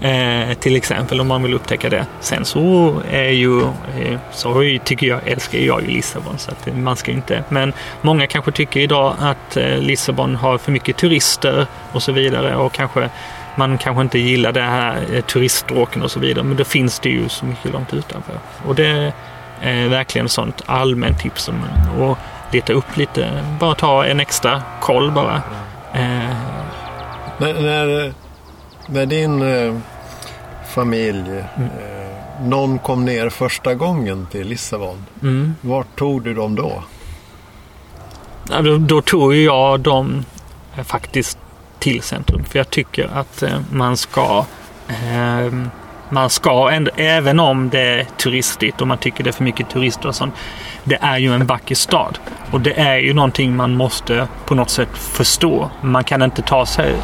Eh, 0.00 0.54
till 0.54 0.76
exempel 0.76 1.20
om 1.20 1.28
man 1.28 1.42
vill 1.42 1.54
upptäcka 1.54 1.88
det. 1.88 2.06
Sen 2.20 2.44
så 2.44 2.94
är 3.10 3.30
ju, 3.30 3.62
eh, 3.62 4.18
så 4.32 4.78
tycker 4.84 5.06
jag, 5.06 5.28
älskar 5.28 5.58
jag 5.58 5.82
ju 5.82 5.88
Lissabon 5.88 6.38
så 6.38 6.50
att 6.50 6.76
man 6.76 6.96
ska 6.96 7.10
ju 7.10 7.16
inte, 7.16 7.44
men 7.48 7.72
många 8.02 8.26
kanske 8.26 8.52
tycker 8.52 8.80
idag 8.80 9.14
att 9.20 9.56
eh, 9.56 9.78
Lissabon 9.78 10.36
har 10.36 10.58
för 10.58 10.72
mycket 10.72 10.96
turister 10.96 11.66
och 11.92 12.02
så 12.02 12.12
vidare 12.12 12.56
och 12.56 12.72
kanske 12.72 13.10
man 13.56 13.78
kanske 13.78 14.02
inte 14.02 14.18
gillar 14.18 14.52
det 14.52 14.62
här 14.62 14.98
eh, 15.12 15.20
turiststråken 15.20 16.02
och 16.02 16.10
så 16.10 16.20
vidare, 16.20 16.44
men 16.44 16.56
då 16.56 16.64
finns 16.64 16.98
det 16.98 17.08
ju 17.08 17.28
så 17.28 17.44
mycket 17.46 17.72
långt 17.72 17.94
utanför. 17.94 18.34
Och 18.66 18.74
det 18.74 19.12
är 19.60 19.88
verkligen 19.88 20.24
ett 20.24 20.32
sånt 20.32 20.62
allmänt 20.66 21.20
tips 21.20 21.42
Som, 21.42 21.54
och 21.98 22.18
leta 22.52 22.72
upp 22.72 22.96
lite, 22.96 23.44
bara 23.60 23.74
ta 23.74 24.04
en 24.04 24.20
extra 24.20 24.62
koll 24.80 25.10
bara. 25.10 25.42
Eh, 25.92 26.36
När, 27.38 28.25
när, 28.86 29.06
din 29.06 29.42
eh, 29.42 29.74
familj, 30.74 31.28
Mm. 31.30 31.44
eh, 31.56 32.46
någon 32.46 32.78
kom 32.78 33.04
ner 33.04 33.28
första 33.30 33.74
gången 33.74 34.26
till 34.30 34.46
Lissabon. 34.48 35.06
mm. 35.22 35.54
Vart 35.60 35.96
tog 35.96 36.22
du 36.22 36.34
dem 36.34 36.54
då? 36.54 36.82
Ja, 38.50 38.62
då, 38.62 38.76
då 38.78 39.02
tog 39.02 39.34
jag 39.34 39.80
dem 39.80 40.24
eh, 40.76 40.84
faktiskt 40.84 41.38
till 41.78 42.02
centrum. 42.02 42.44
För 42.44 42.58
jag 42.58 42.70
tycker 42.70 43.10
att 43.14 43.42
eh, 43.42 43.58
man 43.72 43.96
ska 43.96 44.44
eh, 44.88 45.52
man 46.10 46.30
ska, 46.30 46.70
ändå, 46.70 46.90
även 46.96 47.40
om 47.40 47.70
det 47.70 47.80
är 47.80 48.04
turistigt 48.04 48.80
och 48.80 48.86
man 48.86 48.98
tycker 48.98 49.24
det 49.24 49.30
är 49.30 49.32
för 49.32 49.44
mycket 49.44 49.70
turister 49.70 50.08
och 50.08 50.14
sånt. 50.14 50.34
Det 50.84 50.98
är 51.00 51.18
ju 51.18 51.34
en 51.34 51.46
vacker 51.46 51.74
stad. 51.74 52.18
Och 52.50 52.60
det 52.60 52.72
är 52.80 52.96
ju 52.96 53.14
någonting 53.14 53.56
man 53.56 53.74
måste 53.76 54.28
på 54.46 54.54
något 54.54 54.70
sätt 54.70 54.88
förstå. 54.98 55.70
Man 55.82 56.04
kan 56.04 56.22
inte 56.22 56.42
ta 56.42 56.66
sig 56.66 56.94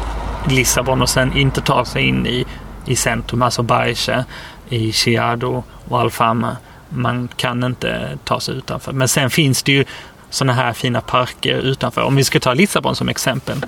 Lissabon 0.47 1.01
och 1.01 1.09
sen 1.09 1.37
inte 1.37 1.61
ta 1.61 1.85
sig 1.85 2.07
in 2.07 2.27
i, 2.27 2.45
i 2.85 2.95
centrum, 2.95 3.41
alltså 3.41 3.63
Baixe, 3.63 4.25
i 4.69 4.91
Chiado 4.91 5.63
och 5.89 5.99
Alfama. 5.99 6.57
Man 6.89 7.29
kan 7.35 7.63
inte 7.63 8.17
ta 8.23 8.39
sig 8.39 8.55
utanför. 8.55 8.91
Men 8.91 9.07
sen 9.07 9.29
finns 9.29 9.63
det 9.63 9.71
ju 9.71 9.85
sådana 10.29 10.53
här 10.53 10.73
fina 10.73 11.01
parker 11.01 11.57
utanför. 11.57 12.01
Om 12.01 12.15
vi 12.15 12.23
ska 12.23 12.39
ta 12.39 12.53
Lissabon 12.53 12.95
som 12.95 13.09
exempel. 13.09 13.65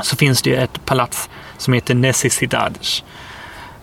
Så 0.00 0.16
finns 0.16 0.42
det 0.42 0.50
ju 0.50 0.56
ett 0.56 0.84
palats 0.84 1.28
som 1.58 1.72
heter 1.72 1.94
Necessidades. 1.94 3.04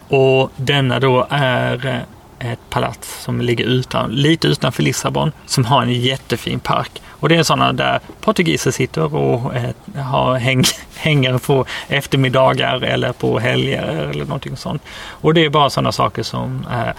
Och 0.07 0.51
denna 0.55 0.99
då 0.99 1.27
är 1.29 1.85
eh, 1.85 1.99
ett 2.43 2.69
palats 2.69 3.23
som 3.23 3.41
ligger 3.41 3.65
utan, 3.65 4.11
lite 4.11 4.47
utanför 4.47 4.83
Lissabon 4.83 5.31
som 5.45 5.65
har 5.65 5.81
en 5.81 5.93
jättefin 5.93 6.59
park. 6.59 7.01
Och 7.07 7.29
det 7.29 7.35
är 7.35 7.43
sådana 7.43 7.73
där 7.73 7.99
portugiser 8.21 8.71
sitter 8.71 9.15
och 9.15 9.55
eh, 9.55 10.01
har 10.03 10.35
häng, 10.35 10.63
hänger 10.95 11.37
på 11.37 11.65
eftermiddagar 11.87 12.81
eller 12.81 13.13
på 13.13 13.39
helger 13.39 13.83
eller 13.83 14.25
någonting 14.25 14.57
sånt. 14.57 14.81
Och 15.05 15.33
det 15.33 15.45
är 15.45 15.49
bara 15.49 15.69
sådana 15.69 15.91
saker 15.91 16.23
som 16.23 16.65
är 16.69 16.93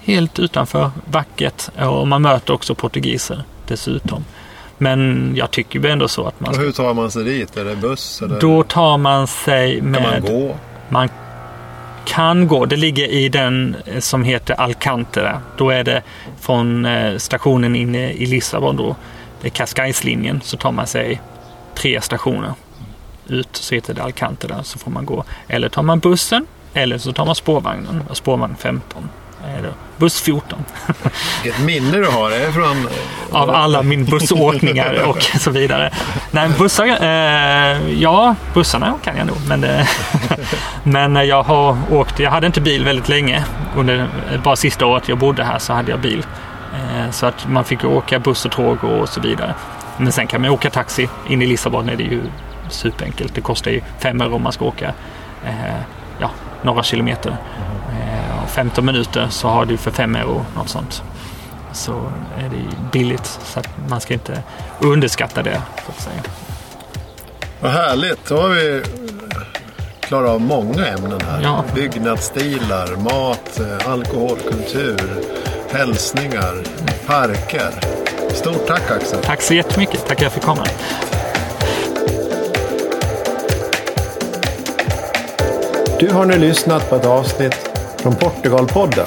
helt 0.00 0.38
utanför, 0.38 0.90
vackert 1.04 1.68
och 1.78 2.08
man 2.08 2.22
möter 2.22 2.54
också 2.54 2.74
portugiser 2.74 3.44
dessutom. 3.66 4.24
Men 4.78 5.32
jag 5.36 5.50
tycker 5.50 5.80
ju 5.80 5.88
ändå 5.88 6.08
så 6.08 6.26
att 6.26 6.40
man 6.40 6.50
Och 6.50 6.56
hur 6.56 6.72
tar 6.72 6.94
man 6.94 7.10
sig 7.10 7.24
dit? 7.24 7.56
Är 7.56 7.64
det 7.64 7.76
buss? 7.76 8.22
Eller 8.22 8.40
då 8.40 8.62
tar 8.62 8.98
man 8.98 9.26
sig 9.26 9.80
med... 9.80 10.02
kan 10.02 10.10
man 10.10 10.40
gå? 10.40 10.56
Man 10.88 11.08
kan 12.16 12.48
gå. 12.48 12.66
Det 12.66 12.76
ligger 12.76 13.08
i 13.08 13.28
den 13.28 13.76
eh, 13.86 14.00
som 14.00 14.24
heter 14.24 14.54
Alcantara. 14.54 15.42
Då 15.56 15.70
är 15.70 15.84
det 15.84 16.02
från 16.40 16.86
eh, 16.86 17.16
stationen 17.16 17.76
inne 17.76 18.12
i 18.12 18.26
Lissabon 18.26 18.76
då. 18.76 18.96
Det 19.40 19.48
är 19.48 19.50
Cascaislinjen. 19.50 20.40
Så 20.44 20.56
tar 20.56 20.72
man 20.72 20.86
sig 20.86 21.20
tre 21.74 22.00
stationer 22.00 22.52
ut 23.26 23.48
så 23.52 23.74
heter 23.74 23.94
det 23.94 24.02
Alcantara. 24.02 24.64
Så 24.64 24.78
får 24.78 24.90
man 24.90 25.06
gå. 25.06 25.24
Eller 25.48 25.68
tar 25.68 25.82
man 25.82 25.98
bussen 25.98 26.46
eller 26.74 26.98
så 26.98 27.12
tar 27.12 27.26
man 27.26 27.34
spårvagnen. 27.34 28.02
Spårvagn 28.12 28.56
15. 28.58 29.08
Buss 29.96 30.20
14. 30.20 30.64
Vilket 31.42 31.60
minne 31.60 31.96
du 31.96 32.06
har. 32.06 32.30
Är 32.30 32.52
från... 32.52 32.88
Av 33.30 33.50
alla 33.50 33.82
min 33.82 34.04
bussåkningar 34.04 35.02
och 35.08 35.22
så 35.22 35.50
vidare. 35.50 35.90
Nej, 36.30 36.48
bussar, 36.58 36.86
eh, 36.86 37.92
ja, 37.92 38.34
bussarna 38.54 38.94
kan 39.04 39.16
jag 39.16 39.26
nog. 39.26 39.36
Men, 39.48 39.60
det, 39.60 39.88
men 40.82 41.28
jag 41.28 41.42
har 41.42 41.76
åkt, 41.90 42.18
jag 42.18 42.30
hade 42.30 42.46
inte 42.46 42.60
bil 42.60 42.84
väldigt 42.84 43.08
länge. 43.08 43.44
Under 43.76 44.08
bara 44.44 44.56
sista 44.56 44.86
året 44.86 45.08
jag 45.08 45.18
bodde 45.18 45.44
här 45.44 45.58
så 45.58 45.72
hade 45.72 45.90
jag 45.90 46.00
bil. 46.00 46.26
Eh, 46.74 47.10
så 47.10 47.26
att 47.26 47.48
man 47.48 47.64
fick 47.64 47.84
åka 47.84 48.18
buss 48.18 48.44
och 48.44 48.52
tåg 48.52 48.84
och 48.84 49.08
så 49.08 49.20
vidare. 49.20 49.54
Men 49.96 50.12
sen 50.12 50.26
kan 50.26 50.40
man 50.40 50.50
åka 50.50 50.70
taxi. 50.70 51.08
In 51.28 51.42
i 51.42 51.46
Lissabon 51.46 51.88
är 51.88 51.96
det 51.96 52.02
ju 52.02 52.22
superenkelt. 52.68 53.34
Det 53.34 53.40
kostar 53.40 53.70
ju 53.70 53.80
fem 53.98 54.20
euro 54.20 54.34
om 54.34 54.42
man 54.42 54.52
ska 54.52 54.64
åka 54.64 54.92
eh, 55.44 55.80
ja, 56.18 56.30
några 56.62 56.82
kilometer. 56.82 57.30
Eh, 57.30 58.15
och 58.15 58.15
15 58.56 58.84
minuter 58.84 59.28
så 59.30 59.48
har 59.48 59.64
du 59.64 59.76
för 59.76 59.90
fem 59.90 60.16
euro 60.16 60.44
något 60.54 60.68
sånt 60.68 61.02
så 61.76 61.92
är 62.38 62.48
det 62.48 62.90
billigt. 62.92 63.26
Så 63.44 63.60
att 63.60 63.68
man 63.88 64.00
ska 64.00 64.14
inte 64.14 64.42
underskatta 64.80 65.42
det. 65.42 65.62
Så 65.86 65.92
att 65.92 66.00
säga. 66.00 66.22
Vad 67.60 67.72
härligt. 67.72 68.28
Då 68.28 68.36
har 68.36 68.48
vi 68.48 68.82
klarat 70.00 70.30
av 70.30 70.40
många 70.40 70.86
ämnen 70.86 71.20
här. 71.20 71.40
Ja. 71.42 71.64
Byggnadsstilar, 71.74 72.96
mat, 72.96 73.60
eh, 73.60 73.92
alkoholkultur, 73.92 75.00
hälsningar, 75.70 76.62
parker. 77.06 77.70
Stort 78.34 78.66
tack 78.66 78.90
Axel. 78.90 79.18
Tack 79.22 79.42
så 79.42 79.54
jättemycket. 79.54 80.06
Tack 80.06 80.06
för 80.06 80.14
att 80.14 80.22
jag 80.22 80.32
fick 80.32 80.42
komma. 80.42 80.66
Du 86.00 86.12
har 86.12 86.24
nu 86.24 86.38
lyssnat 86.38 86.90
på 86.90 86.96
ett 86.96 87.06
avsnitt 87.06 87.75
från 88.06 88.16
Portugalpodden. 88.16 89.06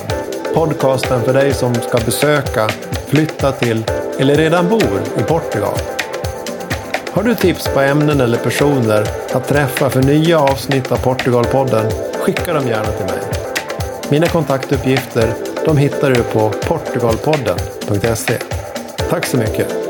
Podcasten 0.54 1.22
för 1.22 1.34
dig 1.34 1.54
som 1.54 1.76
ska 1.76 1.98
besöka, 1.98 2.70
flytta 3.08 3.52
till 3.52 3.84
eller 4.20 4.36
redan 4.36 4.70
bor 4.70 5.02
i 5.20 5.24
Portugal. 5.24 5.78
Har 7.12 7.24
du 7.24 7.36
tips 7.36 7.68
på 7.74 7.80
ämnen 7.80 8.22
eller 8.22 8.38
personer 8.38 9.06
att 9.34 9.48
träffa 9.48 9.90
för 9.90 10.04
nya 10.04 10.40
avsnitt 10.40 10.92
av 10.92 10.98
Portugalpodden? 10.98 11.92
Skicka 12.20 12.54
dem 12.54 12.68
gärna 12.68 12.92
till 12.92 13.06
mig. 13.06 13.24
Mina 14.10 14.28
kontaktuppgifter 14.28 15.34
de 15.66 15.78
hittar 15.78 16.12
du 16.12 16.24
på 16.24 16.50
portugalpodden.se. 16.50 18.38
Tack 19.10 19.26
så 19.26 19.38
mycket! 19.38 19.89